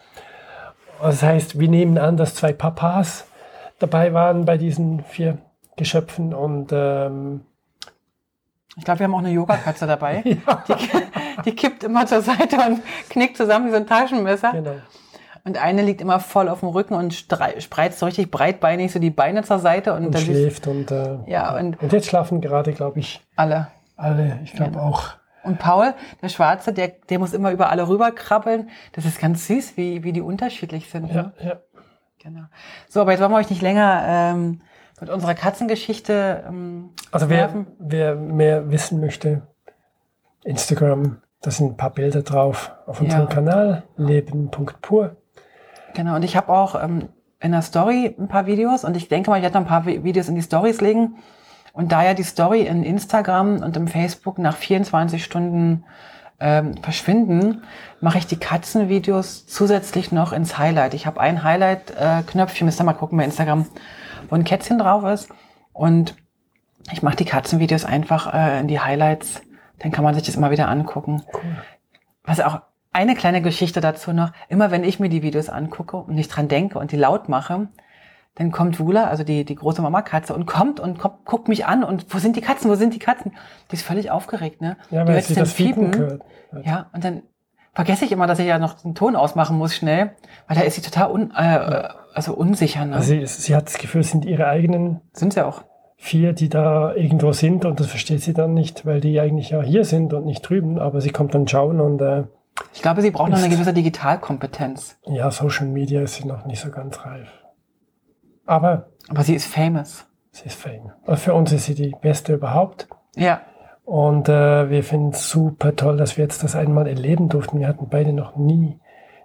Das 1.00 1.22
heißt, 1.22 1.60
wir 1.60 1.68
nehmen 1.68 1.98
an, 1.98 2.16
dass 2.16 2.34
zwei 2.34 2.52
Papas 2.52 3.26
dabei 3.78 4.12
waren 4.12 4.44
bei 4.44 4.56
diesen 4.56 5.04
vier 5.04 5.38
Geschöpfen 5.76 6.34
und 6.34 6.70
ähm, 6.72 7.42
ich 8.76 8.84
glaube, 8.84 9.00
wir 9.00 9.04
haben 9.04 9.14
auch 9.14 9.18
eine 9.18 9.30
Yogakatze 9.30 9.86
dabei. 9.86 10.22
ja. 10.24 10.64
die, 10.68 11.42
die, 11.44 11.54
kippt 11.54 11.82
immer 11.84 12.06
zur 12.06 12.22
Seite 12.22 12.56
und 12.56 12.80
knickt 13.10 13.36
zusammen 13.36 13.66
wie 13.66 13.70
so 13.70 13.76
ein 13.76 13.86
Taschenmesser. 13.86 14.52
Genau. 14.52 14.76
Und 15.48 15.56
eine 15.56 15.80
liegt 15.82 16.02
immer 16.02 16.20
voll 16.20 16.50
auf 16.50 16.60
dem 16.60 16.68
Rücken 16.68 16.92
und 16.92 17.14
spreizt 17.14 17.98
so 17.98 18.04
richtig 18.04 18.30
breitbeinig 18.30 18.92
so 18.92 18.98
die 18.98 19.08
Beine 19.08 19.44
zur 19.44 19.58
Seite. 19.58 19.94
Und, 19.94 20.06
und 20.06 20.18
schläft 20.18 20.66
und, 20.66 20.90
äh, 20.90 21.16
ja, 21.26 21.56
und, 21.56 21.80
und 21.82 21.90
jetzt 21.90 22.06
schlafen 22.06 22.42
gerade, 22.42 22.74
glaube 22.74 22.98
ich. 22.98 23.22
Alle. 23.34 23.68
Alle, 23.96 24.40
ich 24.44 24.52
glaube 24.52 24.76
ja. 24.76 24.82
auch. 24.82 25.14
Und 25.44 25.58
Paul, 25.58 25.94
der 26.20 26.28
Schwarze, 26.28 26.74
der, 26.74 26.88
der 27.08 27.18
muss 27.18 27.32
immer 27.32 27.50
über 27.50 27.70
alle 27.70 27.88
rüberkrabbeln. 27.88 28.68
Das 28.92 29.06
ist 29.06 29.18
ganz 29.18 29.46
süß, 29.46 29.78
wie, 29.78 30.04
wie 30.04 30.12
die 30.12 30.20
unterschiedlich 30.20 30.90
sind. 30.90 31.08
Ja, 31.08 31.22
ne? 31.22 31.32
ja. 31.42 31.56
Genau. 32.22 32.42
So, 32.88 33.00
aber 33.00 33.12
jetzt 33.12 33.20
wollen 33.22 33.30
wir 33.30 33.38
euch 33.38 33.48
nicht 33.48 33.62
länger 33.62 34.02
ähm, 34.06 34.60
mit 35.00 35.08
unserer 35.08 35.34
Katzengeschichte 35.34 36.44
ähm, 36.46 36.90
Also 37.10 37.30
wer, 37.30 37.64
wer 37.78 38.16
mehr 38.16 38.70
wissen 38.70 39.00
möchte, 39.00 39.46
Instagram, 40.44 41.22
da 41.40 41.50
sind 41.50 41.72
ein 41.72 41.76
paar 41.78 41.90
Bilder 41.94 42.22
drauf 42.22 42.72
auf 42.86 43.00
unserem 43.00 43.28
ja. 43.28 43.34
Kanal, 43.34 43.82
leben.pur. 43.96 45.16
Genau, 45.94 46.16
und 46.16 46.22
ich 46.22 46.36
habe 46.36 46.52
auch 46.52 46.82
ähm, 46.82 47.08
in 47.40 47.52
der 47.52 47.62
Story 47.62 48.14
ein 48.18 48.28
paar 48.28 48.46
Videos 48.46 48.84
und 48.84 48.96
ich 48.96 49.08
denke 49.08 49.30
mal, 49.30 49.36
ich 49.36 49.42
werde 49.42 49.58
noch 49.58 49.66
ein 49.66 49.68
paar 49.68 49.86
Videos 49.86 50.28
in 50.28 50.34
die 50.34 50.42
Stories 50.42 50.80
legen. 50.80 51.16
Und 51.72 51.92
da 51.92 52.02
ja 52.02 52.14
die 52.14 52.24
Story 52.24 52.62
in 52.62 52.82
Instagram 52.82 53.62
und 53.62 53.76
im 53.76 53.86
Facebook 53.86 54.38
nach 54.38 54.56
24 54.56 55.22
Stunden 55.22 55.84
ähm, 56.40 56.76
verschwinden, 56.82 57.62
mache 58.00 58.18
ich 58.18 58.26
die 58.26 58.38
Katzenvideos 58.38 59.46
zusätzlich 59.46 60.10
noch 60.10 60.32
ins 60.32 60.58
Highlight. 60.58 60.94
Ich 60.94 61.06
habe 61.06 61.20
ein 61.20 61.42
Highlight-Knöpfchen, 61.42 62.64
müsst 62.64 62.80
ihr 62.80 62.84
mal 62.84 62.94
gucken 62.94 63.18
bei 63.18 63.24
Instagram, 63.24 63.66
wo 64.28 64.34
ein 64.34 64.44
Kätzchen 64.44 64.78
drauf 64.78 65.04
ist. 65.04 65.28
Und 65.72 66.16
ich 66.92 67.02
mache 67.02 67.16
die 67.16 67.24
Katzenvideos 67.24 67.84
einfach 67.84 68.32
äh, 68.32 68.60
in 68.60 68.68
die 68.68 68.80
Highlights. 68.80 69.42
Dann 69.78 69.92
kann 69.92 70.04
man 70.04 70.14
sich 70.14 70.24
das 70.24 70.36
immer 70.36 70.50
wieder 70.50 70.68
angucken. 70.68 71.22
Cool. 71.32 71.56
Was 72.24 72.40
auch 72.40 72.60
eine 72.92 73.14
kleine 73.14 73.42
Geschichte 73.42 73.80
dazu 73.80 74.12
noch. 74.12 74.32
Immer 74.48 74.70
wenn 74.70 74.84
ich 74.84 75.00
mir 75.00 75.08
die 75.08 75.22
Videos 75.22 75.48
angucke 75.48 75.96
und 75.96 76.14
nicht 76.14 76.28
dran 76.28 76.48
denke 76.48 76.78
und 76.78 76.92
die 76.92 76.96
laut 76.96 77.28
mache, 77.28 77.68
dann 78.34 78.52
kommt 78.52 78.78
Wula, 78.78 79.04
also 79.08 79.24
die, 79.24 79.44
die 79.44 79.56
große 79.56 79.82
Mama-Katze, 79.82 80.32
und 80.32 80.46
kommt 80.46 80.78
und 80.78 80.98
kommt, 80.98 81.24
guckt 81.24 81.48
mich 81.48 81.66
an 81.66 81.82
und 81.82 82.06
wo 82.14 82.18
sind 82.18 82.36
die 82.36 82.40
Katzen, 82.40 82.70
wo 82.70 82.76
sind 82.76 82.94
die 82.94 83.00
Katzen? 83.00 83.32
Die 83.70 83.74
ist 83.74 83.82
völlig 83.82 84.10
aufgeregt, 84.10 84.60
ne? 84.60 84.76
Ja, 84.90 85.06
weil 85.06 85.20
sie 85.22 85.34
das 85.34 85.52
Fiepen. 85.52 85.90
Gehört. 85.90 86.22
Ja, 86.64 86.88
und 86.92 87.04
dann 87.04 87.22
vergesse 87.74 88.04
ich 88.04 88.12
immer, 88.12 88.26
dass 88.26 88.38
ich 88.38 88.46
ja 88.46 88.58
noch 88.58 88.74
den 88.74 88.94
Ton 88.94 89.16
ausmachen 89.16 89.56
muss 89.58 89.74
schnell, 89.74 90.12
weil 90.46 90.56
da 90.56 90.62
ist 90.62 90.76
sie 90.76 90.82
total 90.82 91.10
un, 91.10 91.32
äh, 91.34 91.88
also 92.14 92.32
unsicher. 92.34 92.84
Ne? 92.84 92.94
Also 92.94 93.08
sie, 93.08 93.26
sie 93.26 93.56
hat 93.56 93.66
das 93.66 93.78
Gefühl, 93.78 94.02
es 94.02 94.10
sind 94.10 94.24
ihre 94.24 94.46
eigenen. 94.46 95.00
Sind 95.12 95.32
sie 95.32 95.44
auch. 95.44 95.62
Vier, 95.96 96.32
die 96.32 96.48
da 96.48 96.94
irgendwo 96.94 97.32
sind 97.32 97.64
und 97.64 97.80
das 97.80 97.88
versteht 97.88 98.22
sie 98.22 98.34
dann 98.34 98.54
nicht, 98.54 98.86
weil 98.86 99.00
die 99.00 99.18
eigentlich 99.18 99.50
ja 99.50 99.62
hier 99.62 99.84
sind 99.84 100.12
und 100.14 100.26
nicht 100.26 100.42
drüben, 100.42 100.78
aber 100.78 101.00
sie 101.00 101.10
kommt 101.10 101.34
dann 101.34 101.48
schauen 101.48 101.80
und 101.80 102.00
äh, 102.00 102.22
ich 102.78 102.82
glaube, 102.82 103.02
sie 103.02 103.10
braucht 103.10 103.32
noch 103.32 103.38
eine 103.38 103.48
gewisse 103.48 103.72
Digitalkompetenz. 103.72 104.98
Ja, 105.04 105.32
Social 105.32 105.66
Media 105.66 106.00
ist 106.00 106.14
sie 106.14 106.28
noch 106.28 106.46
nicht 106.46 106.60
so 106.60 106.70
ganz 106.70 107.04
reif. 107.04 107.26
Aber. 108.46 108.90
Aber 109.08 109.24
sie 109.24 109.34
ist 109.34 109.46
famous. 109.46 110.06
Sie 110.30 110.46
ist 110.46 110.54
famous. 110.54 110.92
Also 111.04 111.20
für 111.20 111.34
uns 111.34 111.50
ist 111.50 111.64
sie 111.64 111.74
die 111.74 111.92
beste 112.00 112.34
überhaupt. 112.34 112.86
Ja. 113.16 113.40
Und 113.84 114.28
äh, 114.28 114.70
wir 114.70 114.84
finden 114.84 115.08
es 115.08 115.28
super 115.28 115.74
toll, 115.74 115.96
dass 115.96 116.16
wir 116.16 116.22
jetzt 116.22 116.44
das 116.44 116.54
einmal 116.54 116.86
erleben 116.86 117.28
durften. 117.28 117.58
Wir 117.58 117.66
hatten 117.66 117.88
beide 117.90 118.12
noch 118.12 118.36
nie 118.36 118.78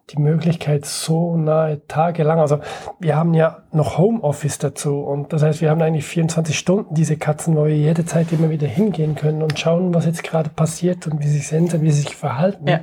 die 0.09 0.19
Möglichkeit 0.19 0.87
so 0.87 1.37
nahe 1.37 1.85
tagelang. 1.85 2.39
Also 2.39 2.57
wir 2.99 3.15
haben 3.15 3.35
ja 3.35 3.59
noch 3.71 3.99
Homeoffice 3.99 4.57
dazu 4.57 4.99
und 4.99 5.31
das 5.31 5.43
heißt, 5.43 5.61
wir 5.61 5.69
haben 5.69 5.81
eigentlich 5.83 6.05
24 6.05 6.57
Stunden 6.57 6.95
diese 6.95 7.17
Katzen, 7.17 7.55
wo 7.55 7.65
wir 7.65 7.77
jede 7.77 8.03
Zeit 8.03 8.31
immer 8.31 8.49
wieder 8.49 8.67
hingehen 8.67 9.13
können 9.13 9.43
und 9.43 9.59
schauen, 9.59 9.93
was 9.93 10.07
jetzt 10.07 10.23
gerade 10.23 10.49
passiert 10.49 11.05
und 11.05 11.21
wie 11.21 11.27
sie 11.27 11.37
sind 11.37 11.75
und 11.75 11.83
wie 11.83 11.91
sie 11.91 12.01
sich 12.01 12.15
verhalten. 12.15 12.67
Ja. 12.67 12.79